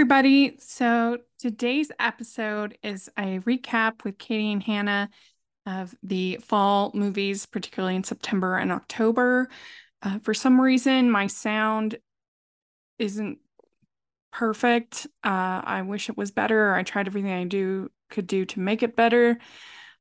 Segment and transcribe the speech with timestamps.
[0.00, 0.56] everybody.
[0.58, 5.10] So today's episode is a recap with Katie and Hannah
[5.66, 9.50] of the fall movies, particularly in September and October.
[10.02, 11.98] Uh, for some reason, my sound
[12.98, 13.40] isn't
[14.32, 15.06] perfect.
[15.22, 16.74] Uh, I wish it was better.
[16.74, 19.36] I tried everything I do could do to make it better.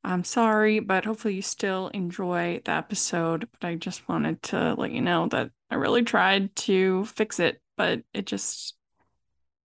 [0.05, 3.49] I'm sorry, but hopefully you still enjoy the episode.
[3.51, 7.61] But I just wanted to let you know that I really tried to fix it,
[7.75, 8.75] but it just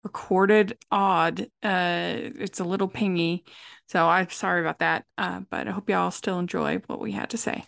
[0.05, 1.41] recorded odd.
[1.63, 3.43] Uh, it's a little pingy.
[3.87, 5.05] So I'm sorry about that.
[5.17, 7.65] Uh, but I hope y'all still enjoy what we had to say.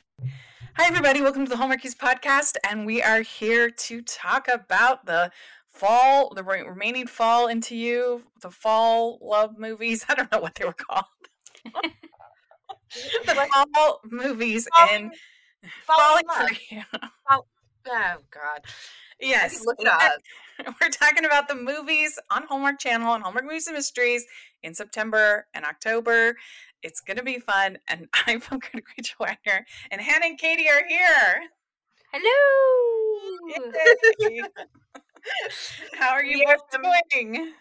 [0.76, 1.22] Hi, everybody.
[1.22, 2.56] Welcome to the Hallmarkies podcast.
[2.70, 5.32] And we are here to talk about the
[5.68, 10.06] fall, the remaining fall into you, the fall love movies.
[10.10, 11.06] I don't know what they were called.
[13.26, 15.12] the fall movies and
[15.86, 16.84] falling for you.
[17.32, 17.46] Oh,
[17.88, 18.62] oh God.
[19.20, 19.66] Yes.
[19.66, 20.02] Look it up.
[20.82, 24.26] We're talking about the movies on Hallmark Channel and Hallmark Movies and Mysteries
[24.64, 26.36] in September and October.
[26.84, 27.78] It's going to be fun.
[27.88, 31.42] And I'm from Good Rachel Wagner, and Hannah and Katie are here.
[32.12, 33.28] Hello.
[35.94, 37.54] How are you both doing?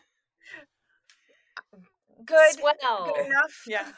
[2.24, 2.52] Good.
[2.54, 3.12] Swell.
[3.14, 3.64] Good enough.
[3.66, 3.92] Yeah.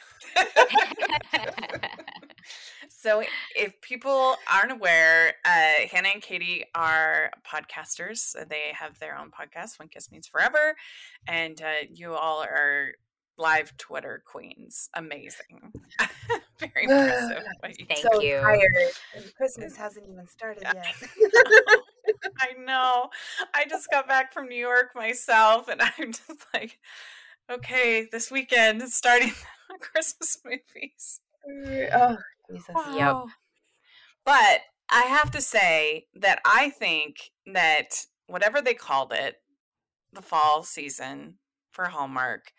[3.01, 3.23] So,
[3.55, 8.33] if people aren't aware, uh, Hannah and Katie are podcasters.
[8.49, 10.75] They have their own podcast, When Kiss Means Forever,
[11.25, 12.91] and uh, you all are
[13.37, 14.89] live Twitter queens.
[14.95, 15.71] Amazing.
[16.59, 17.43] Very impressive.
[17.87, 18.41] Thank so you.
[18.41, 18.67] Tired.
[19.37, 20.75] Christmas hasn't even started yet.
[22.41, 23.09] I know.
[23.53, 26.79] I just got back from New York myself, and I'm just like,
[27.49, 29.31] okay, this weekend is starting
[29.79, 31.21] Christmas movies.
[31.93, 32.17] Oh,
[32.51, 32.73] Jesus.
[32.73, 32.95] Wow.
[32.95, 33.33] Yep.
[34.25, 39.37] But I have to say that I think that whatever they called it,
[40.13, 41.35] the fall season
[41.71, 42.51] for Hallmark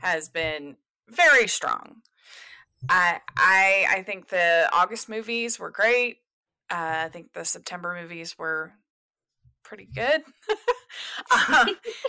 [0.00, 0.76] has been
[1.08, 2.02] very strong.
[2.88, 6.18] I I I think the August movies were great.
[6.70, 8.72] Uh, I think the September movies were
[9.62, 10.22] pretty good.
[11.30, 11.68] um,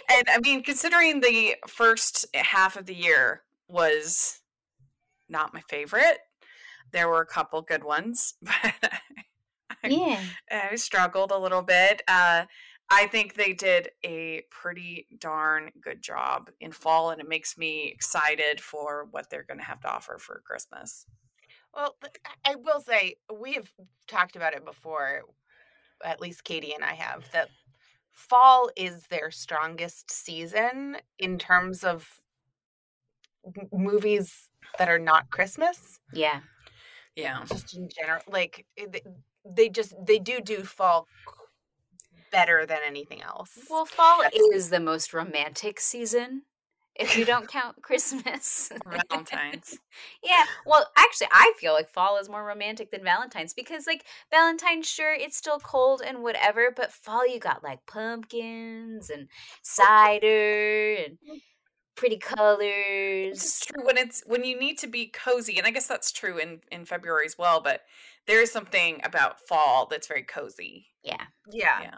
[0.10, 4.42] and I mean, considering the first half of the year was
[5.30, 6.20] not my favorite,
[6.98, 8.92] there were a couple good ones, but
[9.84, 10.20] I, yeah,
[10.52, 12.02] I struggled a little bit.
[12.08, 12.46] Uh,
[12.90, 17.92] I think they did a pretty darn good job in fall, and it makes me
[17.94, 21.06] excited for what they're going to have to offer for Christmas.
[21.72, 21.96] Well,
[22.44, 23.72] I will say we have
[24.08, 25.22] talked about it before.
[26.04, 27.50] At least Katie and I have that
[28.12, 32.20] fall is their strongest season in terms of
[33.72, 36.00] movies that are not Christmas.
[36.14, 36.40] Yeah.
[37.18, 37.44] Yeah.
[37.50, 39.00] Just in general, like eh,
[39.44, 41.08] they just they do do fall
[42.32, 43.58] better than anything else.
[43.70, 44.22] Well, fall
[44.54, 46.44] is the most romantic season
[46.96, 48.72] if you don't count Christmas.
[48.86, 49.80] Valentine's.
[50.24, 50.46] yeah.
[50.66, 55.14] Well, actually, I feel like fall is more romantic than Valentine's because, like, Valentine's, sure,
[55.14, 59.28] it's still cold and whatever, but fall, you got like pumpkins and
[59.62, 61.18] cider and
[61.98, 63.34] pretty colors.
[63.34, 66.38] It's true when it's when you need to be cozy, and I guess that's true
[66.38, 67.60] in in February as well.
[67.60, 67.82] But
[68.28, 70.88] there is something about fall that's very cozy.
[71.04, 71.24] Yeah.
[71.52, 71.82] Yeah.
[71.82, 71.96] Yeah.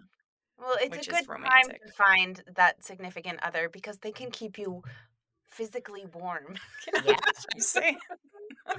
[0.57, 4.57] Well, it's Which a good time to find that significant other because they can keep
[4.57, 4.81] you
[5.51, 6.55] physically warm.
[7.05, 7.15] Yeah.
[7.75, 7.91] yeah.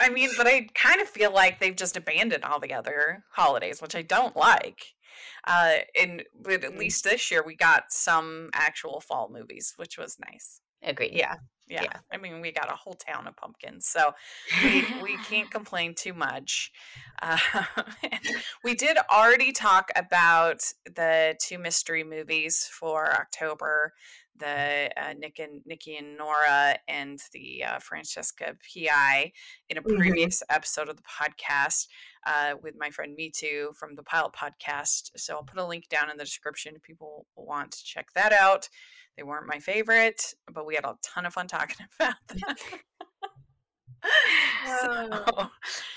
[0.00, 3.82] I mean, but I kind of feel like they've just abandoned all the other holidays,
[3.82, 4.94] which I don't like.
[5.46, 6.78] Uh, and but at mm.
[6.78, 10.60] least this year we got some actual fall movies, which was nice.
[10.82, 11.12] Agreed.
[11.12, 11.36] Yeah.
[11.68, 11.82] Yeah.
[11.84, 11.98] yeah.
[12.12, 14.12] I mean, we got a whole town of pumpkins, so
[14.64, 16.72] we, we can't complain too much.
[17.22, 17.38] Uh,
[18.64, 23.92] we did already talk about the two mystery movies for October
[24.40, 29.32] the uh, Nick and Nikki and Nora and the uh, Francesca PI
[29.68, 29.96] in a mm-hmm.
[29.96, 30.56] previous mm-hmm.
[30.56, 31.86] episode of the podcast
[32.26, 35.10] uh, with my friend Me Too from the Pilot Podcast.
[35.16, 38.32] So I'll put a link down in the description if people want to check that
[38.32, 38.68] out.
[39.16, 42.56] They weren't my favorite, but we had a ton of fun talking about them.
[44.80, 45.48] so,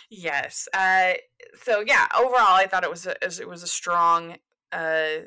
[0.10, 0.68] yes.
[0.74, 1.14] Uh,
[1.62, 4.38] so yeah, overall, I thought it was a, it was a strong
[4.72, 5.26] uh,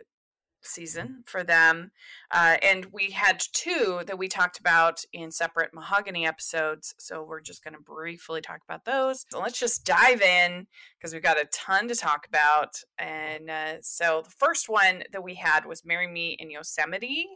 [0.67, 1.91] season for them.
[2.31, 6.95] Uh, and we had two that we talked about in separate mahogany episodes.
[6.99, 9.25] So we're just going to briefly talk about those.
[9.31, 10.67] So let's just dive in
[10.99, 12.81] because we've got a ton to talk about.
[12.99, 17.27] And uh, so the first one that we had was Marry Me in Yosemite.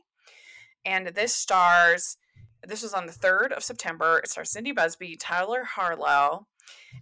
[0.84, 2.16] And this stars,
[2.66, 4.18] this was on the 3rd of September.
[4.18, 6.46] It stars Cindy Busby, Tyler Harlow,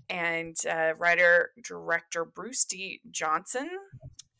[0.09, 3.01] and uh, writer director Bruce D.
[3.11, 3.69] Johnson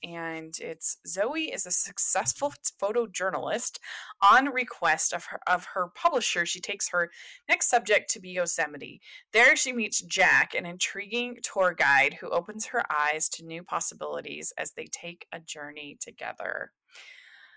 [0.03, 3.79] and it's Zoe is a successful photojournalist.
[4.23, 7.11] On request of her of her publisher, she takes her
[7.49, 9.01] next subject to be Yosemite.
[9.33, 14.53] There, she meets Jack, an intriguing tour guide who opens her eyes to new possibilities
[14.57, 16.73] as they take a journey together.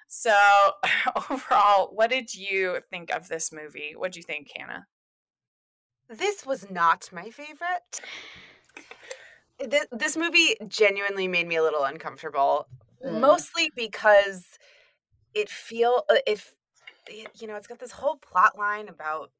[0.07, 0.35] So,
[1.29, 3.93] overall, what did you think of this movie?
[3.95, 4.87] What do you think, Hannah?
[6.09, 8.01] This was not my favorite.
[9.67, 12.67] This, this movie genuinely made me a little uncomfortable,
[13.03, 13.19] Mm.
[13.19, 14.45] mostly because
[15.33, 16.43] it feel uh, it,
[17.07, 19.31] it you know it's got this whole plot line about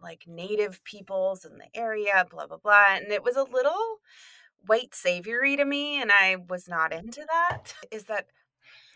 [0.00, 3.98] like native peoples in the area, blah blah blah, and it was a little
[4.66, 7.74] white savory to me, and I was not into that.
[7.90, 8.26] Is that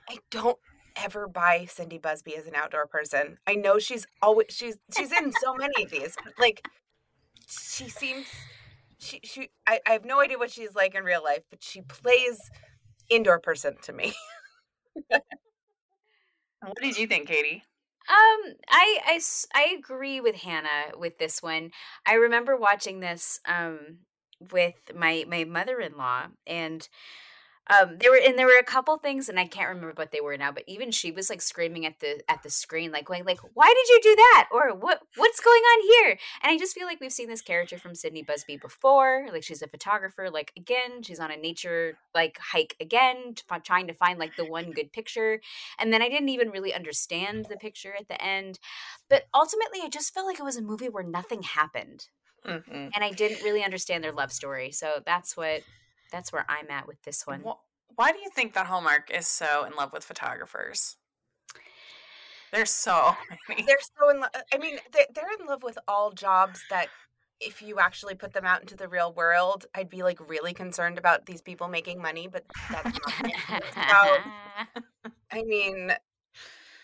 [0.09, 0.59] I don't
[0.97, 3.39] ever buy Cindy Busby as an outdoor person.
[3.47, 6.67] I know she's always she's she's in so many of these, but like
[7.49, 8.27] she seems
[8.99, 11.83] she she I, I have no idea what she's like in real life, but she
[11.83, 12.51] plays
[13.11, 14.15] indoor person to me.
[16.61, 17.65] What did you think, Katie?
[18.09, 21.71] Um, I, I s- I agree with Hannah with this one.
[22.07, 23.99] I remember watching this um
[24.53, 26.89] with my my mother in law, and
[27.71, 30.21] um there were and there were a couple things, and I can't remember what they
[30.21, 30.53] were now.
[30.53, 33.73] But even she was like screaming at the at the screen, like going like, "Why
[33.75, 37.01] did you do that?" or "What what's going on here?" And I just feel like
[37.01, 39.29] we've seen this character from Cindy Busby before.
[39.33, 40.31] Like she's a photographer.
[40.31, 43.35] Like again, she's on a nature like hike again,
[43.65, 45.41] trying to find like the one good picture.
[45.79, 48.59] And then I didn't even really understand the picture at the end.
[49.09, 52.09] But ultimately, I just felt like it was a movie where nothing happened.
[52.45, 52.91] Mhm.
[52.95, 54.71] And I didn't really understand their love story.
[54.71, 55.63] So that's what
[56.11, 57.43] that's where I'm at with this one.
[57.97, 60.97] Why do you think that Hallmark is so in love with photographers?
[62.53, 63.15] There's so
[63.49, 63.63] many.
[63.63, 64.31] they're so in love.
[64.35, 66.89] Uh, I mean, they're, they're in love with all jobs that
[67.41, 70.99] if you actually put them out into the real world, I'd be like really concerned
[70.99, 74.23] about these people making money, but that's not it.
[75.31, 75.93] I mean,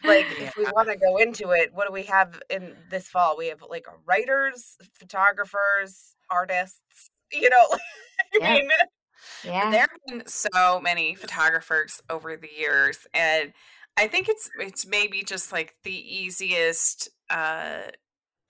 [0.04, 3.36] like if we want to go into it, what do we have in this fall?
[3.36, 7.66] We have like writers, photographers, artists, you know.
[8.34, 8.54] I Yeah.
[8.54, 8.68] mean,
[9.44, 9.70] yeah.
[9.70, 13.52] There have been so many photographers over the years, and
[13.96, 17.08] I think it's it's maybe just like the easiest.
[17.30, 17.82] uh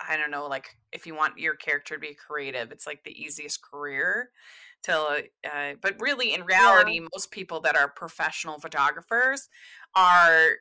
[0.06, 3.12] I don't know, like if you want your character to be creative, it's like the
[3.22, 4.30] easiest career
[4.82, 5.24] to.
[5.44, 9.48] Uh, but really, in reality, most people that are professional photographers
[9.94, 10.56] are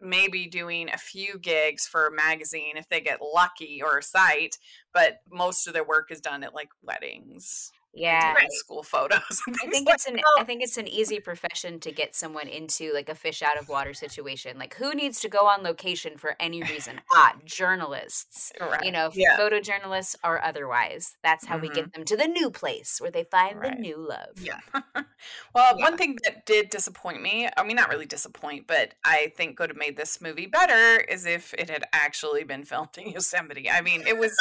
[0.00, 4.58] maybe doing a few gigs for a magazine if they get lucky or a site,
[4.92, 8.34] but most of their work is done at like weddings, yeah.
[8.50, 9.42] School photos.
[9.64, 13.08] I think it's an I think it's an easy profession to get someone into like
[13.08, 14.58] a fish out of water situation.
[14.58, 17.00] Like who needs to go on location for any reason?
[17.12, 18.52] Ah, journalists.
[18.58, 18.84] Correct.
[18.84, 19.36] You know, Yeah.
[19.38, 21.16] photojournalists or otherwise.
[21.22, 23.74] That's how we get them to the new place where they find Right.
[23.74, 24.36] the new love.
[24.40, 24.60] Yeah.
[25.54, 25.84] well, Yeah.
[25.84, 29.70] one thing that did disappoint me, I mean, not really disappoint, but I think could
[29.70, 33.70] have made this movie better is if it had actually been filmed in Yosemite.
[33.70, 34.32] I mean, it was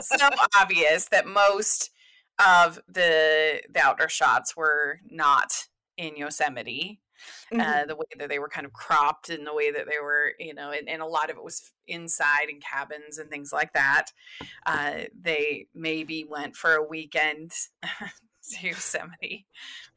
[0.00, 1.90] so obvious that most
[2.38, 5.52] of the the outdoor shots were not
[5.96, 7.00] in Yosemite.
[7.52, 7.60] Mhm.
[7.60, 10.32] Uh, the way that they were kind of cropped and the way that they were,
[10.40, 13.72] you know, and, and a lot of it was inside in cabins and things like
[13.74, 14.06] that.
[14.66, 19.46] Uh, they maybe went for a weekend to Yosemite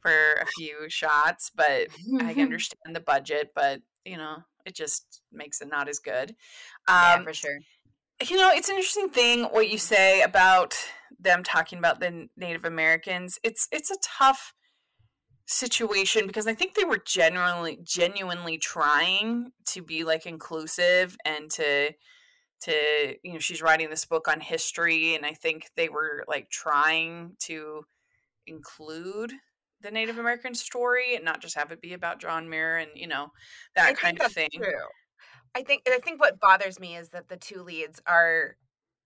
[0.00, 1.88] for a few shots, but
[2.20, 6.36] I understand the budget, but you know, it just makes it not as good.
[6.88, 7.58] yeah, Um, for sure.
[8.24, 10.76] you know, it's an interesting thing what you say about
[11.18, 13.38] them talking about the Native Americans.
[13.42, 14.54] It's it's a tough
[15.46, 21.92] situation because I think they were genuinely genuinely trying to be like inclusive and to
[22.62, 26.50] to you know she's writing this book on history and I think they were like
[26.50, 27.84] trying to
[28.46, 29.32] include
[29.82, 33.06] the Native American story and not just have it be about John Muir and you
[33.06, 33.28] know
[33.76, 34.48] that I kind of thing.
[34.52, 34.72] True.
[35.54, 38.56] I think I think what bothers me is that the two leads are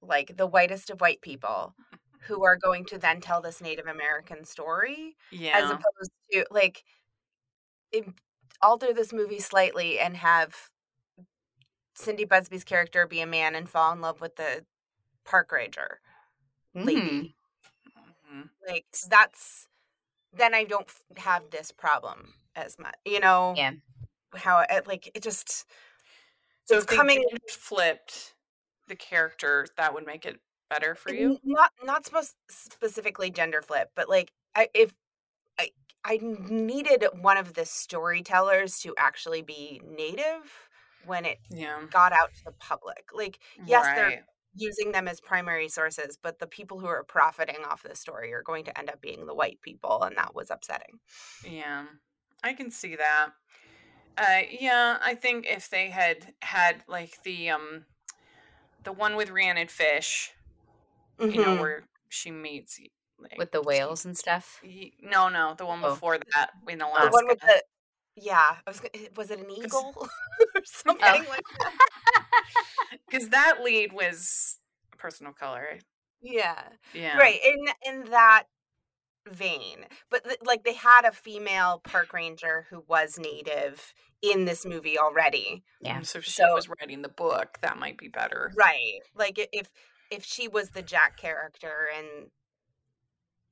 [0.02, 1.74] like the whitest of white people
[2.22, 5.58] who are going to then tell this Native American story Yeah.
[5.58, 6.84] as opposed to like
[8.62, 10.70] alter this movie slightly and have
[11.94, 14.64] Cindy Busby's character be a man and fall in love with the
[15.24, 16.00] park ranger
[16.74, 17.34] lady.
[18.32, 18.50] Mhm.
[18.66, 19.66] Like that's
[20.32, 22.94] then I don't have this problem as much.
[23.04, 23.72] You know, Yeah.
[24.34, 25.66] how it, like it just
[26.66, 28.34] So it's coming flipped
[28.90, 31.38] the character, that would make it better for you.
[31.42, 34.92] Not not supposed specifically gender flip but like I, if
[35.58, 35.70] I,
[36.04, 40.68] I needed one of the storytellers to actually be native
[41.06, 41.80] when it Yeah.
[41.90, 46.46] got out to the public like yes they're using them as primary sources but the
[46.46, 49.60] people who are profiting off this story are going to end up being the white
[49.62, 51.00] people and that was upsetting
[51.44, 51.86] Yeah.
[52.42, 53.30] I can see that.
[54.16, 57.84] Uh, yeah, I think if they had had like the um,
[58.84, 60.32] the one with Rhiannon Fish,
[61.18, 61.60] you know, Mhm.
[61.60, 62.80] where she meets
[63.18, 64.58] like, with the whales and stuff.
[64.62, 65.90] he- no, no, the one Oh.
[65.90, 67.10] before that in the Alaska.
[67.10, 67.62] one with the
[68.16, 68.56] yeah.
[68.66, 68.82] Was
[69.16, 69.94] was it an eagle
[70.54, 71.28] or something Oh.
[71.28, 71.74] like that?
[73.08, 74.58] because that lead was
[74.92, 75.78] a person of color.
[76.22, 76.62] Yeah.
[76.92, 77.40] Yeah, Right.
[77.44, 78.44] In in that
[79.28, 84.64] vein, but th- like they had a female park ranger who was native in this
[84.66, 85.62] movie already.
[85.80, 86.00] Yeah.
[86.02, 88.52] So if she So- was writing the book, that might be better.
[88.56, 89.00] Right.
[89.14, 89.68] Like if
[90.10, 92.30] if she was the Jack character and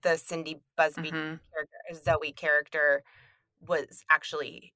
[0.02, 1.40] the Cindy Busby Mhm.
[1.52, 3.04] character, Zoe character
[3.60, 4.74] was actually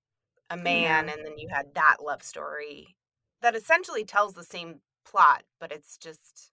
[0.51, 2.97] a man, and then you had that love story
[3.41, 6.51] that essentially tells the same plot, but it's just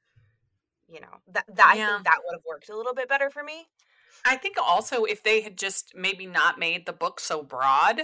[0.88, 3.44] you know that that I think that would have worked a little bit better for
[3.44, 3.68] me.
[4.26, 8.02] I think also if they had just maybe not made the book so broad,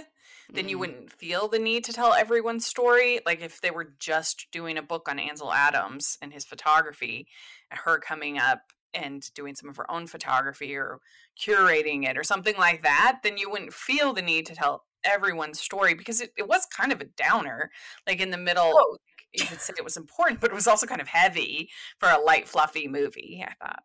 [0.52, 0.80] then you Mm.
[0.80, 3.20] wouldn't feel the need to tell everyone's story.
[3.26, 7.26] Like if they were just doing a book on Ansel Adams and his photography,
[7.70, 11.00] and her coming up and doing some of her own photography or
[11.38, 15.60] curating it or something like that, then you wouldn't feel the need to tell everyone's
[15.60, 17.70] story because it, it was kind of a downer.
[18.06, 18.96] Like in the middle, Oh.
[19.32, 22.18] you could say it was important, but it was also kind of heavy for a
[22.18, 23.82] light, fluffy movie, I thought.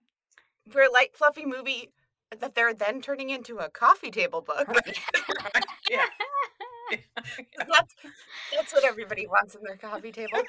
[0.69, 1.91] For a light, fluffy movie
[2.39, 4.67] that they're then turning into a coffee table book.
[5.89, 6.05] yeah.
[7.57, 7.95] that's
[8.53, 10.43] that's what everybody wants in their coffee table.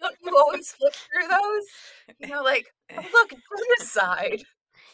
[0.00, 2.18] Don't you always flip through those?
[2.18, 2.96] You know, like, eh.
[2.98, 3.30] oh, look,
[3.78, 4.42] genocide.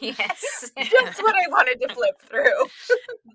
[0.00, 0.71] yes.
[0.76, 2.66] That's what I wanted to flip through.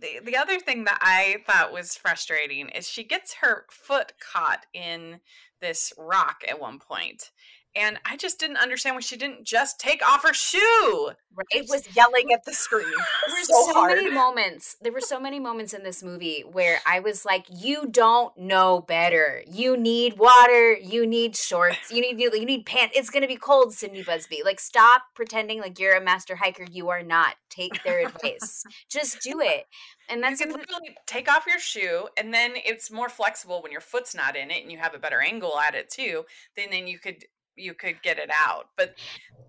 [0.01, 4.65] the, the other thing that I thought was frustrating is she gets her foot caught
[4.73, 5.19] in
[5.61, 7.31] this rock at one point.
[7.75, 11.11] And I just didn't understand why she didn't just take off her shoe.
[11.35, 11.47] right.
[11.49, 14.75] It was yelling at the screen There were so, so, many moments.
[14.81, 18.81] There were so many moments in this movie where I was like, "You don't know
[18.81, 19.43] better.
[19.47, 20.73] You need water.
[20.73, 21.89] You need shorts.
[21.89, 22.93] You need you need pants.
[22.95, 24.41] It's gonna be cold, Cindy Busby.
[24.45, 26.65] Like, stop pretending like you're a master hiker.
[26.69, 27.35] You are not.
[27.49, 28.63] Take their advice.
[28.89, 29.65] Just do it."
[30.09, 33.71] And You that's can literally take off your shoe, and then it's more flexible when
[33.71, 36.25] your foot's not in it, and you have a better angle at it too.
[36.55, 37.23] Then then you could
[37.55, 38.67] you could get it out.
[38.77, 38.95] But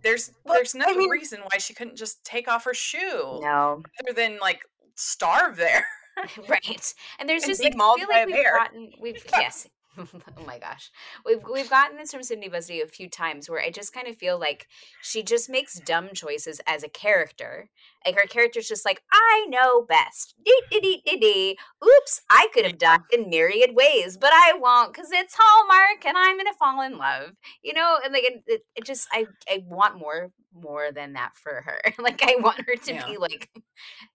[0.02, 3.40] there's Well, there's no I mean- reason why she couldn't just take off her shoe
[3.42, 4.60] no other than like
[4.94, 5.86] starve there.
[6.48, 6.94] right.
[7.18, 9.66] And there's And just like I feel like we've gotten we've yes.
[9.98, 10.90] oh my gosh.
[11.24, 14.16] We've we've gotten this from Cindy Busby a few times where I just kind of
[14.16, 14.66] feel like
[15.02, 17.70] she just makes dumb choices as a character.
[18.04, 20.34] Like her character's just like, I know best.
[20.44, 21.58] Dee dee dee dee dee.
[21.84, 26.04] Oops, I could have done it in myriad ways, but I won't because it's Hallmark
[26.06, 27.32] and I'm gonna fall in love.
[27.62, 31.32] You know, and like it, it, it just I I want more more than that
[31.36, 31.80] for her.
[32.02, 33.06] like I want her to Yeah.
[33.06, 33.50] be like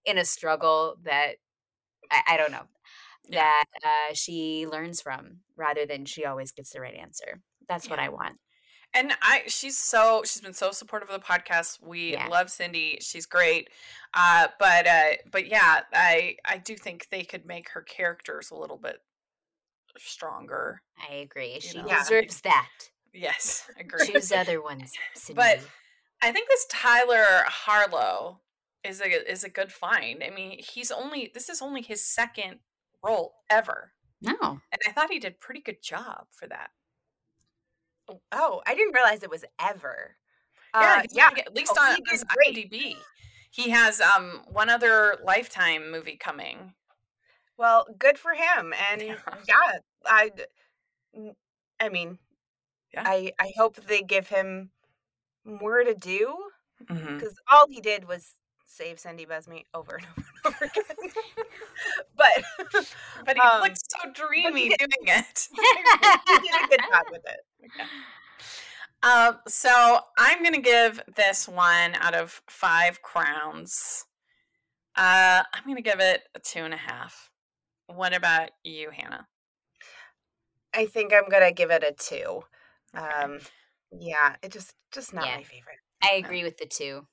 [0.05, 1.33] in a struggle that
[2.11, 2.63] I, I don't know
[3.29, 3.41] Yeah.
[3.41, 3.65] that
[4.11, 7.41] uh, she learns from rather than she always gets the right answer.
[7.67, 8.37] That's what I want.
[8.93, 11.77] And I she's so she's been so supportive of the podcast.
[11.81, 12.27] We Yeah.
[12.27, 12.97] love Cindy.
[13.01, 13.69] She's great.
[14.15, 18.55] Uh but uh but yeah, I I do think they could make her characters a
[18.55, 18.97] little bit
[19.97, 20.81] stronger.
[21.09, 21.59] I agree.
[21.59, 21.85] She know.
[21.87, 21.99] Yeah.
[21.99, 22.69] deserves that.
[23.13, 24.07] Yes, I agree.
[24.07, 25.35] Choose other ones, Cindy.
[25.37, 25.59] But
[26.21, 28.41] I think this Tyler Harlow
[28.83, 30.23] is a is a good find.
[30.23, 32.59] I mean, he's only this is only his second
[33.03, 33.91] role ever.
[34.21, 36.71] no, And I thought he did pretty good job for that.
[38.31, 40.15] Oh, I didn't realize it was ever.
[40.73, 41.29] Yeah, Uh, yeah.
[41.37, 42.23] at least Oh, on his.
[42.25, 42.95] IMDb.
[43.51, 46.73] He has um one other Lifetime movie coming.
[47.57, 48.73] Well, good for him.
[48.91, 49.17] And Yeah.
[49.47, 51.31] yeah,
[51.79, 52.19] I mean,
[52.93, 53.03] Yeah.
[53.05, 54.71] I I hope they give him
[55.45, 56.35] more to do
[56.85, 57.17] Mm-hmm.
[57.17, 58.37] because all he did was
[58.69, 60.07] save Cindy Busby over and
[60.45, 61.45] over and over again.
[62.17, 62.43] but
[63.25, 65.47] But he Um, looked so dreamy doing it.
[66.27, 67.41] he did a good job with it.
[69.03, 74.05] Um, so I'm gonna give this one out of five crowns.
[74.95, 77.31] Uh, I'm gonna give it a two and a half.
[77.87, 79.27] What about you, Hannah?
[80.73, 82.43] I think I'm gonna give it a two.
[82.95, 83.05] Okay.
[83.23, 83.39] Um,
[83.91, 85.37] yeah, it just just not Yeah.
[85.37, 85.79] my favorite.
[86.03, 87.07] I agree with the two.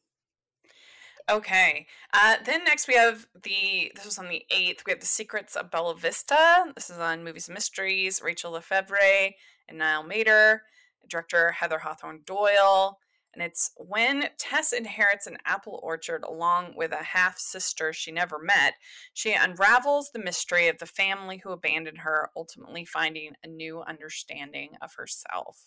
[1.28, 1.86] Okay.
[2.12, 3.90] Uh, then next we have the.
[3.94, 4.84] This was on the eighth.
[4.86, 6.72] We have the Secrets of Bella Vista.
[6.74, 8.20] This is on Movies and Mysteries.
[8.20, 9.34] Rachelle Lefevre
[9.68, 10.62] and Niall Mater.
[11.08, 12.98] Director Heather Hawthorne Doyle.
[13.34, 18.38] And it's when Tess inherits an apple orchard along with a half sister she never
[18.38, 18.74] met,
[19.12, 24.70] she unravels the mystery of the family who abandoned her, ultimately finding a new understanding
[24.80, 25.66] of herself.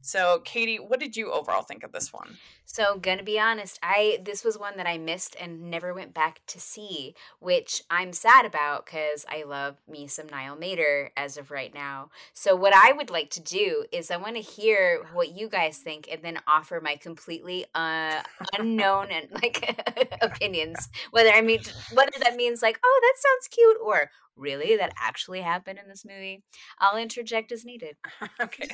[0.00, 2.36] So, Katie, what did you overall think of this one?
[2.64, 6.40] So, gonna be honest, I this was one that I missed and never went back
[6.48, 11.50] to see, which I'm sad about because I love me some Niall Mater as of
[11.50, 12.10] right now.
[12.34, 15.78] So, what I would like to do is I want to hear what you guys
[15.78, 18.22] think and then offer my completely uh,
[18.58, 20.88] unknown and like opinions.
[21.10, 21.60] Whether I mean
[21.92, 26.04] whether that means like, oh, that sounds cute, or really that actually happened in this
[26.04, 26.42] movie.
[26.78, 27.96] I'll interject as needed.
[28.40, 28.68] okay.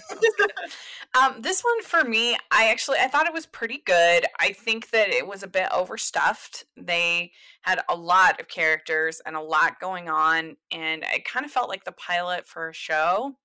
[1.15, 4.27] um, this one for me, I actually I thought it was pretty good.
[4.39, 6.65] I think that it was a bit overstuffed.
[6.77, 11.53] They had a lot of characters and a lot going on, and it kind of
[11.53, 13.37] felt like the pilot for a show.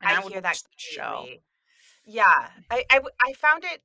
[0.00, 1.26] I, I hear that show.
[2.04, 3.82] Yeah, I, I I found it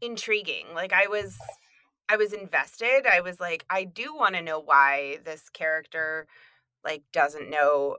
[0.00, 0.66] intriguing.
[0.74, 1.36] Like I was
[2.08, 3.06] I was invested.
[3.06, 6.26] I was like, I do want to know why this character
[6.84, 7.96] like doesn't know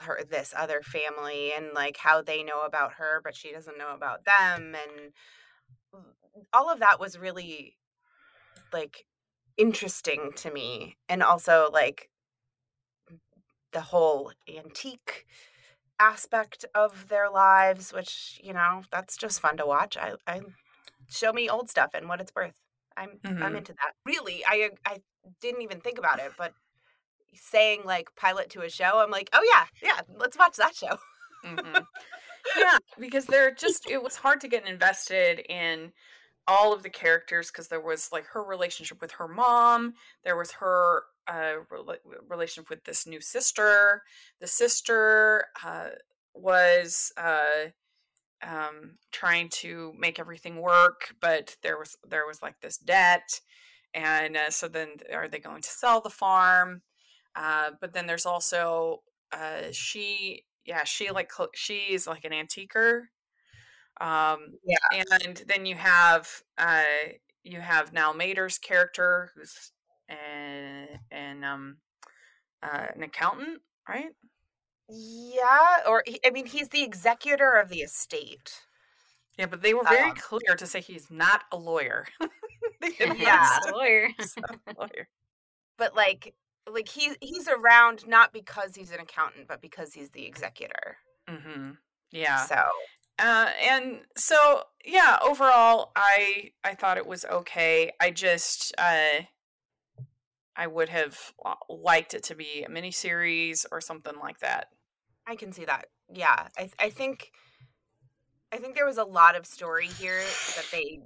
[0.00, 3.94] her this other family and like how they know about her but she doesn't know
[3.94, 5.12] about them and
[6.52, 7.76] all of that was really
[8.72, 9.04] like
[9.56, 12.08] interesting to me and also like
[13.72, 15.26] the whole antique
[16.00, 19.96] aspect of their lives which you know that's just fun to watch.
[19.96, 20.40] I i
[21.08, 22.60] show me old stuff and what it's worth.
[22.96, 23.42] I'm mm-hmm.
[23.42, 23.94] i'm into that.
[24.04, 24.98] Really i i
[25.40, 26.52] didn't even think about it but
[27.34, 30.98] saying like pilot to a show, I'm like, oh yeah, yeah, let's watch that show.
[31.44, 31.78] mm-hmm.
[32.56, 35.92] Yeah, because they're just it was hard to get invested in
[36.46, 39.92] all of the characters because there was like her relationship with her mom,
[40.24, 44.02] there was her uh, re- relationship with this new sister.
[44.40, 45.90] The sister uh,
[46.34, 47.68] was uh,
[48.42, 53.40] um, trying to make everything work, but there was there was like this debt,
[53.92, 56.82] and uh, so then are they going to sell the farm?
[57.38, 59.02] Uh, but then there's also
[59.32, 63.10] uh, she, yeah, she like she's like an antiquer.
[64.00, 66.82] Um, yeah, and then you have uh,
[67.44, 69.70] you have Niall Mater's character, who's
[70.08, 71.76] an, an um
[72.62, 74.10] uh, an accountant, right?
[74.88, 78.62] Yeah, or I mean, he's the executor of the estate.
[79.38, 82.06] Yeah, but they were very um, clear to say he's not a lawyer.
[83.16, 84.08] yeah, lawyer.
[84.66, 85.08] a lawyer.
[85.76, 86.34] But like
[86.72, 90.96] like he he's around not because he's an accountant, but because he's the executor.
[91.28, 91.70] Mm-hmm.
[92.10, 92.44] Yeah.
[92.44, 92.64] So.
[93.20, 97.92] Uh, and so yeah, overall, I I thought it was okay.
[98.00, 99.22] I just uh,
[100.54, 101.18] I would have
[101.68, 104.68] liked it to be a miniseries or something like that.
[105.26, 105.86] I can see that.
[106.12, 107.32] Yeah, I I think
[108.52, 110.22] I think there was a lot of story here
[110.56, 111.00] that they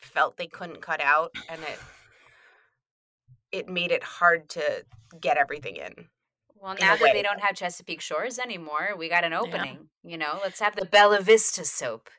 [0.00, 1.78] felt they couldn't cut out, and it
[3.54, 4.84] it made it hard to
[5.20, 6.08] get everything in.
[6.60, 9.88] Well, now that they don't have Chesapeake Shores anymore, we got an opening.
[10.02, 10.10] Yeah.
[10.10, 12.10] You know, let's have the Bella Vista soap.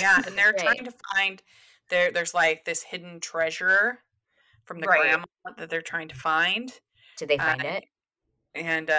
[0.00, 1.42] Yeah, and they're trying to find
[1.90, 2.10] there.
[2.10, 3.98] There's like this hidden treasure
[4.64, 5.00] from the right.
[5.00, 5.26] grandma
[5.58, 6.72] that they're trying to find.
[7.18, 7.84] Did they find uh, it?
[8.54, 8.94] And uh,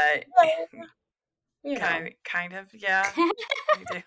[1.63, 3.10] yeah, kind, of, kind of, yeah.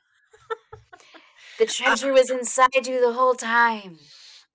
[1.58, 3.98] the treasure uh, was inside you the whole time.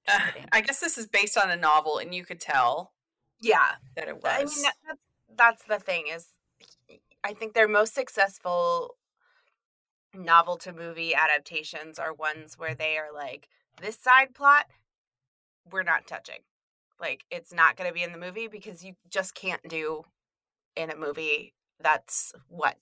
[0.07, 0.19] Uh,
[0.53, 2.93] I guess this is based on a novel, and you could tell
[3.39, 4.23] yeah, that it was.
[4.25, 4.99] I mean, that, that's,
[5.37, 6.27] that's the thing is,
[7.23, 8.95] I think their most successful
[10.13, 13.49] novel to movie adaptations are ones where they are like,
[13.81, 14.65] this side plot,
[15.71, 16.39] we're not touching.
[16.99, 20.03] Like, it's not going to be in the movie because you just can't do
[20.77, 22.77] in a movie that's what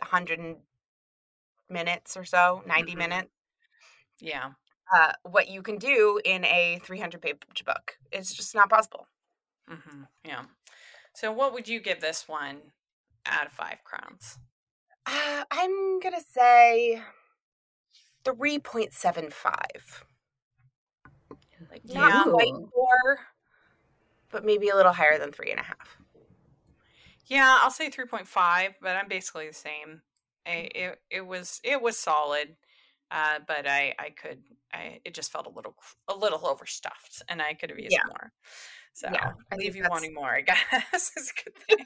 [0.00, 0.56] 100
[1.70, 2.98] minutes or so 90 mm-hmm.
[2.98, 3.28] minutes
[4.20, 4.50] yeah
[4.94, 9.06] uh, what you can do in a 300 page book it's just not possible
[9.70, 10.02] Mm-hmm.
[10.24, 10.42] Yeah.
[11.14, 12.58] So, what would you give this one
[13.24, 14.38] out of five crowns?
[15.06, 17.02] Uh, I'm gonna say
[18.24, 20.04] three point seven five.
[21.70, 22.32] Like not yeah.
[22.32, 23.18] quite four,
[24.30, 25.96] but maybe a little higher than three and a half.
[27.26, 30.02] Yeah, I'll say three point five, but I'm basically the same.
[30.46, 32.56] I, it it was it was solid,
[33.10, 35.74] uh, but I I could I it just felt a little
[36.08, 38.06] a little overstuffed, and I could have used yeah.
[38.06, 38.32] more.
[38.96, 39.90] So yeah, I leave you that's...
[39.90, 40.40] wanting more, I
[40.92, 41.12] guess.
[41.18, 41.84] is a good thing.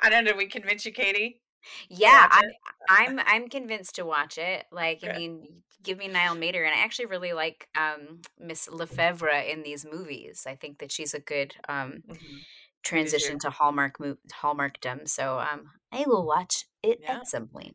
[0.00, 0.30] I don't know.
[0.30, 1.42] Did we convince you, Katie?
[1.88, 2.50] Yeah, I'm,
[2.88, 4.66] I'm I'm convinced to watch it.
[4.70, 9.28] Like, I mean, give me Niall Mater, and I actually really like um, Miss Lefevre
[9.28, 10.46] in these movies.
[10.46, 12.36] I think that she's a good um, mm-hmm.
[12.84, 15.08] transition to Hallmark mo- Hallmarkdom.
[15.08, 17.16] So um, I will watch it yeah.
[17.16, 17.74] at some point.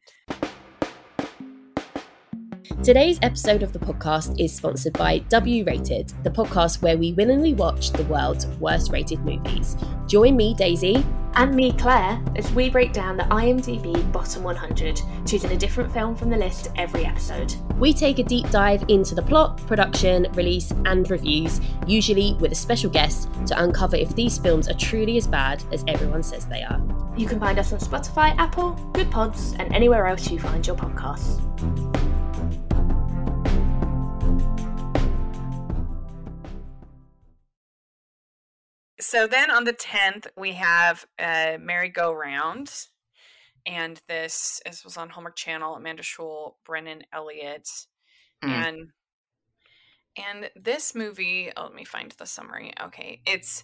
[2.82, 7.54] Today's episode of the podcast is sponsored by W Rated, the podcast where we willingly
[7.54, 9.78] watch the world's worst rated movies.
[10.08, 11.06] Join me, Daisy,
[11.36, 16.14] and me, Claire, as we break down the IMDb Bottom 100, choosing a different film
[16.14, 17.54] from the list every episode.
[17.78, 22.56] We take a deep dive into the plot, production, release, and reviews, usually with a
[22.56, 26.64] special guest, to uncover if these films are truly as bad as everyone says they
[26.64, 26.82] are.
[27.16, 30.76] You can find us on Spotify, Apple, Good Pods, and anywhere else you find your
[30.76, 31.40] podcasts.
[39.04, 42.72] So then on the 10th, we have uh, Merry Go Round.
[43.66, 47.68] And this, this was on Hallmark Channel, Amanda Schull, Brennan Elliott.
[48.44, 48.50] Mm.
[48.50, 48.88] And
[50.16, 52.72] and this movie, oh, let me find the summary.
[52.80, 53.22] Okay.
[53.26, 53.64] It's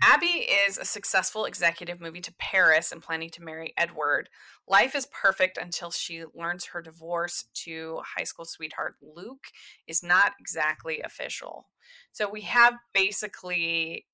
[0.00, 4.28] Abby is a successful executive moving to Paris and planning to marry Edward.
[4.68, 9.48] Life is perfect until she learns her divorce to high school sweetheart Luke
[9.88, 11.66] is not exactly official.
[12.12, 14.06] So we have basically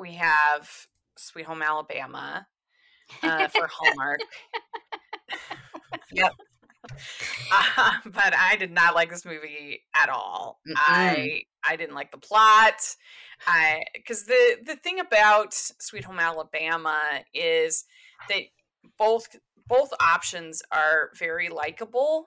[0.00, 0.68] we have
[1.16, 2.46] Sweet Home Alabama
[3.22, 4.20] uh, for Hallmark.
[6.12, 6.32] yep.
[7.52, 10.60] Uh, but I did not like this movie at all.
[10.66, 10.74] Mm-mm.
[10.76, 12.80] I I didn't like the plot.
[13.46, 16.98] I because the the thing about Sweet Home Alabama
[17.34, 17.84] is
[18.28, 18.42] that
[18.98, 19.28] both
[19.68, 22.26] both options are very likable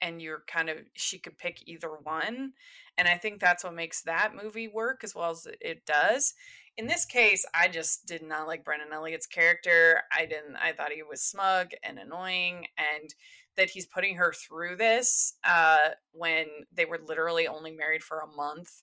[0.00, 2.52] and you're kind of she could pick either one
[2.98, 6.34] and i think that's what makes that movie work as well as it does
[6.76, 10.02] in this case i just did not like brennan elliott's character.
[10.16, 13.14] I didn't i thought he was smug and annoying and
[13.56, 18.36] that he's putting her through this uh when they were literally only married for a
[18.36, 18.82] month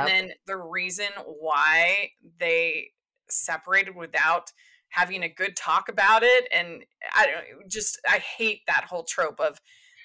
[0.00, 2.90] and then the reason why they
[3.28, 4.52] separated without
[4.90, 9.40] having a good talk about it and i don't just i hate that whole trope
[9.40, 9.60] of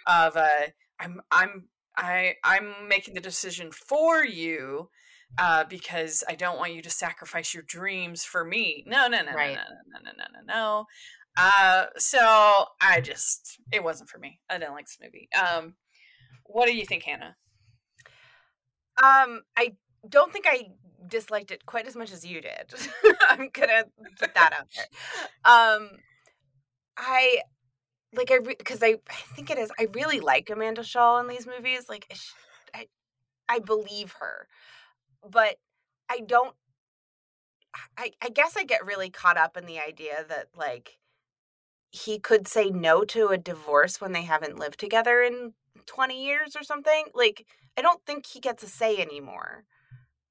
[0.08, 0.68] of uh
[1.00, 1.66] i'm i'm
[1.98, 4.90] i i'm making the decision for you
[5.38, 9.34] uh because i don't want you to sacrifice your dreams for me no no no
[9.34, 9.56] Right.
[9.56, 10.86] no no no no no no no
[11.38, 15.76] uh so i just it wasn't for me i didn't like this movie um
[16.46, 17.36] what do you think hannah
[19.04, 19.76] Um, I
[20.08, 20.70] don't think I
[21.08, 22.74] disliked it quite as much as you did.
[23.30, 23.84] I'm gonna
[24.18, 24.86] put that out there.
[25.44, 25.90] Um,
[26.98, 27.42] I
[28.14, 29.70] like I because I I think it is.
[29.78, 31.90] I really like Amanda Schull in these movies.
[31.90, 32.06] Like
[32.74, 32.88] I
[33.50, 34.48] I believe her,
[35.30, 35.58] but
[36.10, 36.56] I don't.
[37.98, 40.98] I I guess I get really caught up in the idea that like
[41.92, 45.54] he could say no to a divorce when they haven't lived together in
[45.86, 47.06] 20 years or something.
[47.14, 49.66] Like I don't think he gets a say anymore.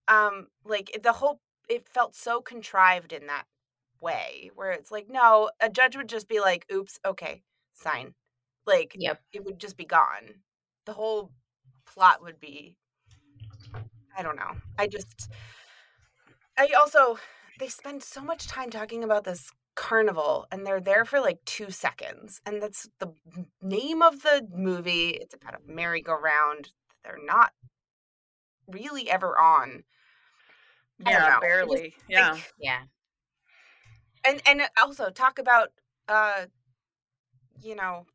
[0.08, 3.46] Um, like the whole it felt so contrived in that
[4.00, 7.42] way where it's like, no, a judge would just be like, oops, okay,
[7.74, 8.14] sign.
[8.66, 9.22] Like Yep.
[9.32, 10.42] it would just be gone.
[10.86, 11.32] The whole
[11.86, 12.76] plot would be
[14.16, 14.52] I don't know.
[14.78, 15.30] I just
[16.56, 17.18] I also
[17.58, 21.70] they spend so much time talking about this carnival and they're there for like 2
[21.70, 23.12] seconds and that's the
[23.60, 25.10] name of the movie.
[25.10, 26.70] It's about a merry-go-round.
[27.02, 27.50] They're not
[28.68, 29.82] really ever on.
[31.04, 31.26] I don't know.
[31.26, 32.82] I yeah barely think- yeah Yeah.
[34.24, 35.70] and and also talk about
[36.08, 36.46] uh
[37.60, 38.06] you know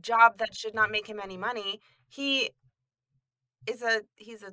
[0.00, 2.50] job that should not make him any money he
[3.66, 4.52] is a he's a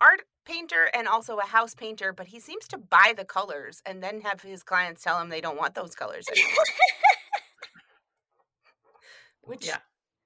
[0.00, 4.02] art painter and also a house painter but he seems to buy the colors and
[4.02, 6.64] then have his clients tell him they don't want those colors anymore
[9.42, 9.78] which Yeah.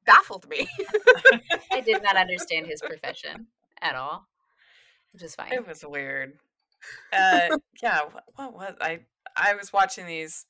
[0.04, 0.68] baffled me
[1.72, 3.46] I did not understand his profession
[3.80, 4.26] at all,
[5.12, 5.52] which is fine.
[5.52, 6.38] It was weird.
[7.12, 7.50] Uh,
[7.82, 9.00] yeah, what, what was I?
[9.36, 10.46] I was watching these,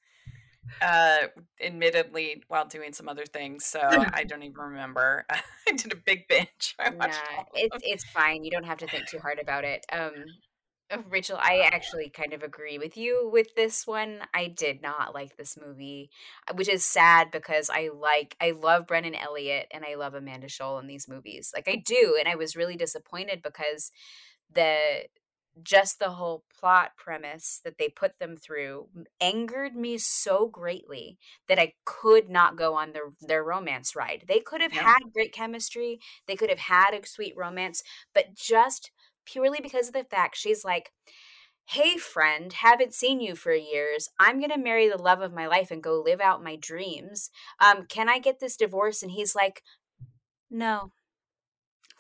[0.83, 1.29] uh,
[1.63, 5.27] admittedly while doing some other things, so I don't even remember.
[5.31, 6.75] I did a big binge.
[6.79, 8.45] I watched Nah, all it's it's fine.
[8.45, 9.85] You don't have to think too hard about it.
[9.93, 10.13] Um,
[10.91, 14.21] uh, Rachel, I actually kind of agree with you with this one.
[14.35, 16.11] I did not like this movie,
[16.49, 20.49] uh, which is sad because I like I love Brennan Elliott and I love Amanda
[20.49, 21.53] Schull in these movies.
[21.55, 23.93] Like I do, and I was really disappointed because
[24.53, 25.05] the
[25.65, 28.89] just the whole plot premise that they put them through
[29.21, 31.19] angered me so greatly
[31.49, 34.25] that I could not go on their their romance ride.
[34.29, 34.85] They could have Yeah.
[34.85, 37.83] had great chemistry, they could have had a sweet romance,
[38.15, 38.91] but just
[39.27, 40.93] purely because of the fact she's like,
[41.71, 44.09] "Hey friend, haven't seen you for years.
[44.19, 47.31] I'm going to marry the love of my life and go live out my dreams.
[47.61, 49.63] Um can I get this divorce?" And he's like,
[50.51, 50.93] "No."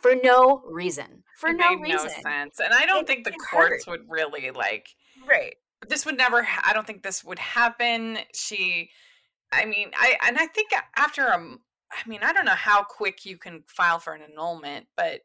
[0.03, 1.25] For no reason.
[1.39, 2.09] For it no made reason.
[2.09, 3.91] no sense, and I don't It- think the courts hurt.
[3.91, 4.89] would really like.
[5.27, 5.57] right
[5.89, 6.43] This would never.
[6.43, 8.19] ha- I don't think this would happen.
[8.35, 8.91] She,
[9.53, 11.57] I mean, I and I think after a.
[11.93, 15.23] I mean, I don't know how quick you can file for an annulment, but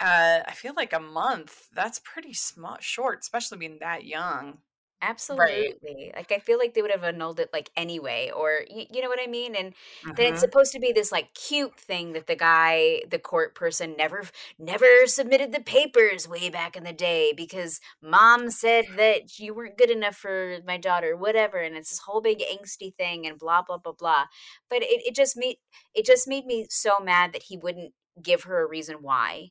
[0.00, 1.68] uh, I feel like a month.
[1.72, 4.58] That's pretty small, short, especially being that young.
[5.04, 6.12] Absolutely.
[6.14, 9.08] Like I feel like they would have annulled it like anyway, or you, you know
[9.08, 9.56] what I mean?
[9.56, 9.74] And
[10.16, 10.28] then Mhm.
[10.28, 14.22] it's supposed to be this like cute thing that the guy, the court person, never
[14.60, 19.76] never submitted the papers way back in the day because mom said that you weren't
[19.76, 21.58] good enough for my daughter, whatever.
[21.58, 24.26] And it's this whole big angsty thing and blah blah blah blah.
[24.70, 25.56] But it, it just made
[25.94, 29.48] it just made me so mad that he wouldn't give her a reason why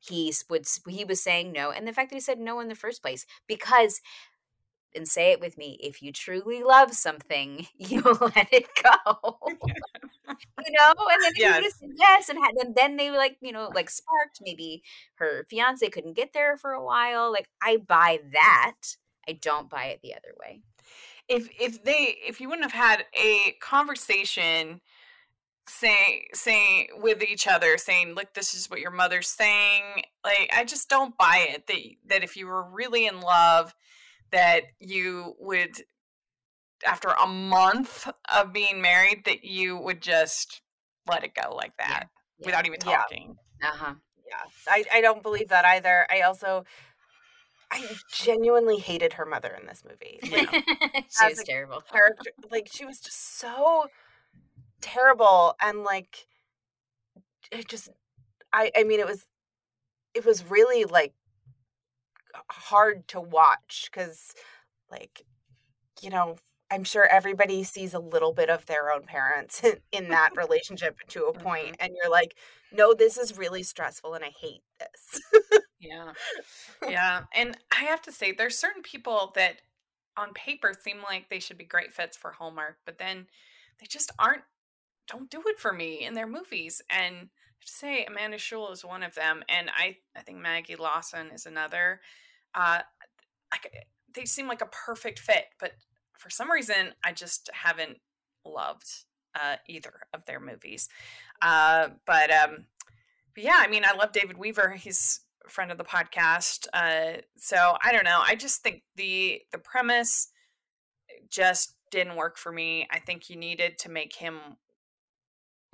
[0.00, 2.74] he would he was saying no, and the fact that he said no in the
[2.74, 4.00] first place because
[4.94, 9.36] and say it with me if you truly love something you let it go.
[10.64, 10.92] You know?
[11.10, 11.72] And then he would have Yes.
[11.72, 14.82] said yes and, had, and then they like you know like sparked maybe
[15.16, 18.76] her fiance couldn't get there for a while like i buy that
[19.28, 20.62] i don't buy it the other way.
[21.28, 24.80] If if they if you wouldn't have had a conversation
[25.68, 30.64] say saying with each other saying look this is what your mother's saying like i
[30.64, 33.74] just don't buy it that that if you were really in love
[34.32, 35.76] that you would
[36.86, 40.62] after a month of being married that you would just
[41.06, 42.04] let it go like that
[42.38, 42.46] Yeah.
[42.46, 43.02] without even Yeah.
[43.02, 43.94] talking uh-huh
[44.26, 46.06] Yeah, I, I don't believe that either.
[46.10, 46.64] I also,
[47.70, 50.20] I genuinely hated her mother in this movie.
[50.28, 50.46] Like,
[51.08, 53.88] she was terrible character, like she was just so
[54.82, 56.28] terrible, and like,
[57.50, 57.88] it just,
[58.52, 59.26] I, I mean, it was,
[60.14, 61.14] it was really like
[62.52, 64.34] hard to watch because,
[64.90, 65.24] like,
[66.00, 66.36] you know,
[66.70, 69.62] I'm sure everybody sees a little bit of their own parents
[69.92, 71.84] in, that relationship to a point, mm-hmm.
[71.84, 72.34] and you're like,
[72.72, 75.20] no, this is really stressful, and I hate this.
[75.82, 76.12] Yeah.
[76.88, 77.22] Yeah.
[77.34, 79.60] And I have to say, there's certain people that
[80.16, 83.26] on paper seem like they should be great fits for Hallmark, but then
[83.80, 84.42] they just aren't,
[85.06, 86.82] don't do it for me in their movies.
[86.90, 89.44] And I have to say, Amanda Schull is one of them.
[89.48, 92.00] And I, I think Maggie Lawson is another.
[92.54, 92.80] Uh,
[94.14, 95.72] they seem like a perfect fit, but
[96.16, 97.98] for some reason, I just haven't
[98.44, 98.88] loved
[99.34, 100.88] uh, either of their movies.
[101.40, 102.66] Uh, but, um,
[103.34, 104.70] but yeah, I mean, I love David Weaver.
[104.70, 106.66] He's a friend of the podcast.
[106.72, 108.20] Uh, so I don't know.
[108.24, 110.28] I just think the the premise
[111.30, 112.86] just didn't work for me.
[112.90, 114.38] I think you needed to make him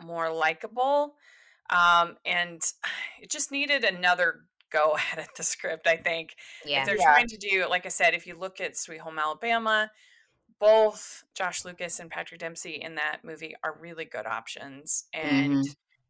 [0.05, 1.15] more likable,
[1.71, 2.63] um, and
[3.23, 5.87] it just needed another go at the script.
[5.87, 7.05] I think yeah if they're Yeah.
[7.15, 9.91] trying to do, like I said, if you look at Sweet Home Alabama,
[10.61, 15.63] both Josh Lucas and Patrick Dempsey in that movie are really good options, and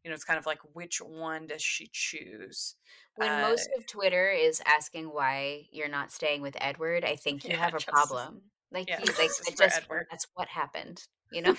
[0.03, 2.75] you know, it's kind of like which one does she choose?
[3.15, 7.43] when Uh, most of twitter is asking why you're not staying with edward i think
[7.43, 8.41] you Yeah, have a justice- problem
[8.71, 10.05] like yeah, you like it just Edward.
[10.09, 11.55] that's what happened you know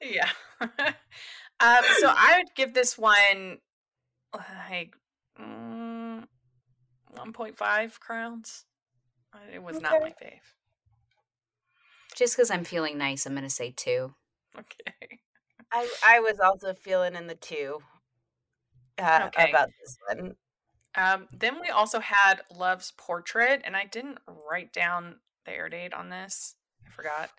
[0.00, 0.28] Yeah.
[0.60, 3.58] um, so I would give this one
[4.68, 4.94] like
[5.40, 5.83] mm,
[7.16, 8.64] 1.5 crowns.
[9.52, 10.40] It was not my fave.
[12.14, 14.14] just because i'm feeling nice i'm gonna say two
[14.56, 15.18] Okay.
[15.72, 17.82] I I was also feeling in the two
[18.98, 19.50] uh, Okay.
[19.50, 20.34] about this one.
[20.96, 25.92] Um, then we also had Love's Portrait, and I didn't write down the air date
[25.92, 26.54] on this.
[26.86, 27.30] I forgot.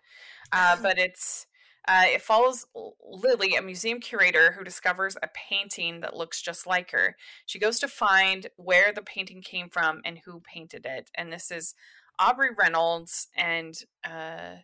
[0.51, 1.47] Uh, but it's
[1.87, 2.65] uh, it follows
[3.03, 7.15] Lily, a museum curator who discovers a painting that looks just like her.
[7.45, 11.11] She goes to find where the painting came from and who painted it.
[11.15, 11.75] And this is
[12.17, 14.57] Aubrey Reynolds and uh,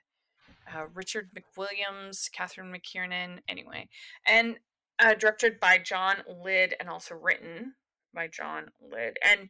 [0.73, 3.39] uh, Richard McWilliams, Catherine McKiernan.
[3.47, 3.89] Anyway,
[4.25, 4.55] and
[4.99, 7.73] uh, directed by John Lyd and also written
[8.13, 9.13] by John Lyd.
[9.23, 9.49] And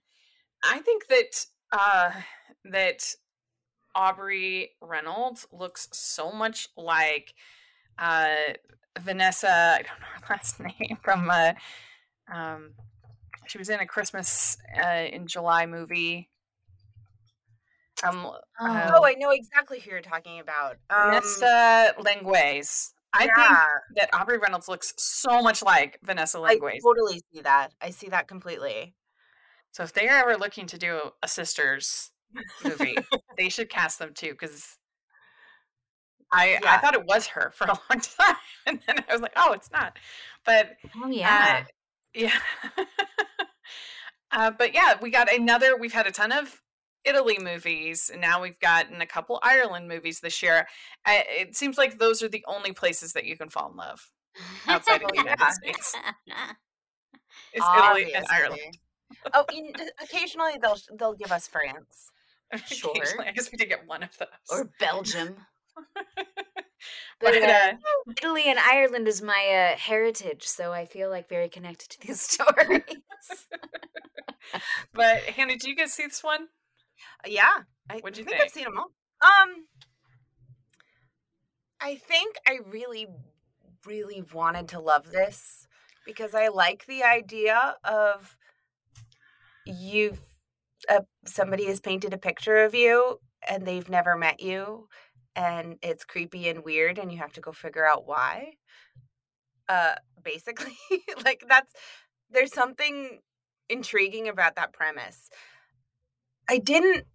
[0.63, 2.11] I think that uh,
[2.65, 3.15] that
[3.95, 7.33] Aubrey Reynolds looks so much like
[7.97, 8.53] uh,
[8.99, 9.49] Vanessa.
[9.49, 11.29] I don't know her last name from.
[11.29, 11.53] Uh,
[12.33, 12.71] um,
[13.47, 16.29] she was in a Christmas uh, in July movie.
[18.03, 20.77] Um, Oh, I know exactly who you're talking about.
[20.89, 22.91] Um, Vanessa Lengies.
[23.13, 23.57] I think
[23.97, 26.63] that Aubrey Reynolds looks so much like Vanessa Lengies.
[26.65, 27.73] I totally see that.
[27.81, 28.95] I see that completely.
[29.71, 32.11] So if they're ever looking to do a sisters
[32.63, 32.97] movie,
[33.37, 34.31] they should cast them too.
[34.31, 34.77] Because
[36.31, 39.33] I I thought it was her for a long time, and then I was like,
[39.35, 39.97] oh, it's not.
[40.45, 40.71] But
[41.03, 41.65] oh yeah
[42.13, 42.37] yeah,
[44.31, 45.77] uh, but yeah, we got another.
[45.77, 46.61] We've had a ton of
[47.05, 50.67] Italy movies, and now we've gotten a couple Ireland movies this year.
[51.05, 54.09] Uh, it seems like those are the only places that you can fall in love
[54.67, 55.51] outside of the United.
[55.53, 55.95] States.
[57.53, 58.77] It's Italy and Ireland.
[59.33, 62.11] Oh, you kn- occasionally they'll they'll give us France.
[62.67, 62.91] Sure.
[63.25, 64.27] I guess we did get one of those.
[64.49, 65.37] or belgium
[66.15, 66.25] but
[67.19, 67.73] but, uh, uh,
[68.09, 72.21] italy and ireland is my uh, heritage so i feel like very connected to these
[72.31, 72.81] stories
[74.93, 76.47] but Hannah, did you guys see this one?
[77.25, 78.43] Yeah, I What'd you think, think?
[78.43, 78.91] I've seen them all.
[79.21, 79.65] Um,
[81.79, 83.07] I think I really,
[83.85, 85.67] really wanted to love this
[86.05, 88.35] because I like the idea of
[89.65, 90.17] you.
[90.89, 94.87] Uh, somebody has painted a picture of you and they've never met you,
[95.35, 98.55] and it's creepy and weird, and you have to go figure out why.
[99.67, 100.77] Uh, basically,
[101.25, 101.73] like that's
[102.29, 103.21] there's something
[103.69, 105.29] intriguing about that premise.
[106.47, 107.07] I didn't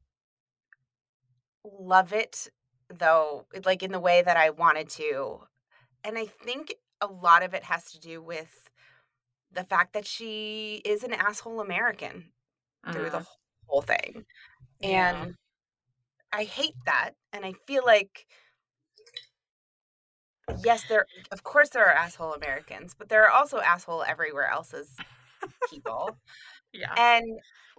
[1.64, 2.48] love it
[2.88, 5.40] though, like in the way that I wanted to.
[6.04, 8.70] And I think a lot of it has to do with
[9.52, 12.32] the fact that she is an asshole American
[12.92, 13.26] through the Mhm.
[13.68, 14.26] whole thing.
[14.80, 15.26] Yeah.
[15.26, 15.36] And
[16.32, 17.12] I hate that.
[17.32, 18.26] And I feel like
[20.64, 24.90] yes, there of course there are asshole Americans, but there are also asshole everywhere else's
[25.70, 26.16] people.
[26.72, 26.92] Yeah.
[26.98, 27.24] And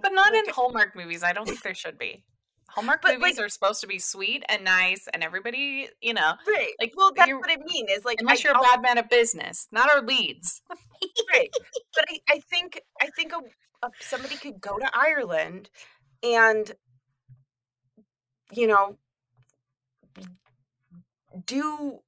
[0.01, 1.21] But not in Hallmark movies.
[1.21, 2.23] I don't think there should be.
[2.69, 6.33] Hallmark But, movies like- are supposed to be sweet and nice, and everybody, you know,
[6.47, 6.71] right.
[6.79, 7.87] Like, well, that's what I mean.
[7.89, 10.63] Is like unless I, you're a bad man of business, not our leads.
[11.31, 11.49] right.
[11.93, 15.69] But I, I think I think a, a, somebody could go to Ireland
[16.23, 16.71] and
[18.53, 18.97] you know
[21.45, 21.99] do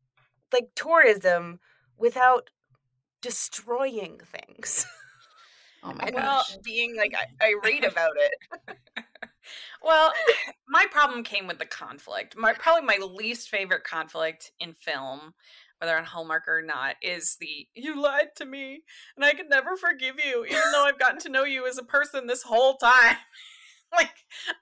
[0.51, 1.59] like tourism
[1.97, 2.49] without
[3.21, 4.85] destroying things
[5.83, 6.57] Oh my gosh.
[6.63, 8.33] being like i- irate about it.
[9.81, 10.11] Well,
[10.67, 12.35] my problem came with the conflict.
[12.37, 15.33] My probably my least favorite conflict in film,
[15.79, 18.83] whether on Hallmark or not, is the you lied to me
[19.15, 21.83] and I can never forgive you, even though I've gotten to know you as a
[21.83, 23.15] person this whole time.
[23.97, 24.11] like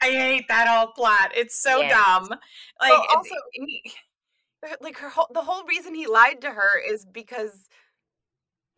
[0.01, 1.31] I hate that whole plot.
[1.35, 1.91] It's so Yes.
[1.93, 2.29] dumb.
[2.79, 3.35] Like Well, also-
[4.63, 7.67] Her- Like her whole the whole reason he lied to her is because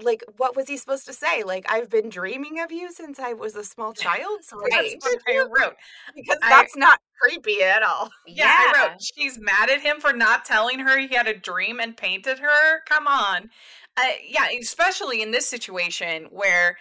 [0.01, 1.43] like what was he supposed to say?
[1.43, 4.69] Like I've been dreaming of you since I was a small child, so I
[5.01, 5.75] that's what I wrote.
[6.15, 8.09] because I- that's not creepy at all.
[8.27, 11.79] Yeah, I wrote she's mad at him for not telling her he had a dream
[11.79, 12.81] and painted her.
[12.87, 13.49] Come on.
[13.97, 16.77] Uh, yeah, especially in this situation where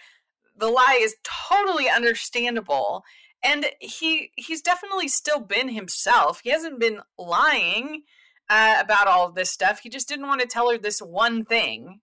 [0.57, 3.03] the lie is totally understandable
[3.43, 6.41] and he he's definitely still been himself.
[6.43, 8.03] He hasn't been lying
[8.49, 9.79] uh, about all of this stuff.
[9.81, 12.01] He just didn't want to tell her this one thing.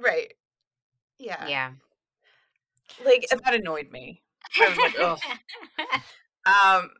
[0.00, 0.34] Right.
[1.18, 1.46] Yeah.
[1.48, 1.70] Yeah.
[3.04, 4.22] Like So that annoyed me.
[4.60, 5.18] I was like, ugh.
[6.46, 6.90] Um,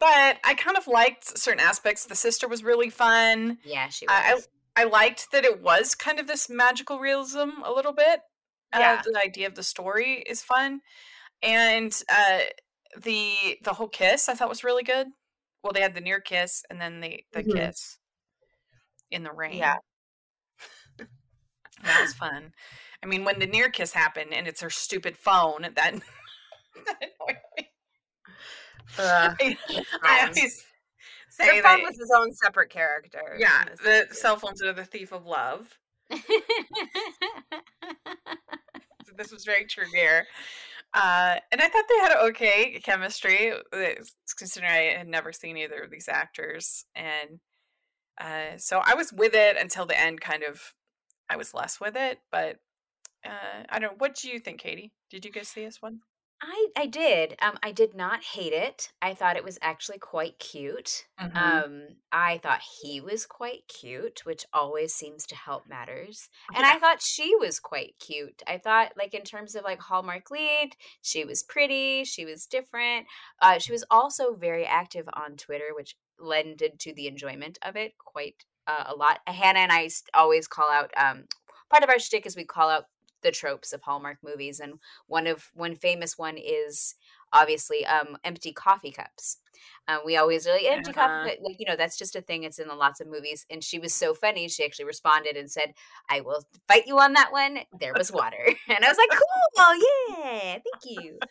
[0.00, 2.06] but I kind of liked certain aspects.
[2.06, 3.58] The sister was really fun.
[3.64, 4.48] yeah, she I- was.
[4.74, 8.20] I, I liked that it was kind of this magical realism a little bit.
[8.72, 9.02] Uh, Yeah.
[9.04, 10.80] the idea of the story is fun,
[11.42, 12.40] and uh,
[13.02, 15.08] the the whole kiss I thought was really good.
[15.62, 17.52] Well, they had the near kiss and then the the Mhm.
[17.54, 17.98] kiss
[19.10, 19.56] in the rain.
[19.58, 19.76] Yeah.
[20.98, 22.52] that was fun.
[23.02, 26.00] I mean, when the near kiss happened and it's her stupid phone, that, that
[27.02, 27.70] annoyed me.
[28.98, 29.56] uh, I,
[30.02, 30.64] I always
[31.28, 31.80] say phone that.
[31.82, 33.36] was his own separate character.
[33.38, 34.14] Yeah, the movie.
[34.14, 35.78] cell phones are the thief of love.
[39.16, 40.26] this was very true here.
[40.96, 43.86] Uh, and I thought they had okay chemistry, uh,
[44.38, 46.86] considering I had never seen either of these actors.
[46.94, 47.40] And
[48.18, 50.72] uh, so I was with it until the end, kind of.
[51.28, 52.60] I was less with it, but
[53.26, 53.92] uh, I don't.
[53.92, 53.96] know.
[53.98, 54.92] What do you think, Katie?
[55.10, 56.00] Did you guys see this one?
[56.42, 57.36] I I did.
[57.40, 58.92] Um, I did not hate it.
[59.00, 61.06] I thought it was actually quite cute.
[61.18, 61.36] Mhm.
[61.36, 66.28] Um, I thought he was quite cute, which always seems to help matters.
[66.54, 68.42] And I thought she was quite cute.
[68.46, 72.04] I thought, like in terms of like Hallmark lead, she was pretty.
[72.04, 73.06] She was different.
[73.40, 77.96] Uh, she was also very active on Twitter, which lended to the enjoyment of it
[77.98, 79.20] quite uh, a lot.
[79.26, 80.90] Hannah and I always call out.
[80.96, 81.24] Um,
[81.70, 82.84] part of our shtick is we call out
[83.22, 86.94] the tropes of Hallmark movies, and one of one famous one is
[87.32, 89.38] obviously um empty coffee cups.
[89.88, 90.92] Um, we always are like empty Uh-huh.
[90.92, 92.42] coffee like you know that's just a thing.
[92.44, 94.48] It's in the lots of movies, and she was so funny.
[94.48, 95.72] She actually responded and said,
[96.08, 98.36] "I will fight you on that one." There was water,
[98.68, 99.74] and I was like, "Cool,
[100.08, 101.22] yeah, thank you."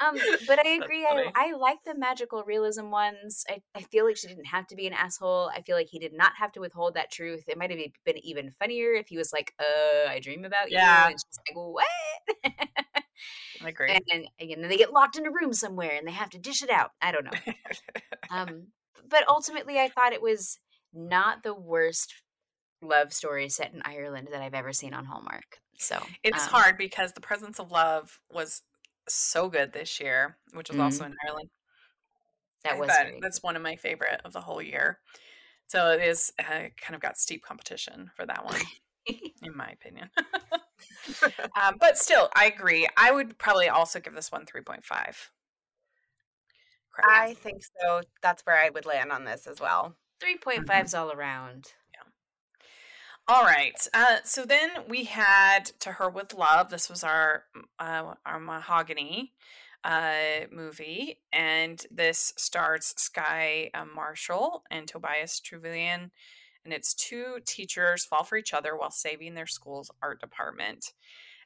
[0.00, 1.04] Um, but I agree.
[1.06, 1.30] I.
[1.34, 3.44] I like the magical realism ones.
[3.48, 5.50] I, I feel like she didn't have to be an asshole.
[5.54, 7.44] I feel like he did not have to withhold that truth.
[7.48, 11.06] It might have been even funnier if he was like, "Uh, I dream about Yeah.
[11.06, 11.84] you," and she's like, "What?"
[13.62, 13.90] I agree.
[13.90, 16.38] and then again, then they get locked in a room somewhere and they have to
[16.38, 16.90] dish it out.
[17.00, 17.52] I don't know.
[18.30, 18.68] Um,
[19.08, 20.58] but ultimately, I thought it was
[20.92, 22.14] not the worst
[22.82, 25.58] love story set in Ireland that I've ever seen on Hallmark.
[25.78, 28.62] So It is um, hard because the presence of love was
[29.08, 31.50] so good this year, which was also in Ireland.
[32.62, 32.90] That I was
[33.20, 34.98] that's one of my favorite of the whole year.
[35.66, 38.60] So it is uh, kind of got steep competition for that one,
[39.06, 40.10] in my opinion.
[41.62, 42.88] um, but still, I agree.
[42.96, 45.30] I would probably also give this one three point five.
[47.02, 48.02] I think so.
[48.22, 49.96] That's where I would land on this as well.
[50.22, 51.72] 3.5s all around.
[51.92, 52.10] Yeah.
[53.28, 53.74] All right.
[53.92, 56.70] Uh, so then we had To Her with Love.
[56.70, 57.44] This was our
[57.78, 59.32] uh, our mahogany
[59.82, 66.10] uh, movie, and this stars Skye uh, Marshall and Tobias Truvillion,
[66.64, 70.92] and it's two teachers fall for each other while saving their school's art department.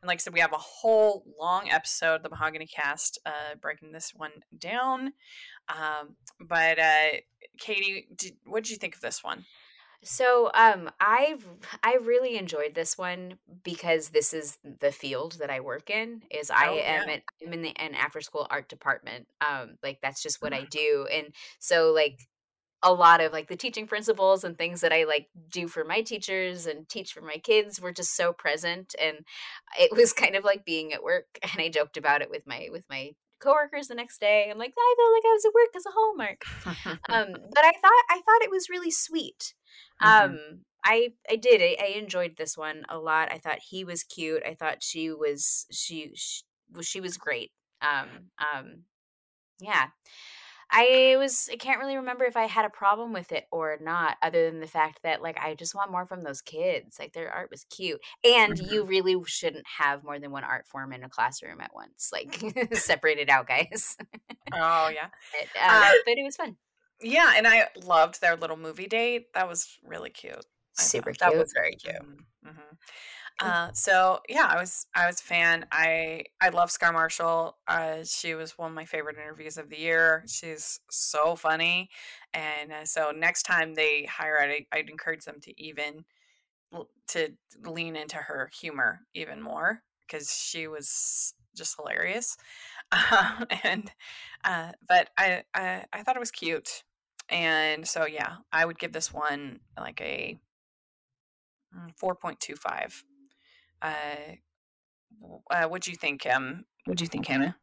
[0.00, 3.92] And like I said, we have a whole long episode, the Mahogany Cast, uh, breaking
[3.92, 5.12] this one down.
[5.68, 7.08] Um, but uh,
[7.58, 9.44] Katie, did, what did you think of this one?
[10.04, 11.44] So um I've
[11.82, 16.50] I really enjoyed this one because this is the field that I work in is
[16.52, 17.14] I Oh, am yeah.
[17.14, 19.26] in, I'm in the an after school art department.
[19.40, 20.70] Um like that's just what I Mhm.
[20.70, 22.20] do and so like
[22.82, 26.00] a lot of like the teaching principles and things that I like do for my
[26.02, 29.18] teachers and teach for my kids were just so present and
[29.78, 32.68] it was kind of like being at work and I joked about it with my
[32.70, 34.48] with my coworkers the next day.
[34.50, 36.44] I'm like I felt like I was at work as a hallmark.
[37.10, 39.54] um but i thought i thought it was really sweet
[40.02, 40.08] Mhm.
[40.10, 44.02] um i i did I, I enjoyed this one a lot i thought he was
[44.04, 47.52] cute i thought she was she she, was she was great
[47.82, 48.84] um um
[49.60, 49.88] yeah
[50.70, 54.16] i was i can't really remember if i had a problem with it or not
[54.22, 57.30] other than the fact that like i just want more from those kids like their
[57.30, 61.08] art was cute and you really shouldn't have more than one art form in a
[61.08, 62.42] classroom at once like
[62.74, 63.96] separate it out guys
[64.52, 65.08] oh yeah.
[65.32, 66.56] but, uh, Uh, but it was fun
[67.00, 69.32] Yeah, and I loved their little movie date.
[69.34, 70.44] That was really cute.
[70.78, 71.30] I super thought.
[71.30, 71.94] cute That was very cute.
[72.44, 72.76] Mhm.
[73.40, 73.46] Mm.
[73.46, 75.66] Uh, so yeah, I was I was a fan.
[75.70, 77.56] I I love Scar Marshall.
[77.68, 80.24] Uh, she was one of my favorite interviews of the year.
[80.28, 81.90] She's so funny,
[82.34, 86.04] and uh, so next time they hire, I'd, I'd encourage them to even
[87.08, 87.32] to
[87.64, 92.36] lean into her humor even more because she was just hilarious.
[92.90, 93.92] Um, and
[94.44, 96.84] uh, but I, I I thought it was cute,
[97.28, 100.38] and so yeah, I would give this one like a
[101.76, 103.04] mm, 4.25
[103.82, 104.36] uh,
[105.50, 106.26] uh what do you think?
[106.26, 107.56] Um, what do you think, Hannah?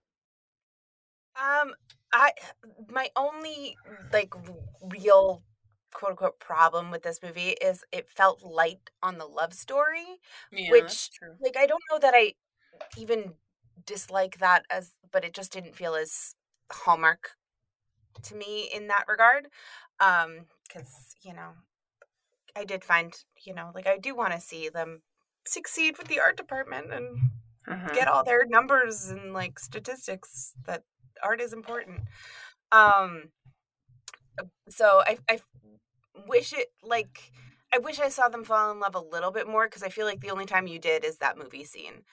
[1.35, 1.73] Um,
[2.13, 2.31] I
[2.89, 3.75] my only
[4.13, 4.33] like
[4.81, 5.43] real
[5.93, 10.19] quote unquote problem with this movie is it felt light on the love story,
[10.51, 11.09] yeah, which
[11.41, 12.33] like I don't know that I
[12.97, 13.33] even
[13.85, 16.35] dislike that as, but it just didn't feel as
[16.71, 17.31] hallmark
[18.23, 19.47] to me in that regard.
[19.99, 21.51] Um, because you know,
[22.55, 23.13] I did find
[23.45, 25.01] you know like I do want to see them
[25.47, 27.31] succeed with the art department and
[27.67, 27.93] Mhm.
[27.93, 30.83] get all their numbers and like statistics that
[31.23, 32.01] art is important.
[32.71, 33.31] Um
[34.69, 35.39] so i i
[36.27, 37.31] wish it like
[37.73, 40.05] i wish i saw them fall in love a little bit more because i feel
[40.05, 42.03] like the only time you did is that movie scene.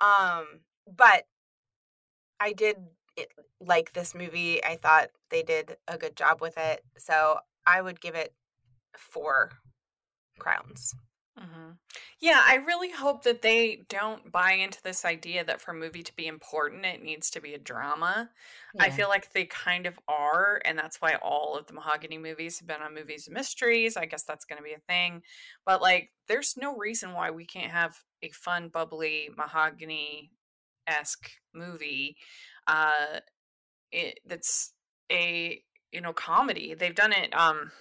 [0.00, 1.24] Um but
[2.40, 2.76] i did
[3.16, 4.64] it, like this movie.
[4.64, 6.82] I thought they did a good job with it.
[6.98, 8.34] So i would give it
[8.96, 9.50] four
[10.38, 10.94] crowns
[11.38, 11.78] Mhm.
[12.20, 16.02] Yeah, I really hope that they don't buy into this idea that for a movie
[16.02, 18.30] to be important, it needs to be a drama.
[18.78, 18.90] I Yeah.
[18.90, 22.68] feel like they kind of are, and that's why all of the Mahogany movies have
[22.68, 23.96] been on movies of mysteries.
[23.96, 25.22] I guess that's going to be a thing.
[25.64, 30.32] But like, there's no reason why we can't have a fun, bubbly Mahogany
[30.86, 32.18] esque movie.
[32.66, 33.20] Uh,
[33.92, 34.74] it, that's
[35.10, 35.62] a
[35.92, 36.74] you know comedy.
[36.74, 37.34] They've done it.
[37.34, 37.72] Um,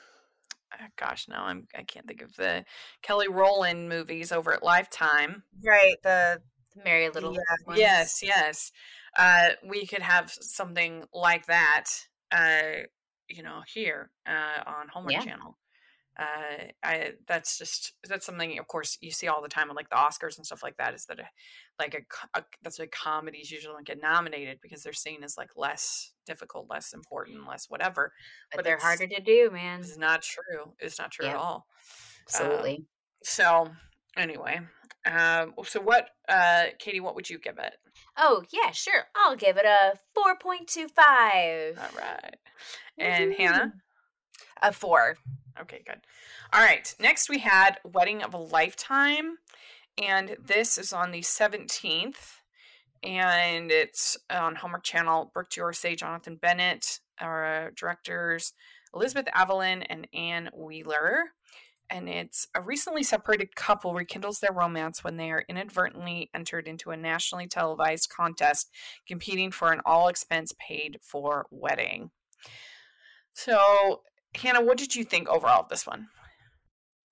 [0.97, 2.65] gosh, no, I'm I can't think of the
[3.01, 5.43] Kelly Rowland movies over at Lifetime.
[5.65, 6.41] right the
[6.84, 7.39] Merry Liddle Yeah.
[7.67, 7.80] Ones.
[7.80, 8.72] Yes, yes.
[9.17, 11.86] Uh, we could have something like that,
[12.32, 12.84] uh,
[13.28, 15.19] you know, here uh, on Hallmark Yeah.
[15.22, 15.57] Channel.
[16.20, 19.89] Uh, I that's just that's something, of course, you see all the time on like
[19.89, 20.93] the Oscars and stuff like that.
[20.93, 21.26] Is that a,
[21.80, 25.51] like a, a that's why comedies usually don't get nominated because they're seen as like
[25.55, 28.12] less difficult, less important, less whatever.
[28.51, 29.80] but, but they're harder to do, man.
[29.80, 30.74] It's not true.
[30.80, 31.66] It's not true at all.
[32.28, 32.86] Absolutely.
[33.24, 33.70] So
[34.18, 34.59] anyway,
[35.09, 36.99] um, so what, uh, Katie?
[36.99, 37.74] What would you give it?
[38.18, 39.05] oh yeah, sure.
[39.16, 41.78] I'll give it a four point two five.
[41.78, 42.36] All right.
[42.97, 43.74] And Hannah?
[44.62, 45.18] A four
[45.59, 46.01] Okay, good.
[46.53, 46.93] All right.
[46.99, 49.38] Next we had Wedding of a Lifetime.
[50.01, 52.39] And this is on the 17th.
[53.03, 55.32] And it's on Hallmark Channel.
[55.34, 58.53] Brooke D'Orsay, Jonathan Bennett, our uh, directors,
[58.93, 61.32] Elizabeth Avalon and Anne Wheeler.
[61.89, 66.91] And it's a recently separated couple rekindles their romance when they are inadvertently entered into
[66.91, 68.70] a nationally televised contest
[69.05, 72.12] competing for an all expense paid for wedding.
[73.34, 74.01] So,
[74.36, 76.07] Hannah, what did you think overall of this one?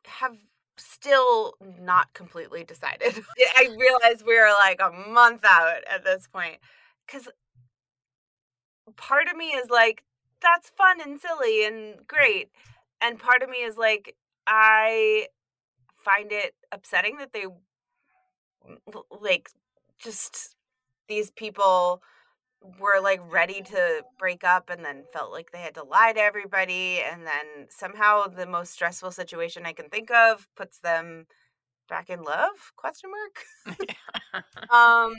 [0.09, 0.37] have
[0.77, 3.13] still not completely decided.
[3.55, 6.57] I realize we're like a month out at this point
[7.05, 7.29] because
[8.95, 10.03] part of me is like,
[10.41, 12.49] that's fun and silly and great.
[13.01, 14.15] And part of me is like,
[14.47, 15.27] I
[16.03, 17.45] find it upsetting that they
[19.21, 19.49] like
[19.99, 20.55] just
[21.07, 22.01] these people
[22.79, 26.19] were like ready to break up and then felt like they had to lie to
[26.21, 31.25] everybody and then somehow the most stressful situation i can think of puts them
[31.89, 32.73] back in love?
[32.77, 33.77] Question mark?
[34.73, 35.13] Um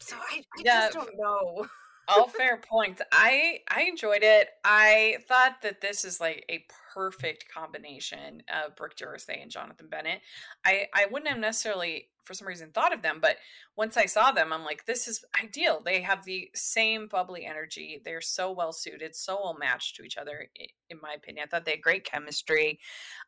[0.00, 0.80] so i, I Yeah.
[0.80, 1.66] just don't know
[2.08, 3.02] all fair points.
[3.12, 4.48] I I enjoyed it.
[4.64, 10.20] I thought that this is like a perfect combination of Brooke D'Orsay and Jonathan Bennett.
[10.64, 13.36] I I wouldn't have necessarily for some reason thought of them, but
[13.76, 15.82] once I saw them, I'm like, this is ideal.
[15.84, 18.00] They have the same bubbly energy.
[18.02, 20.48] They're so well suited, so well matched to each other.
[20.88, 22.80] In my opinion, I thought they had great chemistry.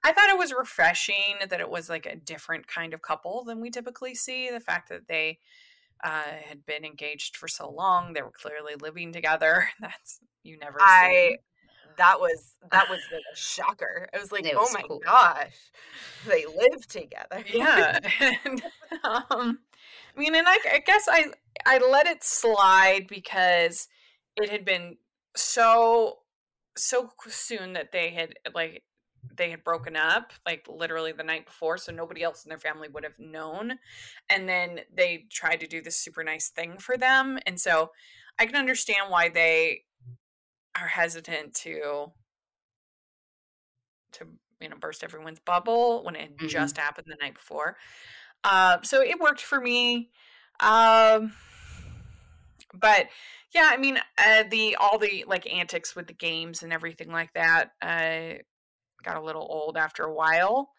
[0.03, 3.61] I thought it was refreshing that it was like a different kind of couple than
[3.61, 4.51] we typically see.
[4.51, 5.41] The fact that they
[6.05, 8.13] uh, had been engaged for so long.
[8.13, 9.69] They were clearly living together.
[9.81, 11.39] That's you never I- see.
[11.99, 15.01] that was that was the shocker i was like It oh was my cool.
[15.03, 15.55] gosh
[16.27, 17.99] they live together Yeah.
[18.45, 18.63] and,
[19.03, 19.59] um,
[20.17, 21.27] I mean, and I, I guess I
[21.67, 23.89] I let it slide because
[24.37, 24.97] it had been
[25.37, 26.19] so
[26.77, 28.83] so soon that they had like
[29.37, 32.89] they had broken up like literally the night before so nobody else in their family
[32.89, 33.79] would have known
[34.29, 37.91] and then they tried to do this super nice thing for them and so
[38.39, 39.83] i can understand why they
[40.81, 42.13] are hesitant to
[44.13, 44.27] to
[44.61, 46.49] you know burst everyone's bubble when it Mhm.
[46.49, 47.77] just happened the night before
[48.45, 50.11] uh, so it worked for me
[50.61, 51.33] um
[52.73, 53.09] but
[53.55, 57.33] yeah i mean uh, the all the like antics with the games and everything like
[57.35, 58.35] that uh
[59.07, 60.73] got a little old after a while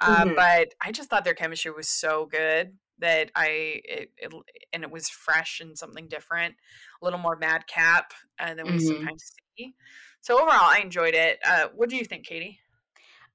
[0.00, 0.34] uh, Mhm.
[0.36, 3.48] but i just thought their chemistry was so good that i
[3.84, 4.32] it, it
[4.72, 6.54] and it was fresh and something different
[7.00, 8.78] a little more madcap uh, than we Mhm.
[8.78, 9.74] sometimes see
[10.20, 12.58] so overall i enjoyed it uh what do you think katie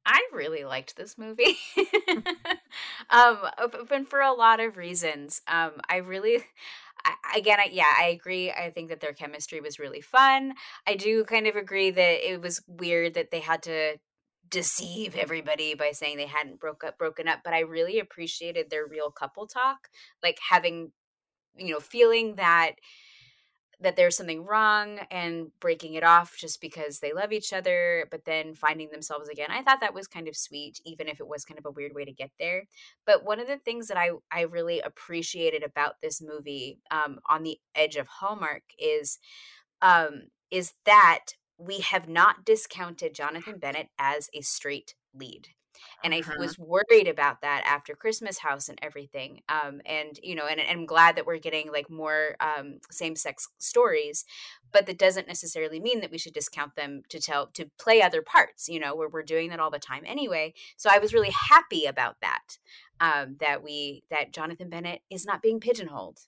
[0.06, 1.58] I really liked this movie.
[3.10, 3.38] um,
[3.90, 5.42] but for a lot of reasons.
[5.48, 6.44] Um, I really,
[7.06, 8.52] I, again, I, yeah, I agree.
[8.52, 10.54] I think that their chemistry was really fun.
[10.88, 13.98] I do kind of agree that it was weird that they had to
[14.50, 17.40] deceive everybody by saying they hadn't broke up, broken up.
[17.44, 19.90] But I really appreciated their real couple talk,
[20.24, 20.92] like having,
[21.56, 22.76] you know, feeling that
[23.82, 28.26] that there's something wrong and breaking it off just because they love each other, but
[28.26, 29.48] then finding themselves again.
[29.50, 31.96] I thought that was kind of sweet, even if it was kind of a weird
[31.96, 32.64] way to get there.
[33.06, 37.44] But one of the things that I, I really appreciated about this movie, um, on
[37.44, 39.18] the edge of Hallmark, is
[39.82, 41.20] um, is that
[41.60, 45.50] we have not discounted Jonathan Bennett as a straight lead
[46.04, 46.36] and I Mhm.
[46.36, 49.42] was worried about that after Christmas House and everything.
[49.50, 53.48] Um, and you know, and, and I'm glad that we're getting like more um, same-sex
[53.60, 54.26] stories,
[54.72, 58.22] but that doesn't necessarily mean that we should discount them to tell to play other
[58.22, 58.68] parts.
[58.70, 60.54] You know, where we're doing that all the time anyway.
[60.78, 62.58] So I was really happy about that.
[63.00, 66.20] Um, that we that Jonathan Bennett is not being pigeonholed.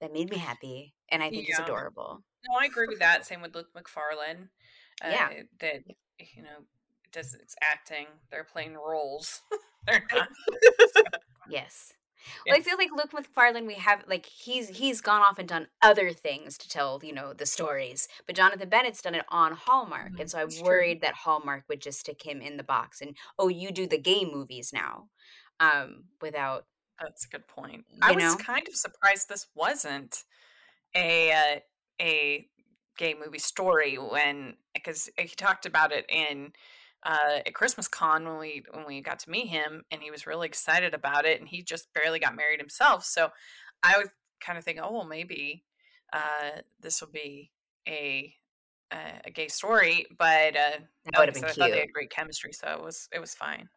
[0.00, 1.64] That made me happy, and I think it's Yeah.
[1.64, 2.22] adorable.
[2.48, 3.26] No, I agree with that.
[3.26, 4.50] Same with Luke Macfarlane.
[5.02, 5.30] Uh, Yeah.
[5.60, 5.82] That
[6.36, 6.64] you know,
[7.12, 8.06] does it's acting.
[8.30, 9.42] They're playing roles.
[9.86, 10.28] They're not.
[11.46, 11.92] Yes.
[12.48, 15.68] Well, I feel like Luke Macfarlane, we have like he's he's gone off and done
[15.82, 20.12] other things to tell you know the stories, but Jonathan Bennett's done it on Hallmark,
[20.12, 20.64] Mhm, and so I'm it's true.
[20.64, 23.98] worried that Hallmark would just stick him in the box and oh, you do the
[23.98, 25.08] gay movies now,
[25.60, 26.66] um, without
[27.00, 27.86] That's a good point.
[28.02, 28.36] I You was know?
[28.36, 30.24] kind of surprised this wasn't
[30.94, 31.60] a uh,
[32.00, 32.46] a
[32.98, 36.52] gay movie story when because he talked about it in
[37.04, 40.26] uh, at Christmas Con when we when we got to meet him and he was
[40.26, 43.04] really excited about it and he just barely got married himself.
[43.04, 43.30] So
[43.82, 44.08] I was
[44.40, 45.64] kind of thinking, oh well, maybe
[46.12, 47.50] uh, this will be
[47.88, 48.34] a
[48.92, 50.78] a a gay story, but uh,
[51.12, 53.20] that would have said, been I thought they had great chemistry, so it was it
[53.20, 53.68] was fine.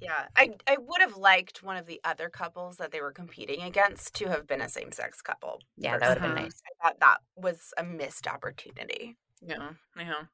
[0.00, 3.62] Yeah, I I would have liked one of the other couples that they were competing
[3.62, 5.60] against to have been a same sex couple.
[5.76, 6.42] Yeah, that would have been uh-huh.
[6.42, 6.62] nice.
[6.82, 9.16] I thought that was a missed opportunity.
[9.40, 10.24] Yeah, yeah.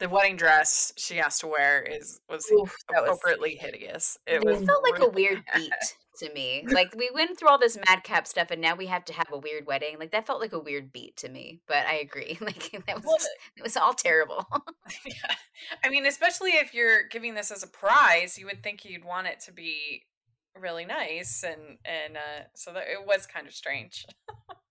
[0.00, 4.16] The wedding dress she has to wear is was Oof, that was- appropriately hideous.
[4.26, 5.56] It It was felt like a weird bad.
[5.60, 5.72] beat
[6.18, 6.64] to me.
[6.68, 9.38] Like we went through all this madcap stuff, and now we have to have a
[9.38, 9.96] weird wedding.
[9.98, 11.60] Like that felt like a weird beat to me.
[11.66, 12.38] But I agree.
[12.40, 13.16] Like that was Well,
[13.56, 14.46] it was all terrible.
[15.04, 15.34] yeah.
[15.84, 19.26] I mean, especially if you're giving this as a prize, you would think you'd want
[19.26, 20.02] it to be
[20.56, 24.04] really nice, and and uh, so that it was kind of strange.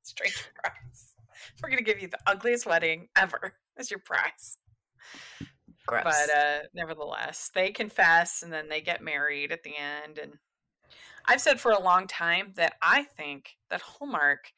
[0.03, 1.13] strange prize.
[1.61, 4.57] We're gonna give you the ugliest wedding ever as your prize.
[5.85, 6.03] Gross.
[6.03, 10.33] but uh nevertheless they confess and then they get married at the end and
[11.27, 14.51] i've said for a long time that i think that hallmark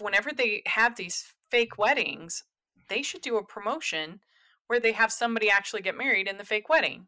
[0.00, 2.44] whenever they have these fake weddings
[2.88, 4.20] they should do a promotion
[4.66, 7.06] where they have somebody actually get married in the fake wedding.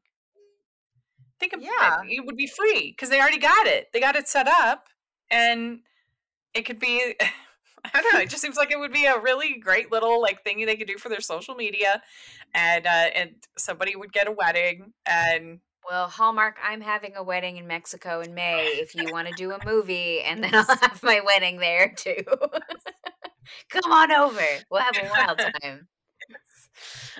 [1.39, 2.01] Think of Yeah.
[2.03, 2.16] it.
[2.16, 3.93] It would be free because they already got it.
[3.93, 4.89] They got it set up
[5.31, 5.81] and
[6.55, 7.16] it could be
[7.95, 8.20] I don't know.
[8.20, 10.87] It just seems like it would be a really great little like thing they could
[10.87, 12.03] do for their social media,
[12.55, 17.57] and uh, and somebody would get a wedding, and Well, Hallmark, I'm having a wedding
[17.57, 18.66] in Mexico in May.
[18.66, 22.22] If you want to do a movie, and then I'll have my wedding there too.
[23.70, 24.43] Come on over.
[24.70, 25.89] We'll have a wild time.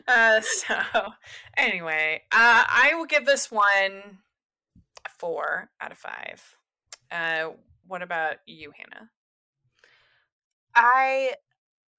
[0.07, 0.77] uh, so
[1.57, 4.19] anyway, uh, I will give this one
[5.19, 6.57] four out of five.
[7.11, 7.51] Uh,
[7.87, 9.11] what about you, Hannah?
[10.75, 11.35] I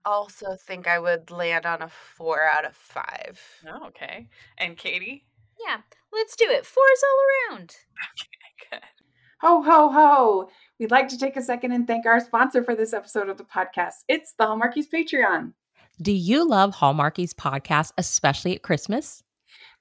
[0.06, 3.40] also think I would land on a four out of five.
[3.68, 4.28] Oh, okay.
[4.58, 5.26] And Katie?
[5.66, 5.78] Yeah,
[6.12, 6.66] let's do it.
[6.66, 7.76] Fours all around.
[8.20, 8.88] Okay, good.
[9.42, 10.50] Ho, ho, ho.
[10.80, 13.44] We'd like to take a second and thank our sponsor for this episode of the
[13.44, 14.04] podcast.
[14.08, 15.54] It's the Hallmarkies Patreon.
[16.02, 19.24] Do you love Hallmarkies podcast, especially at Christmas?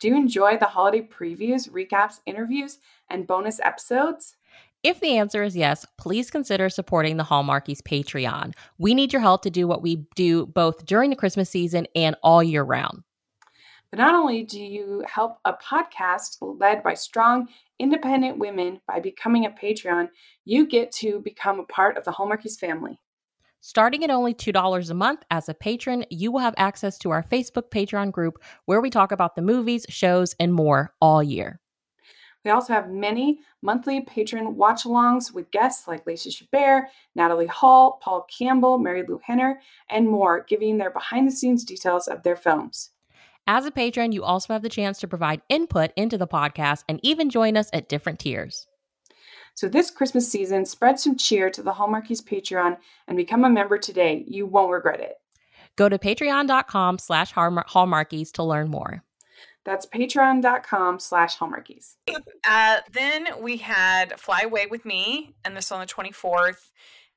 [0.01, 2.79] Do you enjoy the holiday previews, recaps, interviews,
[3.09, 4.37] and bonus episodes?
[4.83, 8.55] If the answer is yes, please consider supporting the Hallmarkies Patreon.
[8.79, 12.17] We need your help to do what we do both during the Christmas season and
[12.23, 13.03] all year round.
[13.91, 19.45] But not only do you help a podcast led by strong, independent women by becoming
[19.45, 20.09] a Patreon,
[20.47, 22.99] you get to become a part of the Hallmarkies family.
[23.61, 27.23] Starting at only $2 a month as a patron, you will have access to our
[27.23, 31.60] Facebook Patreon group where we talk about the movies, shows, and more all year.
[32.45, 37.99] We also have many monthly patron watch alongs with guests like Lacey Chabert, Natalie Hall,
[38.03, 39.61] Paul Campbell, Marilu Henner,
[39.91, 42.91] and more, giving their behind the scenes details of their films.
[43.47, 47.01] As a patron, you also have the chance to provide input into the podcast and
[47.03, 48.67] even join us at different tiers.
[49.55, 52.79] So this Christmas season, spread some cheer to the Hallmarkies Patreon
[53.09, 54.25] and become a member today.
[54.27, 55.15] You won't regret it.
[55.77, 59.03] Go to patreon.com slash hallmarkies to learn more.
[59.65, 61.97] That's patreon.com slash hallmarkies.
[62.49, 66.71] Uh, then we had Fly Away with Me, and this on the 24th,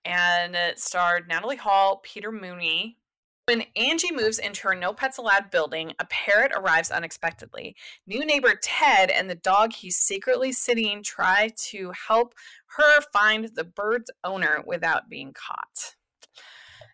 [0.04, 2.98] and it starred Natalie Hall, Peter Mooney.
[3.46, 7.76] When Angie moves into her No Pets Allowed building, a parrot arrives unexpectedly.
[8.08, 12.36] New neighbor Ted and the dog he's secretly sitting try to help
[12.78, 15.96] her find the bird's owner without being caught.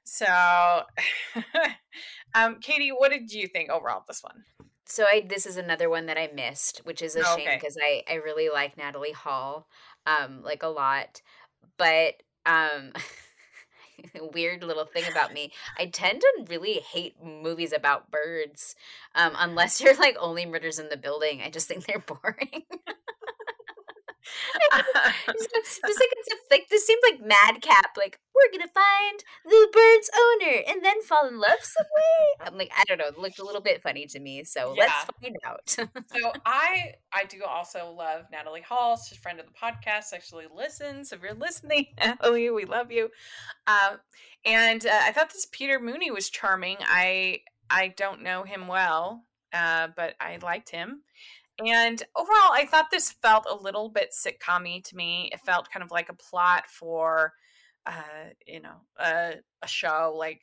[0.06, 0.26] So,
[2.36, 4.44] um, Katie, what did you think overall of this one?
[4.90, 7.58] So I this is another one that I missed, which is a Oh, shame okay.
[7.58, 9.68] because I I really like Natalie Hall,
[10.06, 11.22] um, like a lot,
[11.78, 12.16] but
[12.46, 12.92] um.
[14.34, 18.76] weird little thing about me i tend to really hate movies about birds
[19.16, 22.64] um unless you're like only murders in the building i just think they're boring
[24.74, 30.10] just, just like it's like this seems like madcap like we're gonna find the bird's
[30.16, 33.40] owner and then fall in love some way i'm like i don't know it looked
[33.40, 37.94] a little bit funny to me so let's find out so I I do also
[37.96, 38.98] love Natalie Hall.
[38.98, 40.14] She's a friend of the podcast.
[40.14, 41.12] Actually listens.
[41.12, 43.10] If you're listening, Natalie, we love you.
[43.68, 43.98] Um,
[44.46, 46.78] and uh, I thought this Peter Mooney was charming.
[46.82, 51.04] I I don't know him well, uh, but I liked him.
[51.66, 55.30] And overall, I thought this felt a little bit sitcom to me.
[55.34, 57.34] It felt kind of like a plot for,
[57.86, 60.42] uh, you know, a, a show like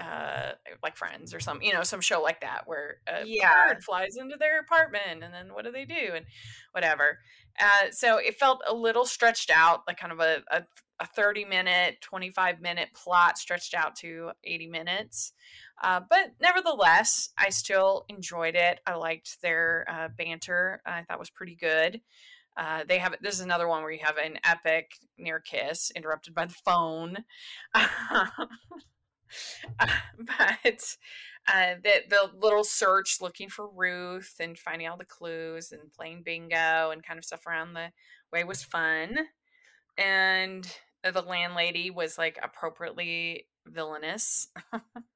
[0.00, 0.52] uh
[0.82, 3.52] like friends or some you know some show like that where a Yeah.
[3.52, 6.26] bird flies into their apartment and then what do they do and
[6.72, 7.20] whatever
[7.60, 10.64] uh so it felt a little stretched out like kind of a, a,
[10.98, 15.32] a 30 minute 25 minute plot stretched out to 80 minutes
[15.82, 21.30] uh, but nevertheless i still enjoyed it i liked their uh, banter i thought was
[21.30, 22.00] pretty good
[22.56, 26.34] uh, they have this is another one where you have an epic near kiss interrupted
[26.34, 27.18] by the phone
[29.78, 29.86] Uh,
[30.18, 30.96] but
[31.48, 36.22] uh, the the little search looking for Ruth and finding all the clues and playing
[36.24, 37.90] bingo and kind of stuff around the
[38.32, 39.18] way was fun.
[39.98, 40.66] And
[41.02, 44.48] the landlady was like appropriately villainous.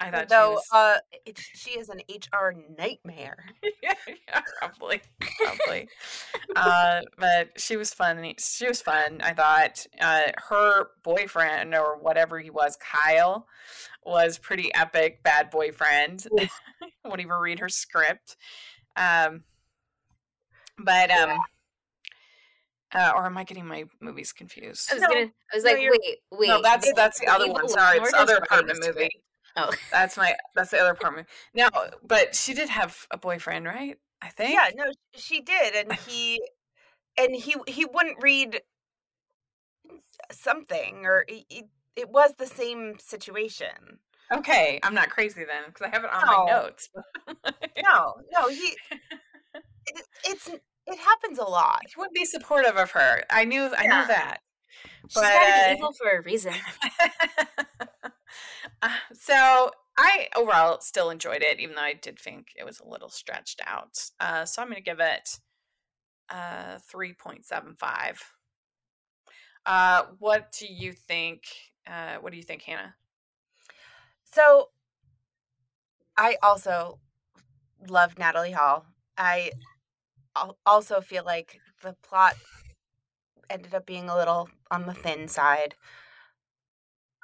[0.00, 3.44] I thought Though she was uh, it, she is an HR nightmare.
[3.82, 5.00] yeah, yeah, probably,
[5.38, 5.88] probably.
[6.54, 8.34] uh, but she was fun.
[8.38, 9.20] She was fun.
[9.22, 13.46] I thought uh, her boyfriend or whatever he was, Kyle,
[14.04, 15.22] was pretty epic.
[15.22, 16.26] Bad boyfriend.
[17.04, 18.36] Won't even read her script.
[18.96, 19.44] Um,
[20.78, 21.38] but um,
[22.94, 24.88] uh, or am I getting my movies confused?
[24.90, 25.20] i was No, gonna
[25.52, 27.68] i was no, like you're- wait wait no, that's this that's the other Evil one.
[27.68, 29.10] Sorry, it's other apartment the movie.
[29.56, 31.28] Oh That's my that's the other apartment.
[31.54, 31.68] No,
[32.02, 33.98] but she did have a boyfriend, right?
[34.22, 34.54] I think.
[34.54, 34.84] Yeah, no,
[35.14, 36.40] she did, and he
[37.18, 38.60] and he he wouldn't read
[40.32, 44.00] something, or he- it was the same situation.
[44.32, 46.44] Okay, I'm not crazy then because I have it on No.
[46.44, 46.88] my notes.
[47.82, 48.74] No, no, he.
[49.86, 51.80] It, it's it happens a lot.
[51.86, 53.22] He would be supportive of her.
[53.30, 53.70] I knew.
[53.76, 54.04] I Yeah.
[54.08, 54.38] that.
[55.08, 56.54] She's But, gotta uh, be evil for a reason.
[59.12, 63.08] So I overall still enjoyed it, even though I did think it was a little
[63.08, 64.10] stretched out.
[64.20, 65.38] Uh, so I'm going to give it
[66.30, 68.18] uh, 3.75.
[69.64, 71.44] Uh, what do you think?
[71.86, 72.94] Uh, what do you think, Hannah?
[74.24, 74.70] So,
[76.16, 76.98] I also
[77.88, 78.86] love Natalie Hall.
[79.16, 79.52] I
[80.64, 82.36] also feel like the plot
[83.48, 85.74] ended up being a little on the thin side.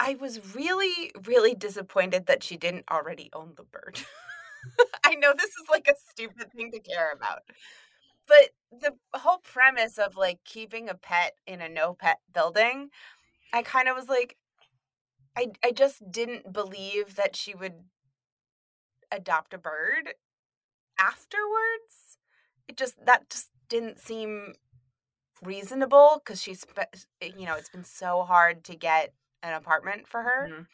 [0.03, 4.01] I was really, really disappointed that she didn't already own the bird.
[5.05, 7.43] I know this is like a stupid thing to care about,
[8.27, 12.91] but the whole premise of like keeping a pet in a no pet building,
[13.53, 14.37] I kind of was like,
[15.37, 17.85] I I just didn't believe that she would
[19.11, 20.15] adopt a bird
[20.99, 22.19] afterwards.
[22.69, 24.55] It just that just didn't seem
[25.43, 26.65] reasonable because she's
[27.23, 29.13] you know it's been so hard to get
[29.43, 30.51] an apartment for her.
[30.51, 30.67] Mhm.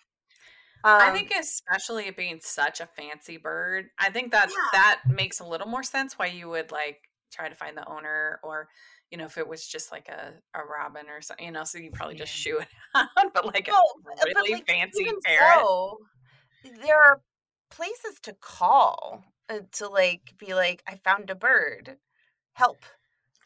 [0.85, 4.71] Um, I think, especially it being such a fancy bird, I think that Yeah.
[4.73, 8.41] that makes a little more sense why you would like try to find the owner,
[8.43, 8.69] or
[9.11, 11.79] you know, if it was just like a, a robin or something, you know, so
[11.79, 13.85] you probably just shoot it out, but like Well,
[14.23, 15.69] a really like, fancy parrot.
[15.71, 15.99] so,
[16.65, 17.23] there are
[17.71, 21.99] places to call uh, to like be like, I found a bird,
[22.55, 22.85] help,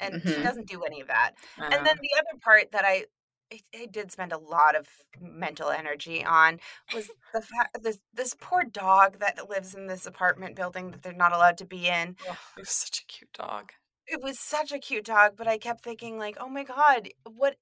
[0.01, 0.43] and she Mhm.
[0.43, 1.35] doesn't do any of that.
[1.59, 3.07] Uh, And then the other part that I,
[3.53, 4.89] I I did spend a lot of
[5.21, 6.61] mental energy on
[6.95, 11.13] was the fact this this poor dog that lives in this apartment building that they're
[11.13, 12.17] not allowed to be in.
[12.29, 13.73] oh, it was such a cute dog.
[14.07, 17.57] It was such a cute dog, but I kept thinking like, oh my god, what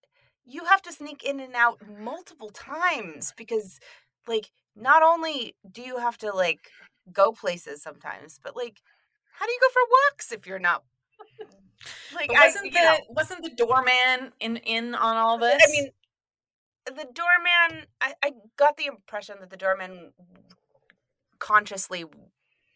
[0.45, 3.79] you have to sneak in and out multiple times because
[4.27, 6.71] like not only do you have to like
[7.13, 8.79] go places sometimes, but like
[9.33, 10.85] how do you go for walks if you're not
[12.15, 15.63] like But wasn't you the know, wasn't the doorman in in on all this?
[15.63, 15.91] I mean,
[16.87, 17.87] the doorman.
[18.01, 20.13] I, I got the impression that the doorman
[21.39, 22.05] consciously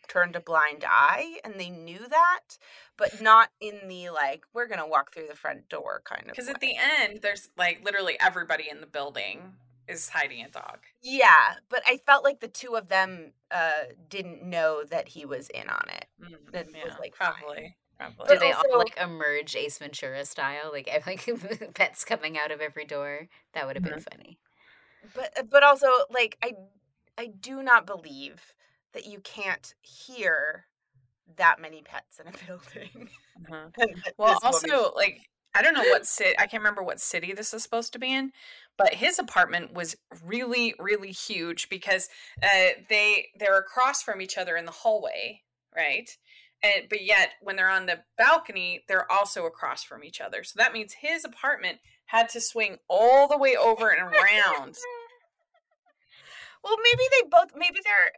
[0.08, 2.58] turned a blind eye, and they knew that,
[2.96, 6.28] but not in the like we're gonna walk through the front door kind of.
[6.28, 9.40] because at the end, there's like literally everybody in the building
[9.88, 10.78] is hiding a dog.
[11.02, 15.48] yeah, but I felt like the two of them uh didn't know that he was
[15.50, 16.06] in on it.
[16.22, 17.74] Mm, It was, yeah, like, fine.
[17.98, 18.34] Probably, probably.
[18.34, 22.50] Do they also- all like emerge Ace Ventura style, like ev- like pets coming out
[22.50, 23.28] of every door?
[23.52, 24.38] That would have been funny.
[25.14, 26.52] But but also like I
[27.18, 28.54] I do not believe
[28.92, 30.66] that you can't hear
[31.36, 33.08] that many pets in a building.
[33.50, 33.72] Mhm.
[33.78, 35.20] And Well, this woman- also like
[35.56, 38.12] I don't know what city I can't remember what city this is supposed to be
[38.14, 38.30] in,
[38.76, 42.08] but his apartment was really really huge because
[42.42, 45.42] uh, they they're across from each other in the hallway,
[45.76, 46.08] right?
[46.64, 50.42] And but yet when they're on the balcony, they're also across from each other.
[50.42, 54.76] So that means his apartment had to swing all the way over and around.
[56.64, 58.12] Well, maybe they both maybe they're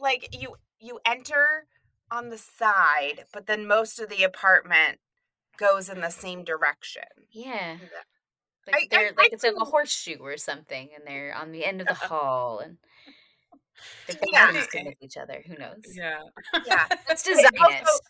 [0.00, 1.68] like you you enter
[2.10, 4.98] on the side, but then most of the apartment
[5.56, 7.04] goes in the same direction.
[7.30, 7.76] Yeah.
[8.66, 11.64] Like I- they're I like it's like a horseshoe or something, and they're on the
[11.64, 12.08] end of the uh-uh.
[12.08, 12.78] hall, and
[14.06, 14.50] they're Yeah.
[14.52, 14.82] yeah.
[14.84, 15.42] with each other.
[15.46, 15.82] Who knows?
[15.94, 16.20] Yeah.
[16.66, 16.86] Yeah.
[17.08, 17.82] Let's Hey, design it.
[17.84, 18.00] also,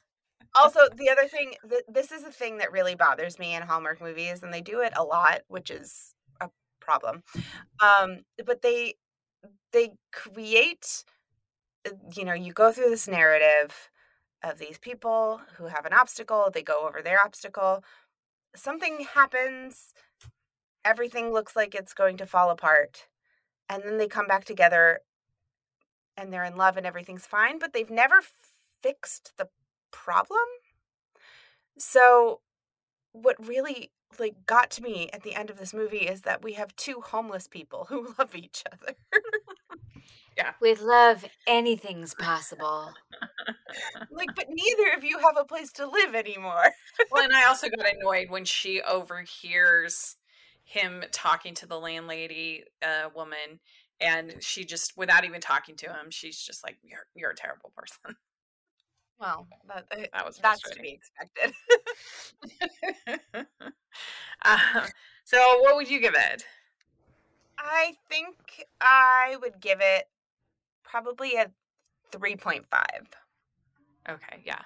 [0.54, 4.00] also, the other thing, th- this is a thing that really bothers me in Hallmark
[4.00, 6.48] movies, and they do it a lot, which is a
[6.80, 7.22] problem.
[7.80, 8.94] Um, but they
[9.72, 11.04] they create,
[11.86, 13.90] uh, you know, you go through this narrative
[14.42, 16.50] of these people who have an obstacle.
[16.52, 17.84] They go over their obstacle.
[18.56, 19.92] Something happens.
[20.84, 23.06] Everything looks like it's going to fall apart,
[23.70, 25.00] and then they come back together,
[26.16, 27.58] and they're in love, and everything's fine.
[27.58, 28.16] But they've never
[28.82, 29.48] fixed the
[29.90, 30.38] problem.
[31.78, 32.40] So
[33.12, 36.52] what really like got to me at the end of this movie is that we
[36.54, 38.94] have two homeless people who love each other.
[40.36, 40.52] Yeah.
[40.60, 42.92] With love, anything's possible.
[44.10, 46.72] like but neither of you have a place to live anymore.
[47.10, 50.16] well, and I also got annoyed when she overhears
[50.64, 53.60] him talking to the landlady uh, woman,
[54.04, 57.72] and she just, without even talking to him, she's just like, "You're you're a terrible
[57.76, 58.16] person."
[59.18, 61.54] Well, that, uh, That was that's to be expected.
[64.44, 64.86] um,
[65.24, 66.44] so, what would you give it?
[67.58, 68.36] I think
[68.80, 70.08] I would give it
[70.82, 71.50] probably a
[72.12, 72.64] 3.5.
[74.08, 74.60] Okay, yeah.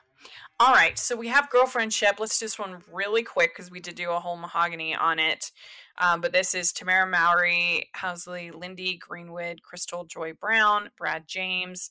[0.59, 2.18] All right, so we have girlfriendship.
[2.18, 5.53] Let's do this one really quick because we did do a whole mahogany on it.
[5.99, 11.90] Um, but this is Tamera Mowry, Housley, Lyndie Greenwood, Crystal Joy Brown, Brad James,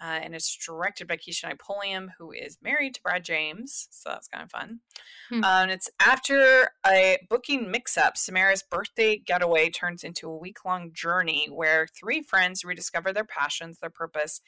[0.00, 3.88] uh, and it's directed by Keshia Pulliam, who is married to Brad James.
[3.90, 4.80] So that's kind of fun.
[5.28, 5.44] Hmm.
[5.44, 10.92] Um, it's after a booking mix up, Samara's birthday getaway turns into a week long
[10.94, 14.40] journey where three friends rediscover their passions, their purpose,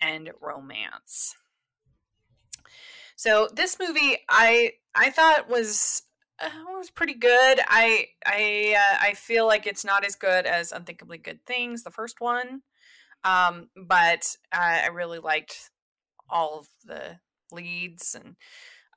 [0.00, 1.34] and romance.
[3.16, 6.02] So this movie, I I thought was
[6.40, 7.60] uh, was pretty good.
[7.68, 11.90] I I uh, I feel like it's not as good as Unthinkably Good Things, the
[11.90, 12.62] first one,
[13.24, 15.70] um, but I, I really liked
[16.30, 17.18] all of the
[17.52, 18.36] leads, and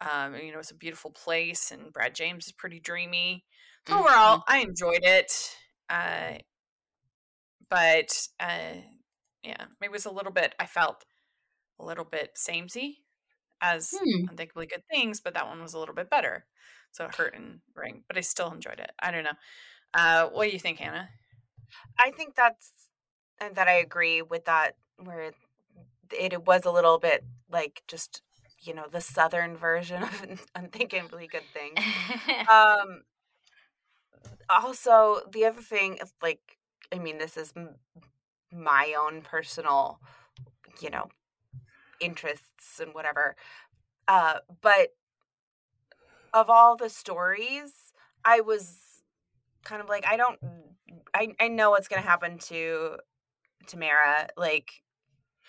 [0.02, 3.46] um, you know, it's a beautiful place, and Brad James is pretty dreamy.
[3.88, 5.32] So Overall, I enjoyed it,
[5.90, 6.34] uh,
[7.70, 8.82] but uh,
[9.44, 10.56] yeah, it was a little bit.
[10.60, 11.06] I felt
[11.80, 13.00] a little bit samey
[13.62, 14.26] as Hmm.
[14.30, 16.46] Unthinkably Good Things, but that one was a little bit better.
[16.92, 18.92] So it hurt and ring, but I still enjoyed it.
[19.00, 19.38] I don't know.
[19.94, 21.10] Uh, what do you think, Hannah?
[22.00, 22.72] I think that's
[23.40, 25.36] and that I agree with that where it,
[26.18, 28.22] it was a little bit like just
[28.62, 31.76] you know the southern version of unthinkably good thing.
[32.52, 33.04] Um
[34.50, 36.58] also the other thing is like
[36.92, 37.76] I mean this is m-
[38.54, 40.00] my own personal
[40.82, 41.10] you know
[42.02, 43.36] interests and whatever.
[44.08, 44.90] Uh but
[46.34, 47.74] of all the stories
[48.24, 48.78] I was
[49.64, 50.40] kind of like I don't
[51.14, 52.98] I I know what's going to happen to
[53.68, 54.72] Tamera like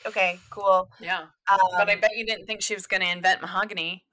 [0.07, 0.91] okay, cool.
[1.01, 4.05] Yeah, Um, but I bet you didn't think she was going to invent mahogany.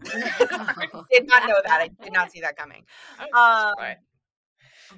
[0.04, 1.80] did not know that.
[1.80, 2.84] I did not see that coming.
[3.34, 3.74] Um,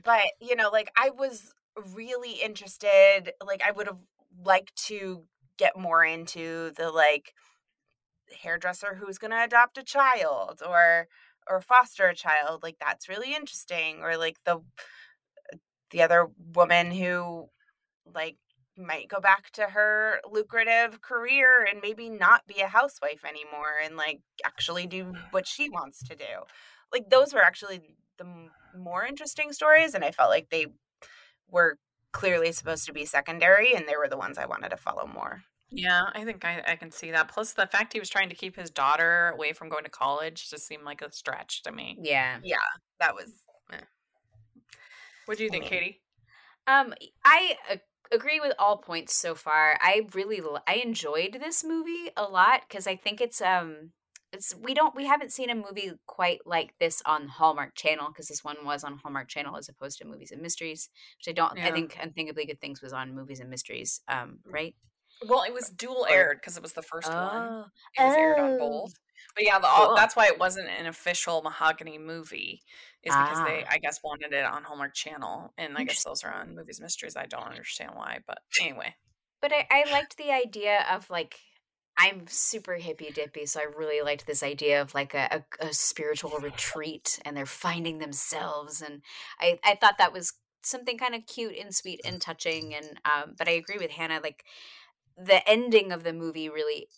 [0.05, 1.53] but you know, like I was
[1.95, 3.33] really interested.
[3.45, 3.99] Like I would have
[4.45, 5.25] liked to
[5.57, 7.35] get more into the like
[8.43, 11.09] hairdresser who's going to adopt a child or
[11.49, 12.63] or foster a child.
[12.63, 14.01] Like that's really interesting.
[14.03, 14.61] Or like the
[15.91, 17.49] the other woman who
[18.15, 18.37] like
[18.77, 23.97] might go back to her lucrative career and maybe not be a housewife anymore and
[23.97, 26.45] like actually do what she wants to do.
[26.93, 27.81] Like those were actually
[28.19, 28.27] the
[28.79, 30.67] more interesting stories and I felt like they
[31.49, 31.79] were
[32.13, 35.43] clearly supposed to be secondary and they were the ones I wanted to follow more.
[35.71, 37.29] Yeah, I think I, I can see that.
[37.29, 40.51] Plus, the fact he was trying to keep his daughter away from going to college
[40.51, 41.97] just seemed like a stretch to me.
[42.03, 42.39] yeah.
[42.43, 42.57] Yeah,
[42.99, 43.33] that was
[45.27, 46.01] What do you think, mean- Katie?
[46.67, 46.93] Um,
[47.25, 47.77] I uh,
[48.13, 49.79] agree with all points so far.
[49.81, 53.93] I really I enjoyed this movie a lot because I think it's um
[54.33, 58.29] it's we don't we haven't seen a movie quite like this on Hallmark Channel because
[58.29, 61.59] this one was on Hallmark Channel as opposed to Movies and Mysteries, which I don't.
[61.59, 64.03] I think Unthinkably Good Things was on Movies and Mysteries.
[64.07, 64.75] Um, right?
[65.29, 67.19] Well, it was dual aired because it was the first one.
[67.19, 67.65] Oh,
[67.99, 68.59] It was aired on Oh.
[68.59, 68.93] both.
[69.35, 69.97] But yeah, the, all, Cool.
[69.97, 72.63] that's why it wasn't an official Mahogany movie,
[73.05, 73.71] is because they, Ah.
[73.73, 77.17] I guess, wanted it on Hallmark Channel, and I guess those are on Movies Mysteries.
[77.17, 78.97] I don't understand why, but anyway.
[79.41, 81.37] But I, I liked the idea of like
[81.97, 85.73] I'm super hippy dippy, so I really liked this idea of like a, a, a
[85.75, 89.03] spiritual retreat and they're finding themselves and
[89.39, 93.35] I, I thought that was something kind of cute and sweet and touching and um
[93.39, 94.45] but I agree with Hannah like
[95.17, 96.89] the ending of the movie really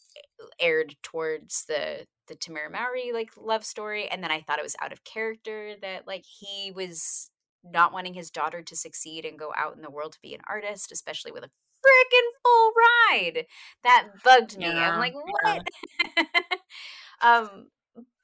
[0.61, 4.77] aired towards the the Tamera Mowry like love story and then I thought it was
[4.81, 7.31] out of character that like he was
[7.65, 10.41] not wanting his daughter to succeed and go out in the world to be an
[10.49, 11.51] artist, especially with a
[11.85, 12.73] freaking full
[13.13, 13.47] ride.
[13.85, 14.65] That bugged me.
[14.67, 15.59] Yeah, I'm like, yeah.
[16.15, 16.59] what?
[17.23, 17.69] um,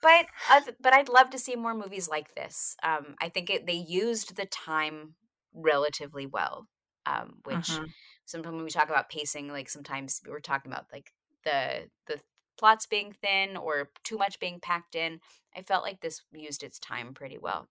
[0.03, 2.77] but oth- but I'd love to see more movies like this.
[2.83, 5.15] Um, I think it, they used the time
[5.55, 6.69] relatively well,
[7.07, 7.93] um, which Mhm.
[8.29, 11.13] Sometimes when we talk about pacing, like sometimes we're talking about like
[11.45, 12.21] the the
[12.59, 15.21] plots being thin or too much being packed in.
[15.57, 17.69] I felt like this used its time pretty well.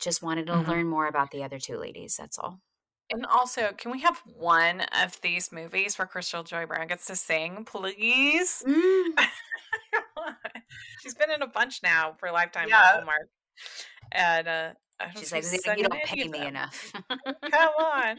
[0.00, 0.66] Just wanted to Mhm.
[0.66, 2.16] learn more about the other two ladies.
[2.16, 2.60] That's all.
[3.10, 7.16] And also, can we have one of these movies where Crystal Joy Brown gets to
[7.16, 8.64] sing, please?
[11.02, 12.92] She's been in a bunch now for Lifetime Yeah.
[12.92, 13.28] Hallmark.
[14.10, 14.72] And uh,
[15.16, 16.92] She's like, "Zig, you don't pay me enough.
[17.50, 18.18] Come on.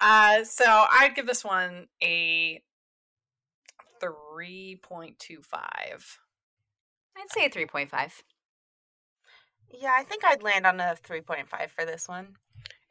[0.00, 2.62] Uh, so I'd give this one a
[4.02, 5.44] 3.25.
[7.16, 8.22] I'd say a 3.5.
[9.72, 12.36] Yeah, I think I'd land on a 3.5 for this one.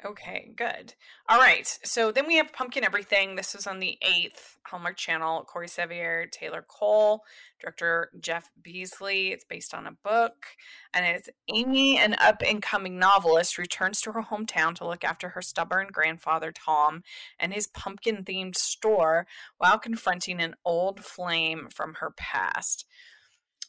[0.05, 0.93] Okay, good.
[1.27, 1.67] All right.
[1.83, 3.35] So then we have Pumpkin Everything.
[3.35, 5.43] This was on the 8th Hallmark Channel.
[5.43, 7.23] Corey Sevier, Taylor Cole,
[7.59, 9.31] director Jeff Beesley.
[9.31, 10.45] It's based on a book.
[10.93, 15.29] And it's Amy, an up and coming novelist, returns to her hometown to look after
[15.29, 17.03] her stubborn grandfather, Tom,
[17.37, 19.27] and his pumpkin themed store
[19.57, 22.85] while confronting an old flame from her past.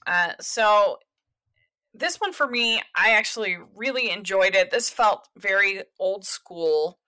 [0.06, 0.98] Uh, so
[1.92, 4.70] this one for me, I actually really enjoyed it.
[4.70, 6.98] This felt very old school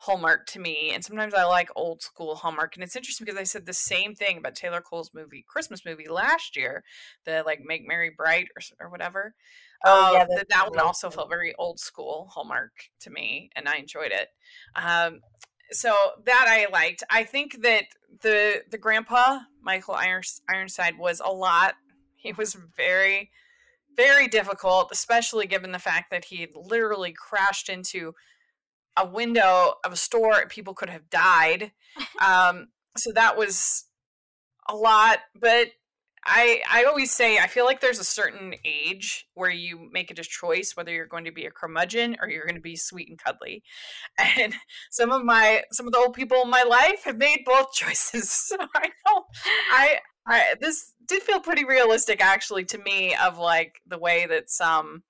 [0.00, 2.76] Hallmark to me, and sometimes I like old school Hallmark.
[2.76, 6.08] And it's interesting because I said the same thing about Taylor Cole's movie, Christmas movie
[6.08, 6.84] last year,
[7.24, 9.34] the like Make Mary Bright or, or whatever.
[9.84, 13.68] Oh, Um, yeah, that, that one also felt very old school Hallmark to me, and
[13.68, 14.28] I enjoyed it.
[14.76, 15.20] Um,
[15.72, 17.02] so that I liked.
[17.10, 17.84] I think that
[18.22, 21.74] the the grandpa Michael Irons, Ironside was a lot.
[22.14, 23.30] He was very
[23.96, 28.14] very difficult, especially given the fact that he literally crashed into
[28.96, 31.72] a window of a store and people could have died.
[32.24, 33.86] Um, so that was
[34.68, 35.68] a lot, but
[36.24, 40.18] I I always say I feel like there's a certain age where you make it
[40.18, 43.08] a choice whether you're going to be a curmudgeon or you're going to be sweet
[43.08, 43.62] and cuddly.
[44.38, 44.54] And
[44.90, 48.30] some of my some of the old people in my life have made both choices.
[48.30, 49.24] So I know
[49.72, 54.50] I I this did feel pretty realistic actually to me of like the way that
[54.50, 55.02] some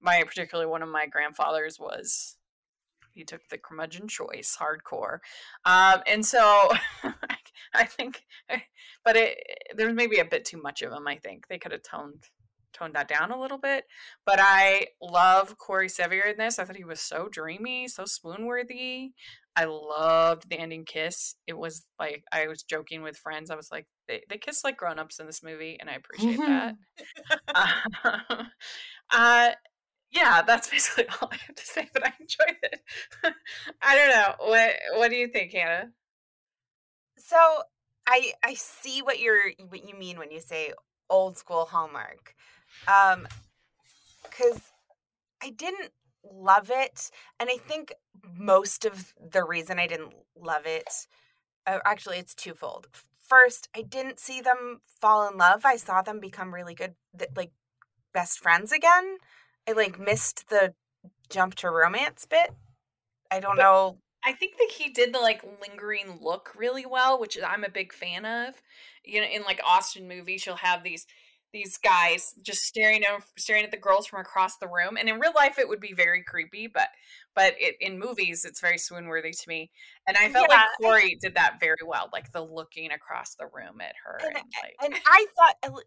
[0.00, 2.36] my particularly one of my grandfathers was
[3.12, 5.18] he took the curmudgeon choice hardcore.
[5.64, 6.70] Um and so
[7.74, 8.22] i think
[9.04, 9.38] but it
[9.76, 11.48] there's maybe a bit too much of him i think.
[11.48, 12.24] They could have toned
[12.72, 13.84] toned that down a little bit.
[14.24, 16.58] But i love corey sevier in this.
[16.58, 19.12] I thought he was so dreamy so swoon worthy
[19.56, 21.34] i loved the ending kiss.
[21.46, 23.50] It was like i was joking with friends.
[23.50, 26.74] I was like they, they kiss like grown-ups in this movie and i appreciate that
[27.54, 28.42] uh,
[29.10, 29.50] uh,
[30.10, 31.88] yeah, that's basically all I have to say.
[31.92, 32.80] But I enjoyed it.
[33.82, 34.34] I don't know.
[34.46, 35.90] What What do you think, Hannah?
[37.18, 37.36] So
[38.06, 40.72] I I see what you're what you mean when you say
[41.08, 42.34] old school Hallmark.
[42.88, 43.26] Um
[44.30, 44.60] cuz
[45.42, 45.92] I didn't
[46.24, 47.94] love it and I think
[48.36, 51.06] most of the reason I didn't love it
[51.66, 52.88] uh, actually it's twofold.
[53.30, 55.64] First, I didn't see them fall in love.
[55.64, 57.52] I saw them become really good th- like
[58.12, 59.18] best friends again.
[59.68, 60.74] I like missed the
[61.30, 62.50] jump to romance bit.
[63.30, 63.98] I don't But- know.
[64.22, 67.94] I think that he did the like lingering look really well, which I'm a big
[67.94, 68.60] fan of.
[69.02, 71.06] You know, in like Austen movies, you'll have these
[71.52, 75.18] these guys just staring over, staring at the girls from across the room, and in
[75.18, 76.88] real life it would be very creepy, but
[77.40, 79.70] but it, in movies it's very swoon worthy to me.
[80.06, 83.46] And I felt Yeah, like Corey did that very well, like the looking across the
[83.46, 85.80] room at her, And and, like and I thought, uh,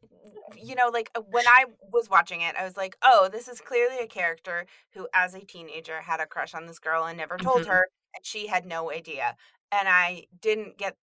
[0.55, 3.61] you know, like uh, when I was watching it, I was like, oh, this is
[3.61, 7.37] clearly a character who, as a teenager, had a crush on this girl and never
[7.39, 7.67] told Mhm.
[7.67, 9.35] her, and she had no idea.
[9.71, 10.97] And I didn't get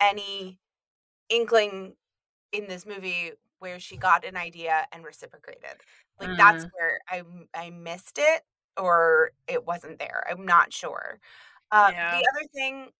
[0.00, 0.60] any
[1.30, 1.96] inkling
[2.52, 5.82] in this movie where she got an idea and reciprocated.
[6.20, 7.22] Like that's where I
[7.54, 8.42] I missed it
[8.78, 10.24] or it wasn't there.
[10.30, 11.18] I'm not sure.
[11.72, 12.18] Um, Yeah.
[12.18, 12.90] The other thing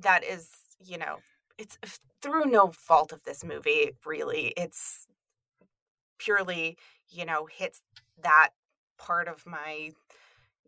[0.00, 0.50] that is,
[0.84, 1.18] you know,
[1.58, 1.78] it's
[2.22, 4.54] through no fault of this movie, really.
[4.56, 5.06] It's
[6.18, 6.76] purely,
[7.08, 7.80] you know, hits
[8.22, 8.50] that
[8.98, 9.90] part of my,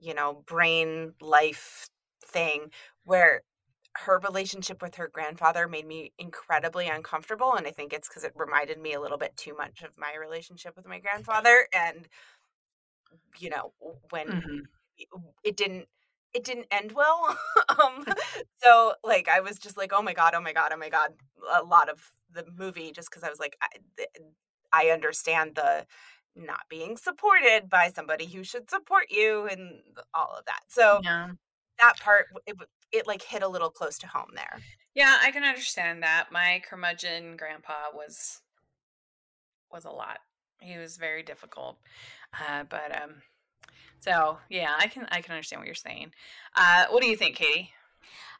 [0.00, 1.88] you know, brain life
[2.24, 2.70] thing
[3.04, 3.42] where
[3.98, 8.32] her relationship with her grandfather made me incredibly uncomfortable and i think it's because it
[8.36, 12.08] reminded me a little bit too much of my relationship with my grandfather and
[13.38, 13.72] you know
[14.10, 14.60] when Mhm.
[14.98, 15.08] it-
[15.42, 15.88] it didn't
[16.32, 17.36] it didn't end well
[17.68, 18.04] um
[18.58, 21.10] so like i was just like oh my god oh my god oh my god
[21.58, 23.68] a lot of the movie just because i was like I,
[24.72, 25.86] I understand the
[26.36, 29.80] not being supported by somebody who should support you and
[30.12, 31.28] all of that so yeah.
[31.78, 32.56] that part it,
[32.92, 34.58] it like hit a little close to home there
[34.94, 36.26] Yeah, I can understand that.
[36.30, 38.42] My curmudgeon grandpa was
[39.70, 40.18] was a lot.
[40.60, 41.78] He was very difficult.
[42.48, 43.22] Uh, but um
[44.00, 46.12] so yeah, I can I can understand what you're saying.
[46.56, 47.70] Uh what do you think, Katie?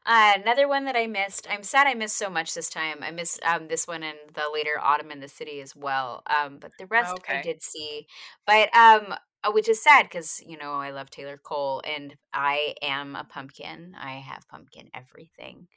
[0.07, 1.47] Uh, another one that I missed.
[1.51, 2.99] I'm sad I missed so much this time.
[3.01, 6.23] I missed um, this one and the later Autumn in the City as well.
[6.27, 8.07] Um, but the rest I did see.
[8.47, 12.75] But um, uh, which is sad because you know I love Taylor Cole and I
[12.83, 13.95] am a pumpkin.
[13.99, 15.69] I have pumpkin everything.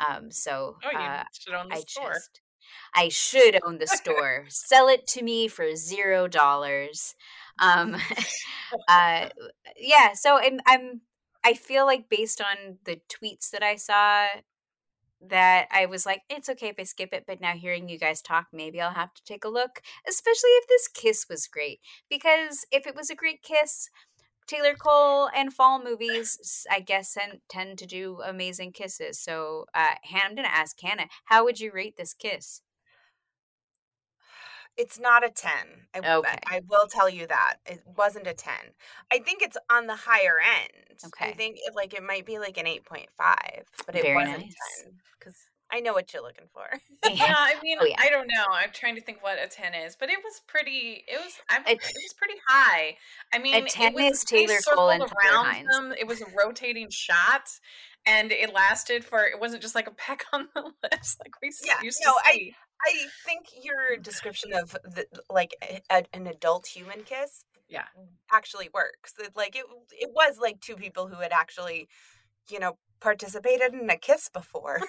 [0.00, 2.12] Um, so Oh, you uh, should own the I store.
[2.12, 2.40] just
[2.94, 4.46] I should own the store.
[4.48, 7.14] Sell it to me for zero dollars.
[7.58, 7.96] Um,
[8.88, 9.28] uh,
[9.78, 10.12] yeah.
[10.14, 11.02] So I'm I'm
[11.44, 14.26] I feel like based on the tweets that I saw
[15.28, 18.20] that I was like, it's okay if I skip it, but now hearing you guys
[18.20, 21.80] talk, maybe I'll have to take a look, especially if this kiss was great.
[22.10, 23.88] Because if it was a great kiss,
[24.46, 29.18] Taylor Cole and fall movies, I guess, tend, tend to do amazing kisses.
[29.20, 32.62] So, uh, Han- I'm going to ask Hannah, how would you rate this kiss?
[34.76, 35.50] It's not a 10
[35.94, 36.36] I, Okay.
[36.46, 38.52] I will tell you that it wasn't a 10
[39.10, 41.30] i think it's on the higher end Okay.
[41.30, 43.06] i think it, like it might be like an 8.5
[43.86, 44.54] but it Very wasn't nice.
[44.84, 45.36] 10 because
[45.68, 46.62] I know what you're looking for.
[47.12, 47.96] Yeah, I mean, Oh, yeah.
[47.98, 48.44] I don't know.
[48.52, 51.02] I'm trying to think what a 10 is, but it was pretty.
[51.08, 51.32] It was.
[51.50, 52.96] I, A- it was pretty high.
[53.32, 55.92] I mean, it 10 was is Taylor circled Cole and around them.
[55.98, 57.48] It was a rotating shot,
[58.06, 59.24] and it lasted for.
[59.24, 62.18] It wasn't just like a peck on the lips like we Yeah, used no, to
[62.24, 62.54] I- see.
[62.86, 67.86] I think your description of the, like a, a- an adult human kiss, Yeah.
[68.30, 69.14] actually works.
[69.18, 71.88] It, like it, it was like two people who had actually,
[72.50, 74.80] you know, participated in a kiss before.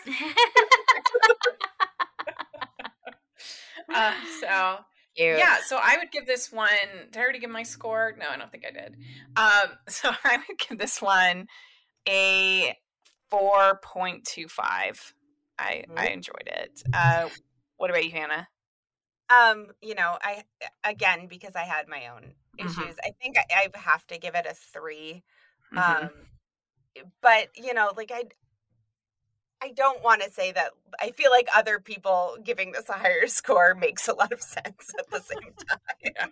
[3.94, 4.78] Uh, so
[5.16, 5.38] Cute.
[5.40, 6.68] yeah, so I would give this one.
[7.12, 8.14] Did I already give my score?
[8.20, 8.96] No, I don't think I did.
[9.36, 11.48] Um, so I would give this one
[12.08, 12.76] a
[13.30, 15.14] four point two five.
[15.60, 16.10] I I Mhm.
[16.10, 16.84] enjoyed it.
[16.94, 17.30] Uh,
[17.78, 18.48] what about you, Hannah?
[19.30, 20.44] Um, you know, I
[20.84, 22.66] again because I had my own Mhm.
[22.66, 22.96] issues.
[23.04, 25.24] I think I, I have to give it a 3
[25.72, 26.10] Mhm.
[26.10, 26.10] Um,
[27.22, 28.26] but you know, like I,
[29.62, 30.72] I don't want to say that.
[31.00, 34.94] I feel like other people giving this a higher score makes a lot of sense
[34.98, 36.32] at the same time.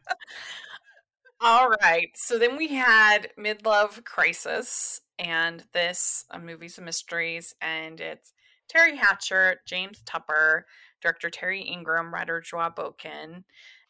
[1.41, 2.09] All right.
[2.15, 8.33] So then we had Midlove Crisis, and this uh, movie's a mysteries, and it's
[8.73, 10.65] Teri Hatcher, James Tupper,
[11.01, 13.43] director Terry Ingram, writer Joa Boken,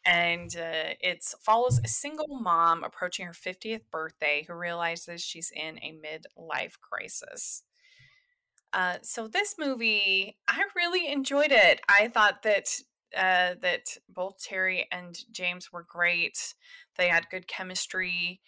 [0.04, 5.78] and uh, it follows a single mom approaching her 50th birthday who realizes she's in
[5.78, 7.62] a midlife crisis.
[8.72, 11.80] Uh, so this movie, I really enjoyed it.
[11.88, 12.68] I thought that
[13.16, 16.54] uh, that both Teri and James were great.
[16.96, 18.40] They had good chemistry.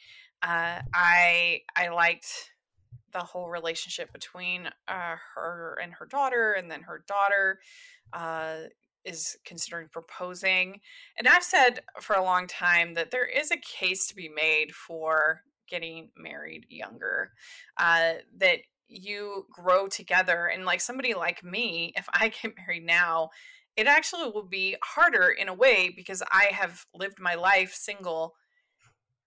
[0.43, 2.53] Uh, I I liked
[3.13, 7.61] the whole relationship between uh, her and her daughter, and then her daughter
[8.13, 8.57] uh,
[9.05, 10.81] is considering proposing.
[11.17, 14.75] And I've said for a long time that there is a case to be made
[14.75, 17.33] for getting married younger.
[17.77, 23.31] Uh, that you grow together, and like somebody like me, if I get married now,
[23.79, 28.35] it actually will be harder in a way because I have lived my life single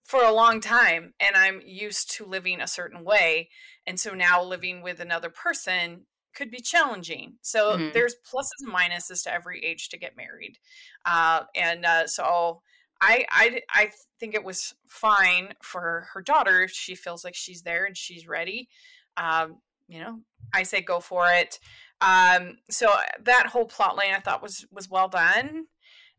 [0.04, 3.48] for a long time and I'm used to living a certain way.
[3.86, 7.38] And so now living with another person could be challenging.
[7.42, 7.92] So Mhm.
[7.92, 10.58] there's pluses and minuses to every age to get married.
[11.04, 12.62] Uh, and uh, so
[13.00, 16.62] I, I, I think it was fine for her daughter.
[16.62, 18.68] if She feels like she's there and she's ready.
[19.16, 20.20] Um, you know,
[20.54, 21.58] I say go for it.
[22.02, 22.88] Um, so
[23.24, 25.66] that whole plot line I thought was was well done.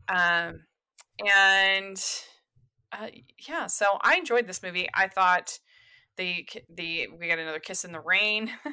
[0.08, 0.62] Um,
[1.26, 2.04] and
[2.92, 3.08] uh,
[3.48, 4.88] yeah, so I enjoyed this movie.
[4.94, 5.60] I thought
[6.18, 8.52] the the we got another kiss in the rain.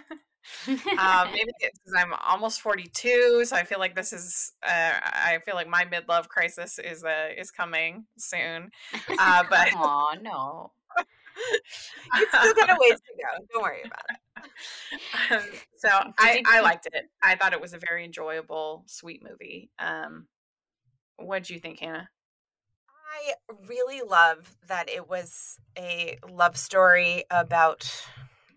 [0.69, 0.77] um,
[1.33, 4.53] maybe because I'm almost 42, so I feel like this is.
[4.63, 8.71] Uh, I feel like my midlove crisis is uh, is coming soon.
[9.19, 10.73] Uh, but Aw, no.
[10.99, 13.47] you still got a ways to go.
[13.53, 14.17] Don't worry about it.
[15.31, 15.43] Um,
[15.77, 15.89] so
[16.19, 17.11] I, I liked it.
[17.23, 19.71] I thought it was a very enjoyable, sweet movie.
[19.79, 20.27] Um,
[21.17, 22.09] what do you think, Hannah?
[22.89, 23.35] I
[23.67, 28.07] really love that it was a love story about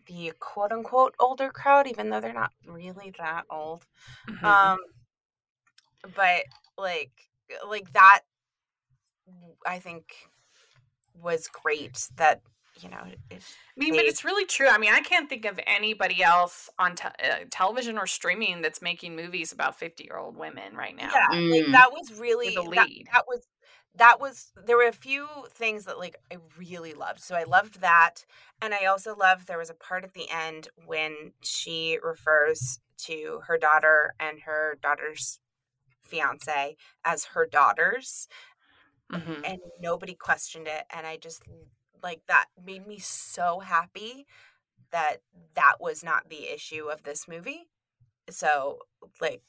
[0.05, 3.85] the quote unquote older crowd, even though they're not really that old.
[4.29, 4.45] Mm-hmm.
[4.45, 4.77] Um,
[6.15, 6.43] but
[6.77, 7.11] like,
[7.67, 8.21] like that,
[9.65, 10.13] I think
[11.19, 12.09] was great.
[12.17, 12.41] That
[12.83, 14.67] you know, if I mean, but it's really true.
[14.67, 18.81] I mean, I can't think of anybody else on te- uh, television or streaming that's
[18.81, 21.11] making movies about fifty-year-old women right now.
[21.13, 21.71] yeah, like Mm.
[21.71, 23.07] that was really the that, lead.
[23.13, 23.47] that was
[23.95, 27.21] that was there were a few things that like I really loved.
[27.21, 28.25] So I loved that,
[28.61, 33.41] and I also loved there was a part at the end when she refers to
[33.47, 35.39] her daughter and her daughter's
[36.03, 38.27] fiance as her daughters
[39.11, 39.41] Mhm.
[39.45, 41.43] and nobody questioned it and i just
[42.03, 44.25] like that made me so happy
[44.91, 45.17] that
[45.55, 47.69] that was not the issue of this movie
[48.29, 48.79] so
[49.21, 49.41] like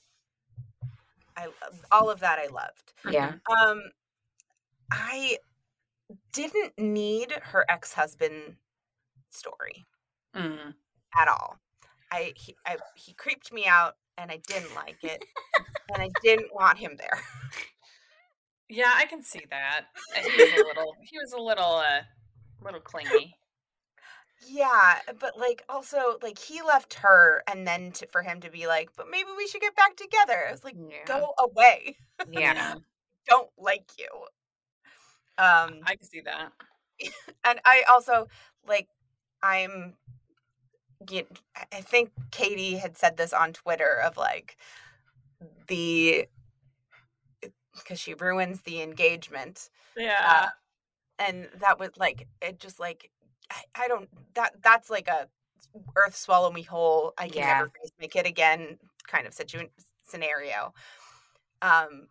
[1.36, 1.48] i
[1.90, 3.35] all of that i loved Yeah.
[3.62, 3.82] Um
[4.90, 5.39] i
[6.32, 8.56] didn't need her ex-husband
[9.31, 9.85] story
[10.35, 10.74] Mhm.
[11.18, 11.59] at all
[12.10, 15.24] i he, I, he creeped me out and i didn't like it
[15.93, 17.20] and i didn't want him there
[18.68, 19.86] Yeah, I can see that.
[20.16, 20.97] Uh, He was a little.
[21.02, 21.74] He was a little.
[21.76, 22.02] Uh,
[22.62, 23.36] little clingy.
[24.48, 28.66] Yeah, but like also like he left her and then to, for him to be
[28.66, 30.47] like, but maybe we should get back together.
[30.48, 31.05] I was like, Yeah.
[31.06, 31.97] go away.
[32.31, 32.74] Yeah.
[33.28, 34.09] Don't like you.
[35.39, 36.52] Um I can see that.
[37.44, 38.28] and I also
[38.66, 38.89] like
[39.43, 39.94] I'm
[41.72, 44.56] I think Katie had said this on Twitter of like
[45.68, 46.26] the
[47.74, 50.51] because she ruins the engagement Yeah.
[51.19, 53.11] And that was like it just like
[53.51, 55.28] I, I don't that that's like a
[55.97, 57.59] earth swallow me whole i can Yeah.
[57.59, 59.69] never face my kid again kind of situ-
[60.03, 60.73] scenario
[61.62, 62.09] um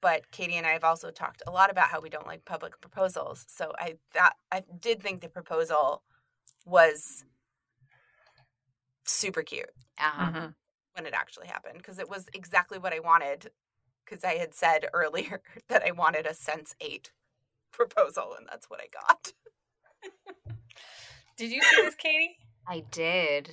[0.00, 2.80] but katie and i have also talked a lot about how we don't like public
[2.80, 6.02] proposals so i that i did think the proposal
[6.66, 7.24] was
[9.04, 10.30] super cute Uh-huh.
[10.30, 10.54] Mhm.
[10.94, 13.50] when it actually happened because it was exactly what i wanted
[14.04, 17.10] because i had said earlier that i wanted a Sense8
[17.72, 19.32] proposal and that's what i got
[21.36, 22.36] Did you see this, Katie?
[22.68, 23.50] I did.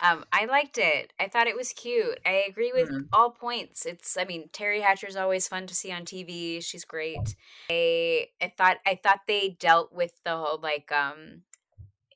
[0.00, 1.12] Um, I liked it.
[1.20, 2.18] I thought it was cute.
[2.26, 3.08] I agree with Mhm.
[3.12, 3.86] all points.
[3.86, 6.60] It's, I mean, Teri Hatcher's always fun to see on TV.
[6.60, 7.36] She's great.
[7.70, 11.42] I, I thought, I thought they dealt with the whole like, um,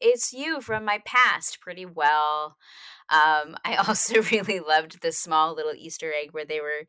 [0.01, 2.57] it's you from my past pretty well.
[3.11, 6.87] Um, I also really loved the small little Easter egg where they were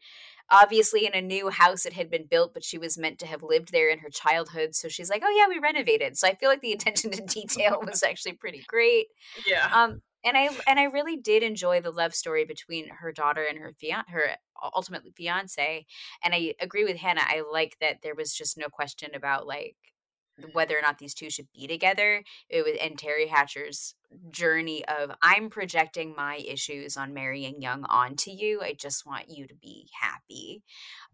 [0.52, 3.42] obviously in a new house that had been built, but she was meant to have
[3.42, 4.76] lived there in her childhood.
[4.76, 7.82] So she's like, "Oh yeah, we renovated." So I feel like the attention to detail
[7.86, 9.08] was actually pretty great.
[9.48, 9.70] Yeah.
[9.74, 13.58] Um, and I and I really did enjoy the love story between her daughter and
[13.58, 14.36] her fian- her
[14.76, 15.86] ultimately fiance.
[16.24, 17.24] And I agree with Hannah.
[17.26, 19.76] I like that there was just no question about like
[20.54, 22.24] whether or not these two should be together.
[22.50, 23.96] It was and Teri Hatcher's
[24.30, 28.62] journey of I'm projecting my issues on marrying young onto you.
[28.62, 30.64] I just want you to be happy,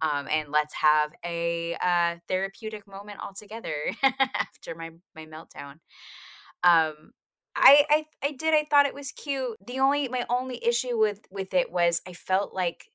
[0.02, 5.80] um, and let's have a uh, therapeutic moment all together after my my meltdown.
[6.64, 7.14] Um,
[7.56, 8.54] I, I I did.
[8.54, 9.58] I thought it was cute.
[9.66, 12.86] The only my only issue with with it was I felt like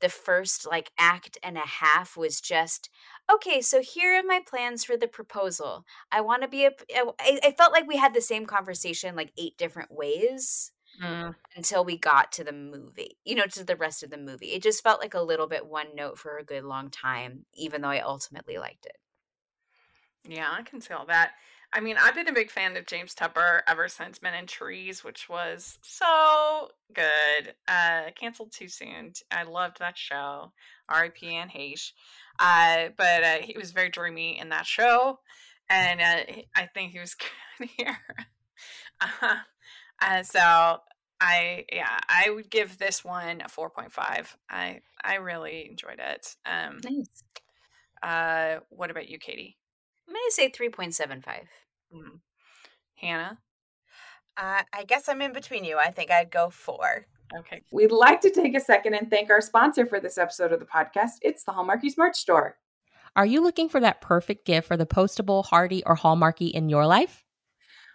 [0.00, 2.90] the first like act and a half was just
[3.32, 7.40] okay so here are my plans for the proposal i want to be a I,
[7.44, 10.72] I felt like we had the same conversation like eight different ways
[11.04, 11.36] Mm.
[11.54, 14.62] until we got to the movie you know to the rest of the movie it
[14.62, 17.88] just felt like a little bit one note for a good long time even though
[17.90, 18.96] i ultimately liked it
[20.28, 21.32] Yeah, I can see all that.
[21.72, 25.04] I mean, I've been a big fan of James Tupper ever since Men in Trees,
[25.04, 27.54] which was so good.
[27.66, 29.12] Uh, canceled too soon.
[29.30, 30.52] I loved that show.
[30.88, 31.26] R.I.P.
[31.34, 31.92] Anne Heche.
[32.38, 35.18] Uh, but uh, he was very dreamy in that show,
[35.68, 37.14] and uh, I think he was
[37.58, 37.98] good here.
[39.00, 39.36] uh,
[40.00, 40.78] uh, so
[41.20, 44.34] I, yeah, I would give this one a four point five.
[44.48, 46.36] I, I really enjoyed it.
[46.46, 47.24] Um, nice
[48.02, 49.56] uh, what about you, Katie?
[50.08, 51.22] I'm gonna say 3.75
[51.94, 52.20] Mm.
[52.96, 53.38] Hannah?
[54.36, 57.06] uh, i guess i'm in between you i think i'd go four
[57.40, 57.60] Okay.
[57.70, 60.64] We'd like to take a second and thank our sponsor for this episode of the
[60.64, 61.16] podcast.
[61.20, 62.56] It's the Hallmarkies merch store.
[63.16, 66.86] Are you looking for that perfect gift for the postable, hardy, or hallmarky in your
[66.86, 67.26] life?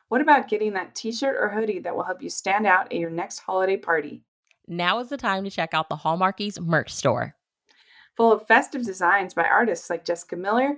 [0.10, 2.99] What about getting that t shirt or hoodie that will help you stand out at
[2.99, 4.22] your next holiday party?
[4.68, 7.35] Now is the time to check out the Hallmarkies merch store.
[8.15, 10.77] Full of festive designs by artists like Jessica Miller,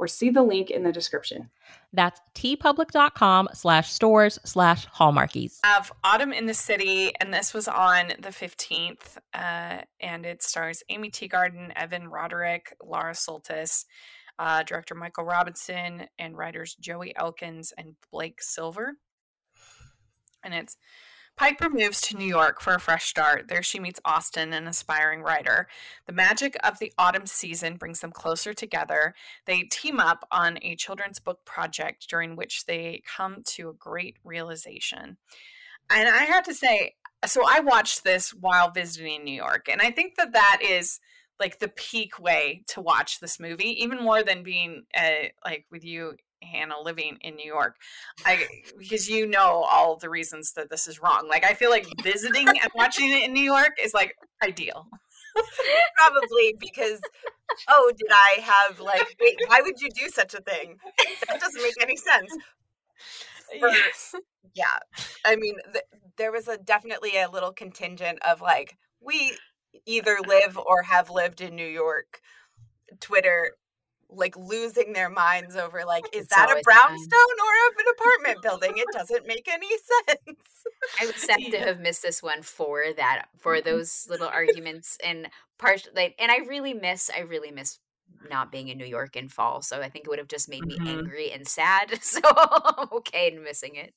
[0.00, 1.50] or see the link in the description.
[1.92, 5.58] That's teepublic.com slash stores slash hallmarkies.
[5.62, 10.82] Have Autumn in the City, and this was on the 15th, uh, and it stars
[10.88, 13.84] Aimee Teegarden, Evan Roderick, Laura Soltis,
[14.38, 18.94] uh, director Michael Robinson, and writers Joey Elkins and Blake Silver.
[20.42, 20.78] And it's
[21.40, 23.48] Piper moves to New York for a fresh start.
[23.48, 25.68] There she meets Austin, an aspiring writer.
[26.06, 29.14] The magic of the autumn season brings them closer together.
[29.46, 34.18] They team up on a children's book project during which they come to a great
[34.22, 35.16] realization.
[35.88, 39.92] And I have to say, so I watched this while visiting New York, and I
[39.92, 41.00] think that that is
[41.40, 45.86] like the peak way to watch this movie, even more than being uh, like with
[45.86, 47.76] you, Hannah, living in New York.
[48.24, 48.46] I
[48.78, 51.26] because you know all the reasons that this is wrong.
[51.28, 54.86] Like I feel like visiting and watching it in New York is like ideal.
[55.96, 57.00] probably because
[57.68, 60.76] oh did i have like wait why would you do such a thing
[61.28, 62.30] that doesn't make any sense
[63.58, 64.14] For- Yes.
[64.54, 64.78] yeah
[65.24, 65.84] i mean th-
[66.16, 69.36] there was a definitely a little contingent of like we
[69.86, 72.20] either live or have lived in new york
[73.00, 73.52] twitter
[74.10, 77.16] like losing their minds over like is It's that a always fun.
[77.16, 79.68] brownstone or of an apartment building it doesn't make any
[80.08, 80.66] sense
[80.98, 85.28] I would sad to have missed this one for that, for those little arguments and
[85.58, 87.78] part like, and I really miss, I really miss
[88.22, 89.62] not being in New York in fall.
[89.62, 90.86] So I think it would have just made me Mhm.
[90.86, 91.90] angry and sad.
[92.02, 93.94] So I'm okay in missing it.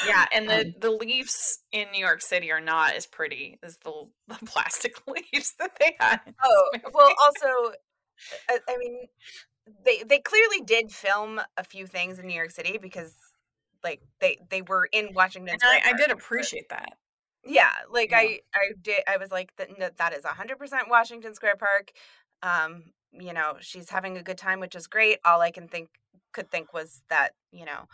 [0.00, 3.78] Yeah, and the Um, the leaves in New York City are not as pretty as
[3.78, 6.34] the, the plastic leaves that they had.
[6.42, 7.74] Oh, well, also,
[8.48, 9.06] I, I mean,
[9.84, 13.14] they they clearly did film a few things in New York City because,
[13.82, 15.56] like, they they were in Washington.
[15.62, 16.94] I, I did appreciate that.
[17.44, 18.18] Yeah, like Yeah.
[18.18, 19.02] I I did.
[19.08, 21.92] I was like, that that is hundred percent Washington Square Park.
[22.42, 25.18] Um, you know, she's having a good time, which is great.
[25.24, 25.88] All I can think
[26.32, 27.86] could think was that you know.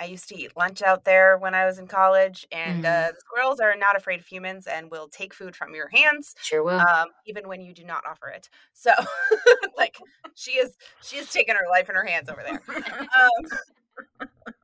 [0.00, 3.20] I used to eat lunch out there when I was in college, and uh, the
[3.20, 6.80] squirrels are not afraid of humans and will take food from your hands Sure will.
[6.80, 8.48] um, even when you do not offer it.
[8.72, 8.90] So,
[9.76, 9.96] like,
[10.34, 12.60] she is she is taking her life in her hands over there.
[13.16, 13.58] Um,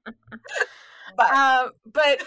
[1.17, 2.23] but Uh, but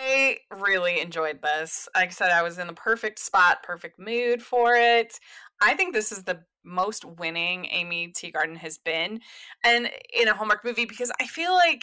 [0.00, 1.88] I, really enjoyed this.
[1.94, 5.18] Like I said, I was in the perfect spot, perfect mood for it.
[5.60, 9.20] I think this is the most winning Aimee Teegarden has been,
[9.64, 11.82] and in a Hallmark movie because I feel like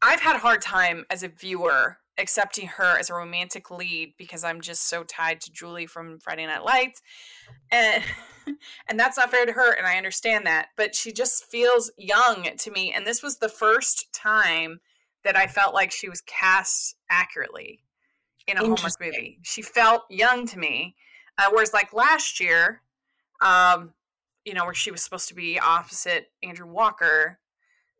[0.00, 4.44] I've had a hard time as a viewer accepting her as a romantic lead because
[4.44, 7.00] I'm just so tied to Julie from Friday Night Lights,
[7.70, 8.02] and
[8.88, 10.68] and that's not fair to her, and I understand that.
[10.76, 14.80] But she just feels young to me, and this was the first time
[15.24, 17.84] that I felt like she was cast accurately
[18.46, 19.06] in a Interesting.
[19.06, 19.38] movie.
[19.42, 20.96] She felt young to me,
[21.38, 22.82] uh, whereas like last year,
[23.40, 23.92] um,
[24.44, 27.38] you know, where she was supposed to be opposite Andrew Walker,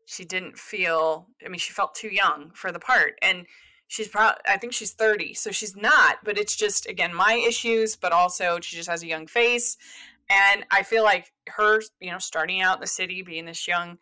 [0.05, 1.27] she didn't feel.
[1.45, 3.45] I mean, she felt too young for the part, and
[3.87, 4.41] she's probably.
[4.47, 6.17] I think she's thirty, so she's not.
[6.23, 9.77] But it's just again my issues, but also she just has a young face,
[10.29, 13.97] and I feel like her, you know, starting out in the city, being this young,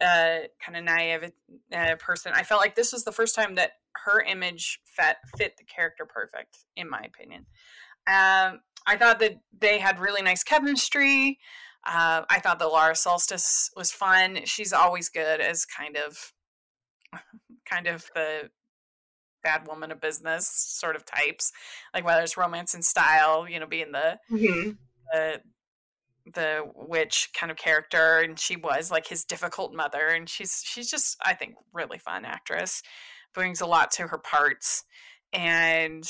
[0.00, 1.32] uh, kind of naive
[1.72, 3.72] uh, person, I felt like this was the first time that
[4.04, 7.46] her image fit fit the character perfect, in my opinion.
[8.06, 11.38] Um, I thought that they had really nice chemistry.
[11.84, 14.40] Uh, I thought that Laura Soltis was fun.
[14.44, 16.32] She's always good as kind of,
[17.68, 18.50] kind of the
[19.42, 21.52] bad woman of business sort of types,
[21.94, 24.76] like whether it's romance and style, you know, being the Mhm.
[25.12, 25.40] the
[26.34, 30.90] the witch kind of character and she was like his difficult mother and she's she's
[30.90, 32.82] just i think really fun actress
[33.32, 34.84] brings a lot to her parts
[35.32, 36.04] and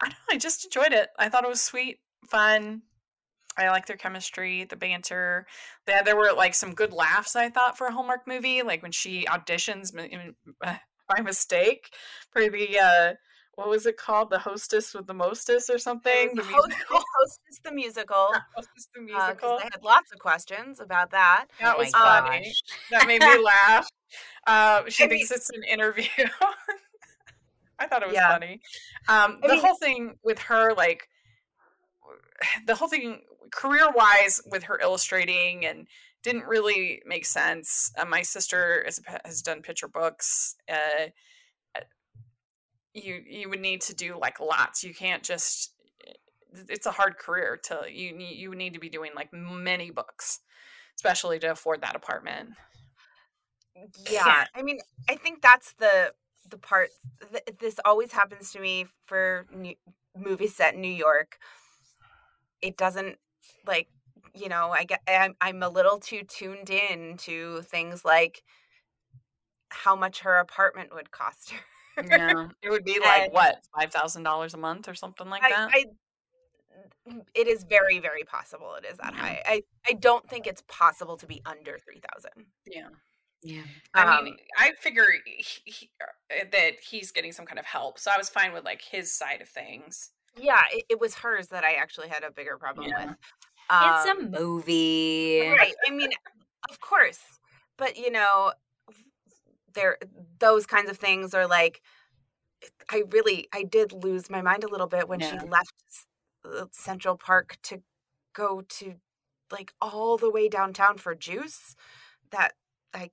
[0.00, 1.08] i don't know i just enjoyed it.
[1.18, 1.98] I thought it was sweet
[2.28, 2.82] fun.
[3.56, 5.46] I like their chemistry the banter.
[5.86, 8.92] There, there were like some good laughs i thought for a hallmark movie like when
[8.92, 9.92] she auditions
[10.60, 11.90] by mistake
[12.30, 13.14] for the uh
[13.58, 17.02] what was it called the hostess with the mostess or something the the host, musical
[17.18, 18.28] hostess the musical.
[18.54, 19.58] Hostess the Because musical.
[19.58, 21.46] I had lots of questions about that.
[21.60, 22.44] that Oh was funny.
[22.44, 22.62] gosh.
[22.92, 23.88] That made me laugh.
[24.46, 26.04] Uh, she I mean- thinks it's an interview.
[27.80, 28.28] I thought it was Yeah.
[28.30, 28.60] funny.
[29.08, 31.08] Um, the mean- whole thing with her, like,
[32.68, 35.88] the whole thing career wise with her illustrating and
[36.22, 37.90] didn't really make sense.
[37.98, 40.54] Uh, my sister is, has done picture books.
[42.94, 44.82] You you would need to do like lots.
[44.82, 45.72] You can't just.
[46.06, 46.12] Eh,
[46.68, 48.16] it's a hard career to you.
[48.18, 50.40] You need to be doing like many books,
[50.96, 52.50] especially to afford that apartment.
[54.10, 54.78] yeah i mean
[55.08, 56.12] i think that's the
[56.50, 56.90] the part
[57.30, 59.74] th- this always happens to me for new,
[60.16, 61.38] movies set in new york
[62.60, 63.16] it doesn't
[63.66, 63.88] like
[64.34, 68.42] you know i get I'm, I'm a little too tuned in to things like
[69.68, 71.58] how much her apartment would cost her
[72.06, 75.42] Yeah, it would be like And- what five thousand dollars a month or something like
[75.42, 75.70] that.
[75.72, 75.84] I, I
[77.34, 79.20] it is very very possible it is that Yeah.
[79.20, 82.30] high i i don't think it's possible to be under 3000
[82.66, 82.88] yeah,
[83.42, 83.62] Yeah.
[83.94, 87.98] I mean, Um, I figure he, he- uh, that he's getting some kind of help,
[87.98, 90.10] so I was fine with like his side of things.
[90.36, 93.06] yeah it, it was hers that i actually had a bigger problem Yeah.
[93.06, 93.16] with
[93.70, 95.48] It's a Um, movie.
[95.48, 96.10] right i mean
[96.70, 97.20] of course
[97.78, 98.52] but you know
[99.74, 99.98] there
[100.38, 101.80] those kinds of things are like
[102.90, 105.30] i really i did lose my mind a little bit when Yeah.
[105.40, 105.74] she left
[106.44, 107.82] uh, central park to
[108.34, 108.94] go to
[109.50, 111.74] like all the way downtown for juice
[112.30, 112.52] that
[112.94, 113.10] i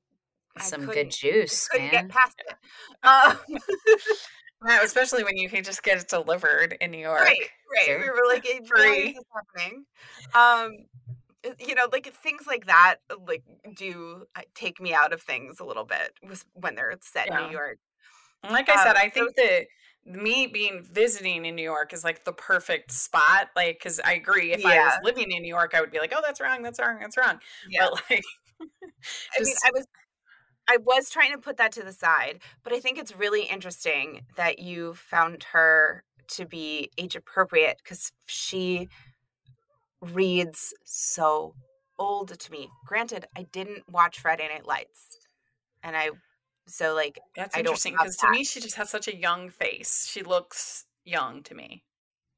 [0.58, 2.08] I Some good couldn't- juice, couldn't man.
[2.08, 2.56] get past it
[3.04, 3.38] um,
[4.84, 7.20] especially when you can just get it delivered in New York.
[7.22, 8.00] right right Sure.
[8.00, 9.20] we were like "Eh, why Free.
[9.36, 9.86] happening
[10.34, 10.72] um
[11.60, 13.44] you know like things like that uh, like
[13.76, 17.36] do uh, take me out of things a little bit was- when they're set in
[17.36, 17.78] new york
[18.50, 19.66] Like I said, Um, I think that
[20.06, 23.50] me being visiting in New York is like the perfect spot.
[23.56, 26.14] Like, because I agree, if I was living in New York, I would be like,
[26.16, 27.40] oh, that's wrong, that's wrong, that's wrong.
[27.70, 28.24] yeah But like,
[29.40, 29.88] I mean, I was
[30.68, 34.22] I was trying to put that to the side, but I think it's really interesting
[34.36, 38.90] that you found her to be age appropriate because she
[40.02, 41.56] reads so
[41.98, 42.70] old to me.
[42.86, 45.18] Granted, I didn't watch Friday Night Lights,
[45.84, 46.10] and I
[46.68, 49.50] so like That's I don't interesting because to me, she just has such a young
[49.50, 50.08] face.
[50.08, 51.84] She looks young to me.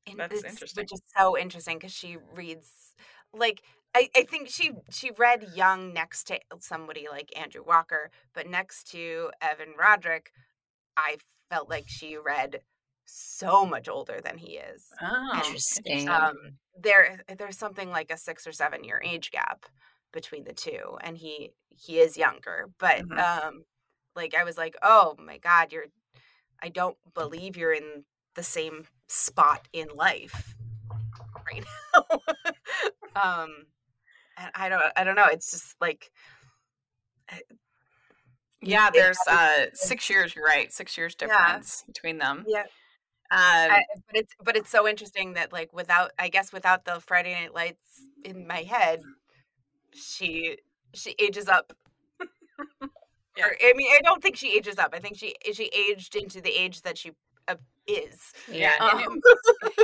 [0.06, 0.84] And That's it's- interesting.
[0.84, 2.94] Which is so interesting because she reads
[3.34, 3.62] like
[3.96, 8.92] I, I think she she read young next to somebody like Andrew Walker, but next
[8.92, 10.32] to Evan Roderick,
[10.96, 11.18] I
[11.50, 12.62] felt like she read
[13.08, 14.86] so much older than he is.
[15.02, 16.08] Oh, Interesting.
[16.10, 16.36] Um,
[16.80, 19.66] there there's something like a six or seven year age gap
[20.12, 22.70] between the two, and he he is younger.
[22.78, 23.18] But Mhm.
[23.48, 23.64] um,
[24.16, 25.86] like I was like, oh my god, you're
[26.62, 28.04] I don't believe you're in
[28.36, 30.56] the same spot in life
[31.48, 31.64] right
[31.96, 32.04] now.
[33.44, 33.66] um,
[34.38, 35.28] and I don't I don't know.
[35.32, 36.12] It's just like
[38.62, 40.36] Yeah, there's uh six years.
[40.36, 40.72] You're right.
[40.74, 41.28] Six years Yeah.
[41.28, 42.46] difference between them.
[42.48, 42.64] yeah.
[43.30, 47.02] Um, I, but it's but it's so interesting that like without I guess without the
[47.02, 49.02] Friday Night Lights in my head,
[49.94, 50.58] she
[50.94, 51.74] she ages up.
[53.38, 53.46] Yeah.
[53.46, 54.94] Or, I mean, I don't think she ages up.
[54.96, 57.12] I think she she aged into the age that she
[57.48, 57.56] uh,
[57.86, 58.34] is.
[58.52, 58.74] yeah.
[58.80, 59.24] Um, and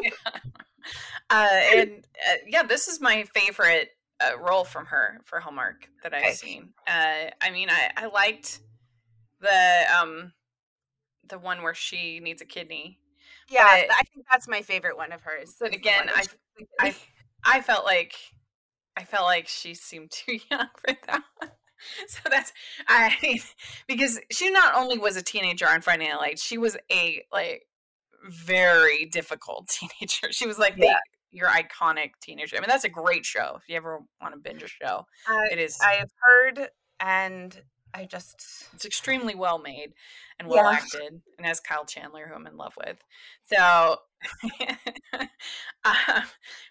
[1.29, 3.89] uh, and uh, yeah, this is my favorite
[4.19, 6.33] uh, role from her for Hallmark that I've Okay.
[6.33, 6.73] seen.
[6.87, 8.61] Uh, I mean, I I liked
[9.39, 10.33] the um
[11.27, 12.99] the one where she needs a kidney.
[13.49, 15.55] Yeah, But- I think that's my favorite one of hers.
[15.59, 16.25] But again, I
[16.79, 16.95] I
[17.43, 18.15] I felt like
[18.97, 21.23] I felt like she seemed too young for that.
[21.37, 21.51] one.
[22.07, 22.53] So that's
[22.87, 23.41] I
[23.87, 27.65] because she not only was a teenager on Friday Night Lights, she was a like
[28.29, 29.67] very difficult
[29.99, 30.31] teenager.
[30.31, 30.95] She was like the
[31.31, 32.55] your iconic teenager.
[32.55, 33.55] I mean, that's a great show.
[33.57, 35.05] If you ever want to binge a show,
[35.51, 35.77] it is.
[35.81, 36.69] I have heard,
[37.01, 37.59] and
[37.93, 39.93] I just it's extremely well made
[40.39, 40.71] and well Yeah.
[40.71, 42.97] acted, and has Kyle Chandler, who I'm in love with.
[43.45, 43.97] So,
[45.13, 45.25] uh,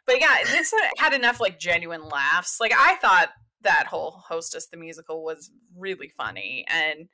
[0.07, 2.59] but yeah, this had enough like genuine laughs.
[2.61, 3.31] Like I thought
[3.63, 7.09] that whole Hostess the musical was really funny, and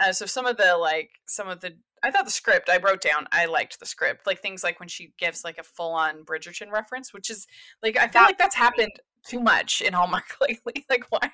[0.00, 3.00] uh, so some of the like some of the I thought the script I wrote
[3.00, 3.26] down.
[3.32, 6.70] I liked the script, like things like when she gives like a full on Bridgerton
[6.70, 7.46] reference, which is
[7.82, 8.92] like I feel That like that's happened
[9.26, 10.84] too much in Hallmark lately.
[10.90, 11.30] Like why?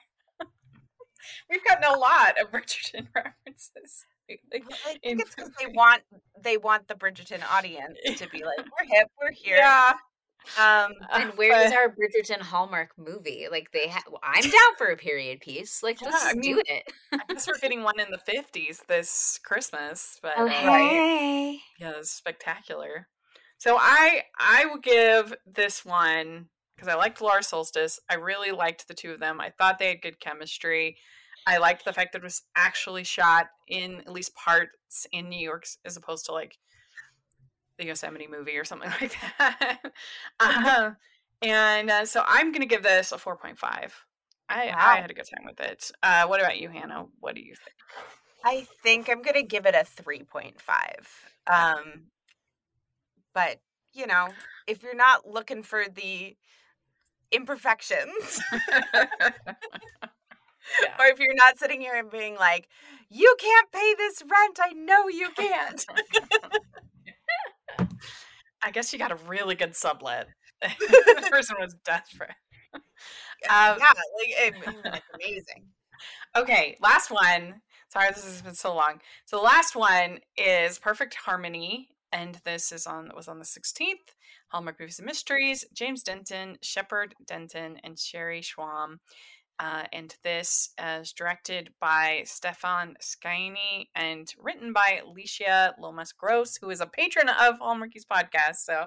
[1.48, 4.04] We've gotten a lot of Bridgerton references.
[4.28, 4.62] lately.
[4.86, 6.02] I think in it's because they want
[6.42, 9.56] they want the Bridgerton audience to be like, we're hip, we're here.
[9.56, 9.92] Yeah.
[10.58, 13.48] Um, And where's but- our Bridgerton Hallmark movie?
[13.50, 15.82] Like they have, I'm down for a period piece.
[15.82, 16.82] Like let's Yeah, I mean, do it.
[17.12, 21.92] I guess we're getting one in the fifties this Christmas, but Oh uh, hey, yeah,
[21.98, 23.08] it's spectacular.
[23.58, 26.46] So I I will give this one
[26.80, 27.98] because I liked Laura Soltis.
[28.08, 29.38] I really liked the two of them.
[29.38, 30.96] I thought they had good chemistry.
[31.46, 35.38] I liked the fact that it was actually shot in at least parts in New
[35.38, 36.56] York as opposed to like
[37.78, 39.78] the Yosemite movie or something like that.
[40.40, 40.90] uh,
[41.42, 43.58] and uh, so I'm gonna give this a 4.5.
[43.62, 43.90] I,
[44.48, 45.90] I had a good time with it.
[46.02, 47.06] Uh, what about you, Hannah?
[47.20, 47.76] What do you think?
[48.42, 51.08] I think I'm gonna give it a three point five.
[51.46, 52.06] Um,
[53.34, 53.60] but
[53.92, 54.28] you know,
[54.66, 56.36] if you're not looking for the
[57.32, 58.40] imperfections,
[60.82, 60.94] Yeah.
[61.00, 62.68] or if you're not sitting here and being like,
[63.08, 65.84] "You can't pay this rent," I know you can't.
[68.62, 70.28] I guess you got a really good sublet.
[70.60, 72.30] the person was desperate.
[72.74, 72.80] Um,
[73.48, 74.54] yeah, like it,
[74.84, 75.64] it's amazing.
[76.36, 77.62] okay, last one.
[77.88, 79.00] Sorry, this has been so long.
[79.24, 84.14] So the last one is Perfect Harmony, and this is on was on the 16th.
[84.48, 85.64] Hallmark Movies and Mysteries.
[85.74, 89.00] James Denton, Shepard Denton, and Sherri Saum.
[89.60, 96.70] Uh, and this is directed by Stefan Scaini and written by Alicia Lomas Gross, who
[96.70, 98.56] is a patron of Hallmarkies podcast.
[98.64, 98.86] So,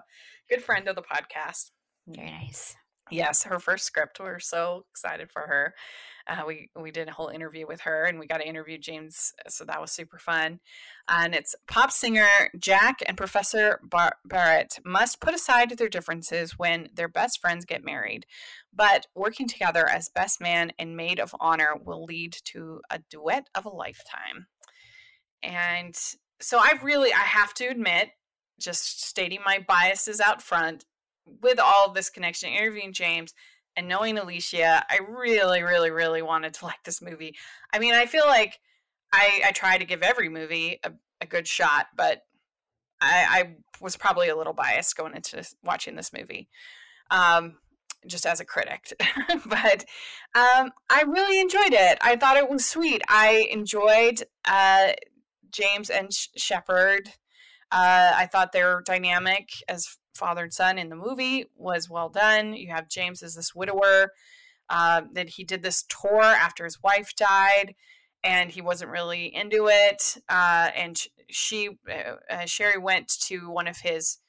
[0.50, 1.70] good friend of the podcast.
[2.08, 2.76] very nice.
[3.12, 4.20] Yes, her first script.
[4.20, 5.76] We're so excited for her.
[6.28, 9.34] Uh, we we did a whole interview with her, and we got to interview James,
[9.50, 10.60] so that was super fun.
[11.10, 16.90] And it's pop singer Jack and Professor Bar- Barrett must put aside their differences when
[16.94, 18.26] their best friends get married,
[18.74, 23.50] but working together as best man and maid of honor will lead to a duet
[23.54, 24.48] of a lifetime.
[25.42, 25.96] And
[26.40, 28.12] so I really I have to admit,
[28.60, 30.86] just stating my biases out front,
[31.42, 33.34] with all this connection, interviewing James
[33.76, 37.36] and knowing Alicia, I really, really, really wanted to like this movie.
[37.74, 38.60] I mean, I feel like
[39.12, 40.92] I, I try to give every movie a,
[41.22, 42.22] a good shot, but
[43.02, 46.50] I, I was probably a little biased going into watching this movie,
[47.12, 47.58] um,
[48.08, 48.94] just as a critic.
[49.46, 49.86] but
[50.36, 51.98] um, I really enjoyed it.
[52.02, 53.02] I thought it was sweet.
[53.08, 54.94] I enjoyed uh,
[55.52, 57.10] James and Sh- Shepard.
[57.72, 62.54] Uh, I thought their dynamic as father and son in the movie was well done.
[62.54, 64.12] You have James as this widower
[64.70, 67.76] uh, that he did this tour after his wife died,
[68.24, 70.18] and he wasn't really into it.
[70.30, 74.20] Uh, and she, uh, uh, Sherri, went to one of his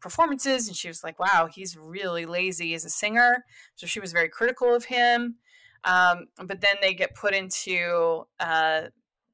[0.00, 3.44] performances, and she was like, "Wow, he's really lazy as a singer."
[3.74, 5.36] So she was very critical of him.
[5.84, 8.82] Um, but then they get put into uh,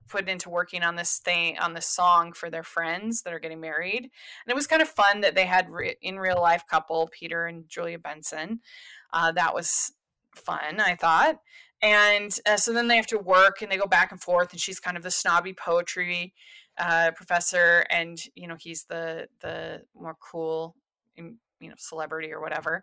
[0.08, 3.60] put into working on this thing on this song for their friends that are getting
[3.60, 7.08] married, and it was kind of fun that they had re- in real life couple
[7.12, 8.60] Peter and Julia Benson.
[9.12, 9.92] Uh, that was
[10.34, 11.40] fun, I thought.
[11.82, 14.60] And uh, so then they have to work and they go back and forth, and
[14.60, 16.32] she's kind of the snobby poetry
[16.78, 20.76] uh, professor, and you know he's the the more cool,
[21.16, 22.82] you know, celebrity or whatever.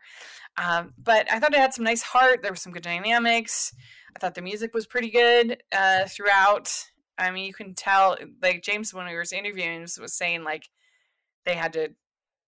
[0.58, 2.41] Um, but I thought it had some nice heart.
[2.41, 3.74] There was some good dynamics.
[4.16, 6.86] I thought the music was pretty good uh, throughout.
[7.20, 10.64] I mean, you can tell, like James when we were interviewing was saying, like
[11.46, 11.90] they had to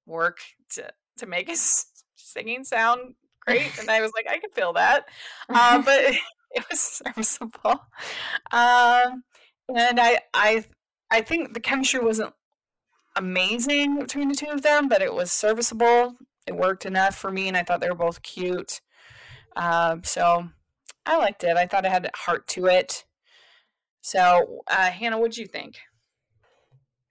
[0.06, 0.40] work
[0.72, 1.86] to to make his
[2.16, 3.16] singing sound
[3.46, 5.06] great, and I was like, I can feel that.
[5.50, 6.00] Uh, but
[6.52, 7.86] it was serviceable.
[8.52, 9.24] Um,
[9.76, 10.66] and I, I,
[11.10, 12.34] I think the chemistry wasn't
[13.16, 16.16] amazing between the two of them, but it was serviceable.
[16.48, 18.82] It worked enough for me, and I thought they were both cute.
[19.56, 20.50] Um, so
[21.06, 21.58] I liked it.
[21.58, 23.06] I thought it had heart to it.
[24.02, 25.80] So, uh, Hannah, what'd you think?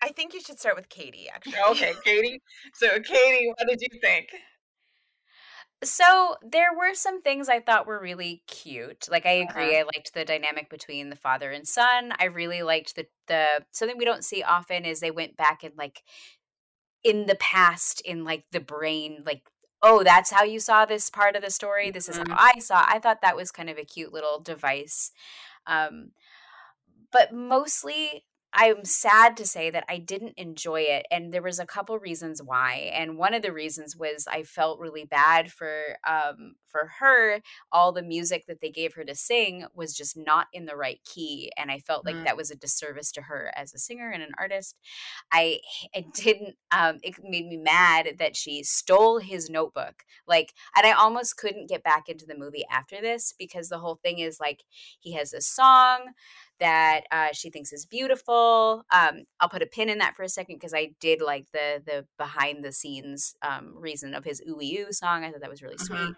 [0.02, 1.54] I think you should start with Katie, actually.
[1.70, 2.40] Okay, Katie.
[2.74, 4.28] So, Katie, what did you think?
[5.82, 9.08] So there were some things I thought were really cute.
[9.10, 9.78] Like I agree, Uh-huh.
[9.78, 12.12] I liked the dynamic between the father and son.
[12.18, 15.72] I really liked the the something we don't see often is they went back and
[15.78, 16.02] like
[17.02, 19.42] in the past in like the brain like
[19.82, 22.84] oh that's how you saw this part of the story this is how i saw
[22.86, 25.10] i thought that was kind of a cute little device
[25.66, 26.10] um
[27.12, 31.66] but mostly i'm sad to say that i didn't enjoy it and there was a
[31.66, 36.54] couple reasons why and one of the reasons was i felt really bad for um
[36.66, 37.40] for her
[37.72, 41.00] all the music that they gave her to sing was just not in the right
[41.04, 42.24] key and i felt like Mm.
[42.24, 44.76] that was a disservice to her as a singer and an artist
[45.32, 45.60] I
[45.94, 50.04] I didn't um it made me mad that she stole his notebook.
[50.26, 53.96] Like and I almost couldn't get back into the movie after this because the whole
[54.02, 54.64] thing is like
[54.98, 56.12] he has a song
[56.60, 58.84] that uh, she thinks is beautiful.
[58.92, 61.82] Um, I'll put a pin in that for a second because I did like the
[61.84, 65.24] the behind the scenes um, reason of his ooey oo song.
[65.24, 65.86] I thought that was really Mhm.
[65.86, 66.16] sweet.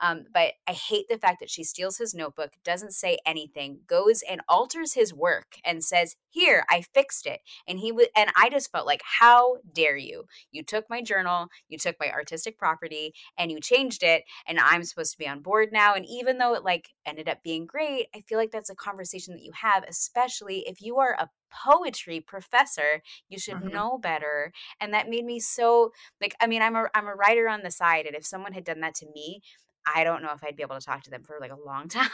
[0.00, 4.22] Um, but I hate the fact that she steals his notebook, doesn't say anything, goes
[4.28, 8.70] and alters his work, and says, "Here, I fixed it." And he and I just
[8.70, 10.26] felt like, "How dare you?
[10.50, 14.84] You took my journal, you took my artistic property, and you changed it, and I'm
[14.84, 18.08] supposed to be on board now." And even though it like ended up being great,
[18.14, 22.20] I feel like that's a conversation that you have, especially if you are a poetry
[22.20, 23.72] professor you should Mhm.
[23.72, 27.48] know better and that made me so like i mean i'm a i'm a writer
[27.48, 29.40] on the side and if someone had done that to me
[29.94, 31.88] i don't know if i'd be able to talk to them for like a long
[31.88, 32.08] time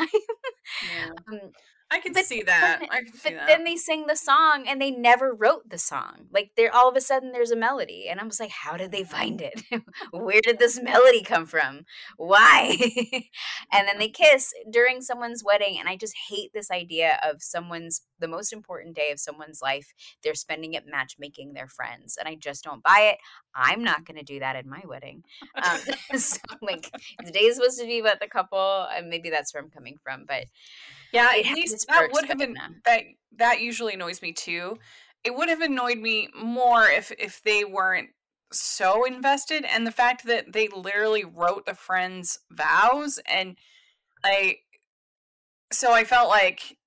[0.82, 1.10] Yeah.
[1.28, 1.40] um,
[1.90, 2.80] I can But see that.
[2.90, 3.46] I can see but that.
[3.46, 6.26] then they sing the song and they never wrote the song.
[6.32, 8.90] Like there all of a sudden there's a melody and i was like how did
[8.90, 9.62] they find it?
[10.10, 11.84] Where did this melody come from?
[12.16, 12.76] Why?
[13.72, 18.02] And then they kiss during someone's wedding and i just hate this idea of someone's
[18.18, 19.92] the most important day of someone's life
[20.22, 23.18] they're spending it matchmaking their friends and i just don't buy it.
[23.56, 25.22] I'm not going to do that at my wedding.
[25.62, 25.78] Um,
[26.18, 26.90] so like
[27.24, 29.96] the day is supposed to be about the couple and maybe that's where i'm coming
[30.02, 30.46] from but
[31.12, 31.46] Yeah, It
[31.88, 32.62] that would have been no.
[32.84, 33.02] that
[33.36, 34.78] that usually annoys me too.
[35.22, 38.10] It would have annoyed me more if if they weren't
[38.52, 43.56] so invested and the fact that they literally wrote the friends vows and
[44.22, 44.58] I
[45.72, 46.78] so I felt like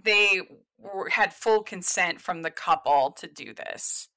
[0.00, 0.42] they
[0.78, 4.08] were, had full consent from the couple to do this.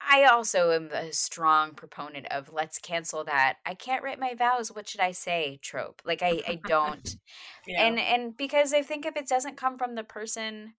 [0.00, 3.58] I also am a strong proponent of let's cancel that.
[3.66, 4.72] I can't write my vows.
[4.72, 5.58] What should I say?
[5.62, 6.02] Trope.
[6.04, 7.16] Like I, I don't.
[7.66, 7.86] Yeah.
[7.86, 10.72] And and because I think if it doesn't come from the person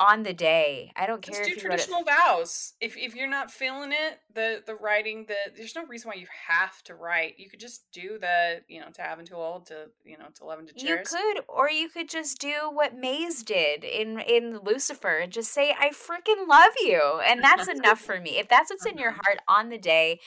[0.00, 1.90] on the day, I don't care just do if you wrote it.
[1.90, 2.74] traditional vows.
[2.80, 6.26] If if you're not feeling it, the the writing, the there's no reason why you
[6.48, 7.38] have to write.
[7.38, 10.28] You could just do the you know to have and to old to you know
[10.36, 11.08] to love and to You cherish.
[11.08, 15.72] could, or you could just do what Maze did in in Lucifer and just say,
[15.78, 18.38] "I freaking love you," and that's enough for me.
[18.38, 19.20] If that's what's in your Mhm.
[19.24, 20.20] heart on the day,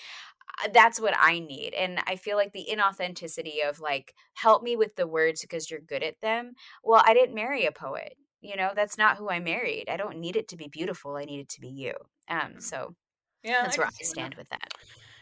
[0.64, 1.74] uh, that's what I need.
[1.76, 5.80] And I feel like the inauthenticity of like, help me with the words because you're
[5.82, 6.56] good at them.
[6.84, 8.18] Well, I didn't marry a poet.
[8.44, 9.86] You know, that's not who I married.
[9.90, 11.16] I don't need it to be beautiful.
[11.16, 11.94] I need it to be you.
[12.30, 12.94] Um, so
[13.44, 14.12] Yeah, that's I where I see that.
[14.12, 14.74] stand with that.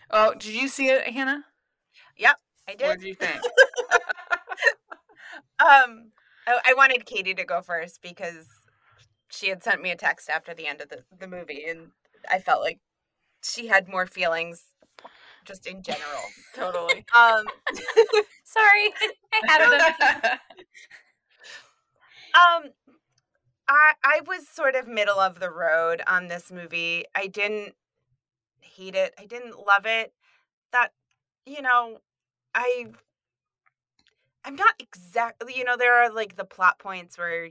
[0.10, 1.46] Oh, did you see it, Hannah?
[2.18, 2.38] Yep
[2.68, 3.02] i did What did.
[3.02, 3.42] did you think?
[5.62, 6.12] Um,
[6.48, 8.48] I, I wanted Katie to go first because
[9.30, 11.92] she had sent me a text after the end of the, the movie, and
[12.32, 12.80] I felt like
[13.44, 14.64] she had more feelings
[15.46, 16.24] just in general.
[16.56, 17.06] totally.
[17.16, 17.44] Um,
[18.44, 18.92] Sorry,
[19.34, 20.40] I had them.
[22.34, 22.72] um,
[23.72, 27.06] I I was sort of middle of the road on this movie.
[27.16, 27.76] I didn't
[28.62, 29.14] hate it.
[29.20, 30.14] I didn't love it.
[30.74, 30.94] That
[31.46, 32.00] you know,
[32.56, 32.88] I
[34.44, 37.50] I'm not exactly, you know, there are like the plot points where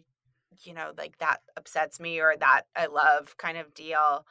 [0.64, 4.26] you know, like that upsets me or that I love kind of deal.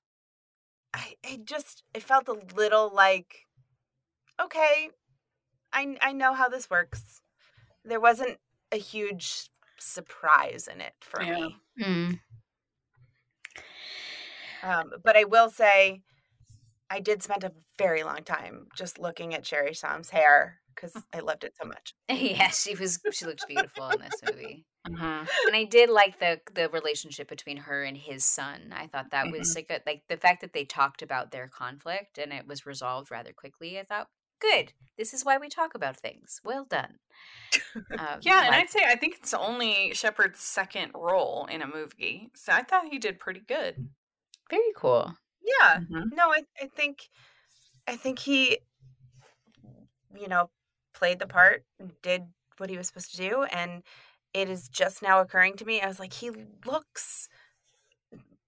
[0.94, 3.48] I I just it felt a little like
[4.42, 4.92] okay,
[5.74, 7.22] I I know how this works.
[7.86, 8.40] There wasn't
[8.72, 9.50] a huge
[9.80, 11.36] surprise in it for Yeah.
[11.36, 11.58] me.
[11.80, 12.20] Mm.
[14.62, 16.02] Um, but I will say,
[16.90, 21.20] I did spend a very long time just looking at Sherri Saum's hair because I
[21.20, 21.94] loved it so much.
[22.10, 24.66] yeah, she was she looked beautiful in this movie.
[24.88, 25.28] Mhm.
[25.48, 28.74] And I did like the the relationship between her and his son.
[28.76, 32.18] I thought that was like a, like the fact that they talked about their conflict
[32.18, 33.80] and it was resolved rather quickly.
[33.80, 34.08] I thought,
[34.40, 34.74] good.
[34.98, 36.42] This is why we talk about things.
[36.44, 37.00] Well done.
[37.98, 41.68] Um, Yeah, and like- I'd say I think it's only Shepard's second role in a
[41.68, 42.30] movie.
[42.36, 43.90] So I thought he did pretty good.
[44.50, 45.16] very cool.
[45.42, 46.12] Yeah, Mhm.
[46.14, 47.10] no, I I think
[47.88, 48.60] I think he,
[50.16, 50.50] you know,
[50.94, 51.66] played the part,
[52.02, 52.24] did
[52.58, 53.84] what he was supposed to do, and
[54.34, 55.82] it is just now occurring to me.
[55.82, 56.32] I was like, he
[56.66, 57.30] looks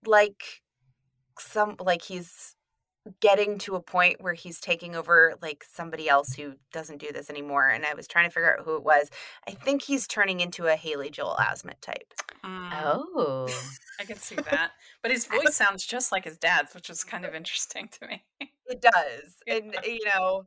[0.05, 0.61] like
[1.39, 2.55] some like he's
[3.19, 7.31] getting to a point where he's taking over like somebody else who doesn't do this
[7.31, 9.09] anymore and i was trying to figure out who it was
[9.47, 12.13] i think he's turning into a haley joel osment type
[12.43, 13.47] Mm, Oh.
[13.99, 14.71] I can see that.
[15.03, 18.23] But his voice sounds just like his dad's, which is kind of interesting to me.
[18.65, 19.55] it does Yeah.
[19.57, 20.45] and you know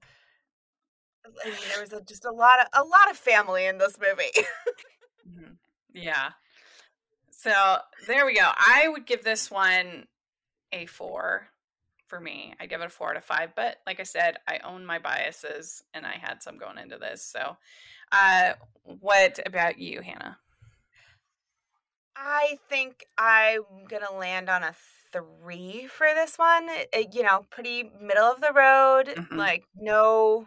[1.45, 3.97] i mean there was a, just a lot of a lot of family in this
[4.01, 4.47] movie
[5.29, 5.57] Mhm.
[5.93, 6.31] Yeah.
[7.31, 7.53] So
[8.09, 8.51] there we go.
[8.57, 10.07] I would give this one
[10.73, 11.49] a four
[12.15, 12.55] for me.
[12.61, 13.57] I give it a four out of five.
[13.57, 17.25] But like I said, I own my biases and I had some going into this.
[17.25, 17.57] So
[18.13, 18.53] uh
[18.85, 20.39] what about you, Hannah?
[22.17, 24.73] i think i'm gonna land on a
[25.13, 29.37] three for this one It- you know pretty middle of the road Mhm.
[29.37, 30.47] like no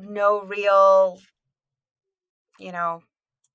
[0.00, 1.20] no real
[2.58, 3.02] you know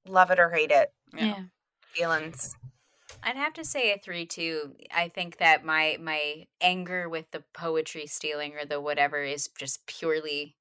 [0.08, 1.46] love it or hate it Yeah.
[1.82, 2.56] feelings
[3.26, 4.76] I'd have to say a three two.
[4.92, 9.86] I think that my my anger with the poetry stealing or the whatever is just
[9.88, 10.58] purely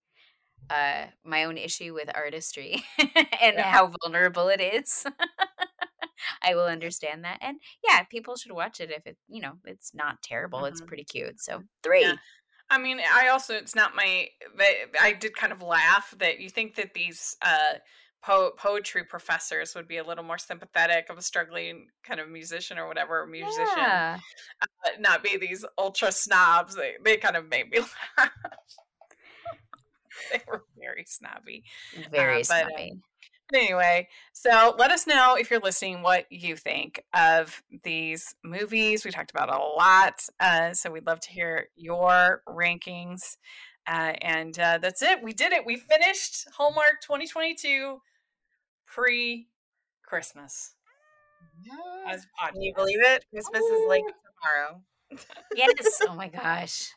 [0.71, 2.85] uh my own issue with artistry
[3.43, 3.73] and Yeah.
[3.73, 5.07] how vulnerable it is.
[6.43, 7.39] I will understand that.
[7.41, 10.65] And yeah, people should watch it if it you know, it's not terrible.
[10.65, 10.87] It's Mhm.
[10.87, 11.41] pretty cute.
[11.41, 12.17] So three.
[12.17, 12.17] Yeah.
[12.71, 14.29] I mean, I also it's not my.
[14.57, 14.69] But
[15.01, 17.75] I did kind of laugh that you think that these uh,
[18.25, 22.79] po- poetry professors would be a little more sympathetic of a struggling kind of musician
[22.79, 24.19] or whatever musician, Yeah.
[24.83, 26.75] but not be these ultra snobs.
[26.77, 27.81] They they kind of made me
[28.19, 28.31] laugh.
[30.33, 31.65] they were very snobby.
[32.11, 32.93] Very but, um, snobby.
[33.55, 39.05] Anyway, so let us know if you're listening what you think of these movies.
[39.05, 43.37] We talked about a lot, uh, so we'd love to hear your rankings.
[43.87, 45.23] Uh, and uh, that's it.
[45.23, 45.67] We did it.
[45.67, 48.01] We finished Hallmark 2022
[48.95, 49.49] pre
[50.05, 50.75] Christmas
[52.09, 52.53] as podcast.
[52.53, 54.81] can you believe it christmas is like tomorrow
[55.55, 56.01] yes.
[56.09, 56.91] Oh my gosh.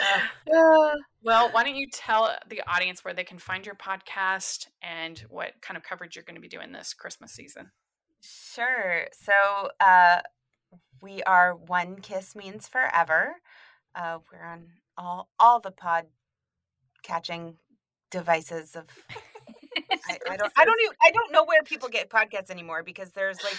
[0.00, 5.18] Uh, well, why don't you tell the audience where they can find your podcast and
[5.28, 7.70] what kind of coverage you're going to be doing this Christmas season?
[8.20, 9.06] Sure.
[9.12, 10.20] So uh,
[11.02, 13.36] we are One Kiss Means Forever.
[13.94, 14.66] Uh, we're on
[14.96, 16.06] all all the pod
[17.02, 17.56] catching
[18.10, 18.86] devices of.
[20.08, 20.52] I, I don't.
[20.56, 20.80] I don't.
[20.82, 23.58] Even, I don't know where people get podcasts anymore because there's like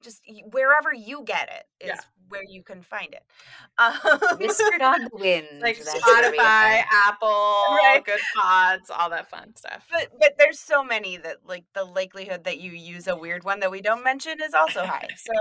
[0.00, 0.22] just
[0.52, 2.00] wherever you get it is Yeah.
[2.28, 3.22] where you can find it.
[3.78, 3.92] Um,
[4.40, 5.46] Whispered on the wind.
[5.62, 6.82] like that's where we Spotify.
[6.92, 7.28] Apple,
[7.76, 8.02] Right.
[8.04, 9.86] Good Pods, all that fun stuff.
[9.90, 13.60] but but there's so many that like the likelihood that you use a weird one
[13.60, 15.08] that we don't mention is also high.
[15.16, 15.32] So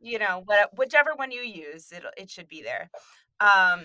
[0.00, 2.90] you know what whichever one you use it it should be there
[3.40, 3.82] um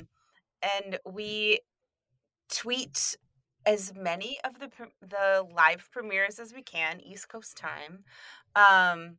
[0.61, 1.59] and we
[2.49, 3.15] tweet
[3.69, 4.69] as many of the
[5.01, 8.03] the live premieres as we can east coast time
[8.55, 9.17] um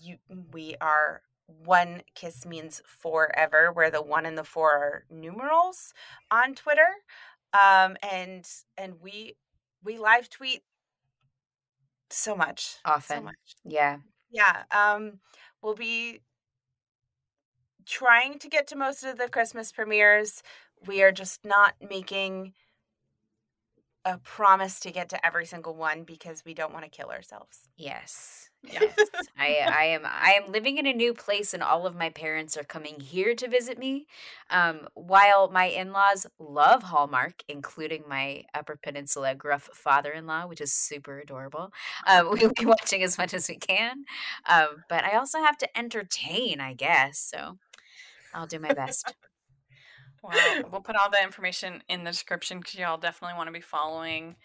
[0.00, 0.16] you
[0.52, 5.92] we are one kiss means forever where the one and the four are numerals
[6.30, 6.88] on twitter
[7.52, 8.48] um and
[8.78, 9.36] and we
[9.84, 10.62] we live tweet
[12.10, 13.24] so much so Often.
[13.24, 13.98] much Yeah.
[14.30, 15.20] yeah, um,
[15.62, 16.20] we'll be
[17.86, 20.42] trying to get to most of the Christmas premieres.
[20.86, 22.54] We are just not making
[24.04, 27.68] a promise to get to every single one because we don't want to kill ourselves.
[27.76, 28.50] Yes.
[28.64, 28.94] Yes.
[29.38, 32.56] I I am I am living in a new place and all of my parents
[32.56, 34.06] are coming here to visit me.
[34.50, 41.18] Um, while my in-laws love Hallmark, including my Upper Peninsula gruff father-in-law, which is super
[41.18, 41.72] adorable.
[42.06, 44.04] Um, we'll be watching as much as we can.
[44.48, 47.18] Um, but I also have to entertain, I guess.
[47.18, 47.58] So
[48.34, 49.14] I'll do my best.
[50.22, 53.60] Well, we'll put all the information in the description because y'all definitely want to be
[53.60, 54.36] following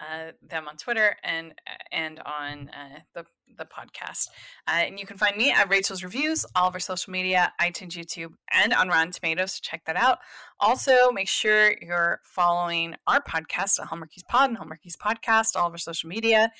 [0.00, 1.54] uh, them on Twitter and
[1.90, 3.24] and on uh, the
[3.56, 4.28] the podcast.
[4.66, 7.92] Uh, and you can find me at Rachel's Reviews, all of our social media, iTunes,
[7.92, 9.52] YouTube, and on Rotten Tomatoes.
[9.52, 10.18] So check that out.
[10.58, 15.72] Also, make sure you're following our podcast at Hallmarkies Pod and Hallmarkies Podcast, all of
[15.72, 16.50] our social media.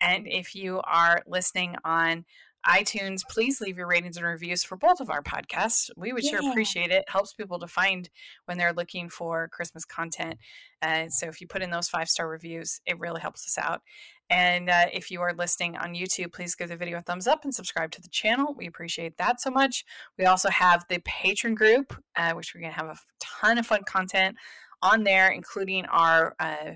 [0.00, 2.24] And if you are listening on
[2.66, 5.90] iTunes, please leave your ratings and reviews for both of our podcasts.
[5.96, 7.04] We would sure appreciate it.
[7.08, 8.10] Helps people to find
[8.46, 10.38] when they're looking for Christmas content.
[10.82, 13.82] Uh, so if you put in those five star reviews, it really helps us out.
[14.28, 17.44] And uh, if you are listening on YouTube, please give the video a thumbs up
[17.44, 18.54] and subscribe to the channel.
[18.56, 19.84] We appreciate that so much.
[20.18, 23.66] We also have the Patreon group, uh, which we're going to have a ton of
[23.66, 24.36] fun content
[24.82, 26.72] on there, including our uh,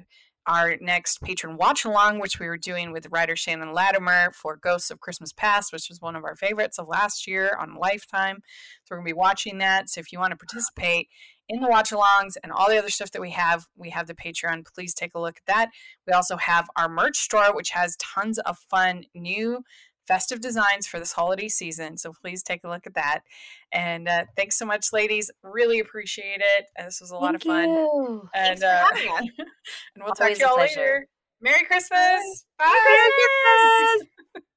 [0.46, 4.90] our next Patreon watch along, which we were doing with writer Shannon Latimer for Ghosts
[4.90, 8.38] of Christmas Past, which was one of our favorites of last year on Lifetime.
[8.84, 9.90] So we're going to be watching that.
[9.90, 11.08] So if you want to participate
[11.48, 14.14] in the watch alongs and all the other stuff that we have, we have the
[14.14, 14.64] Patreon.
[14.74, 15.70] Please take a look at that.
[16.06, 19.64] We also have our merch store, which has tons of fun new
[20.10, 21.96] festive designs for this holiday season.
[21.96, 23.20] So please take a look at that.
[23.72, 25.30] And uh, thanks so much, ladies.
[25.44, 26.66] Really appreciate it.
[26.76, 27.68] This was a lot of fun.
[27.68, 28.28] you.
[28.34, 28.86] And uh,
[29.20, 29.30] and
[30.04, 31.06] we'll talk to y'all later.
[31.40, 32.44] Merry Christmas.
[32.58, 32.66] Bye.
[32.88, 33.10] Merry
[33.94, 34.44] Christmas.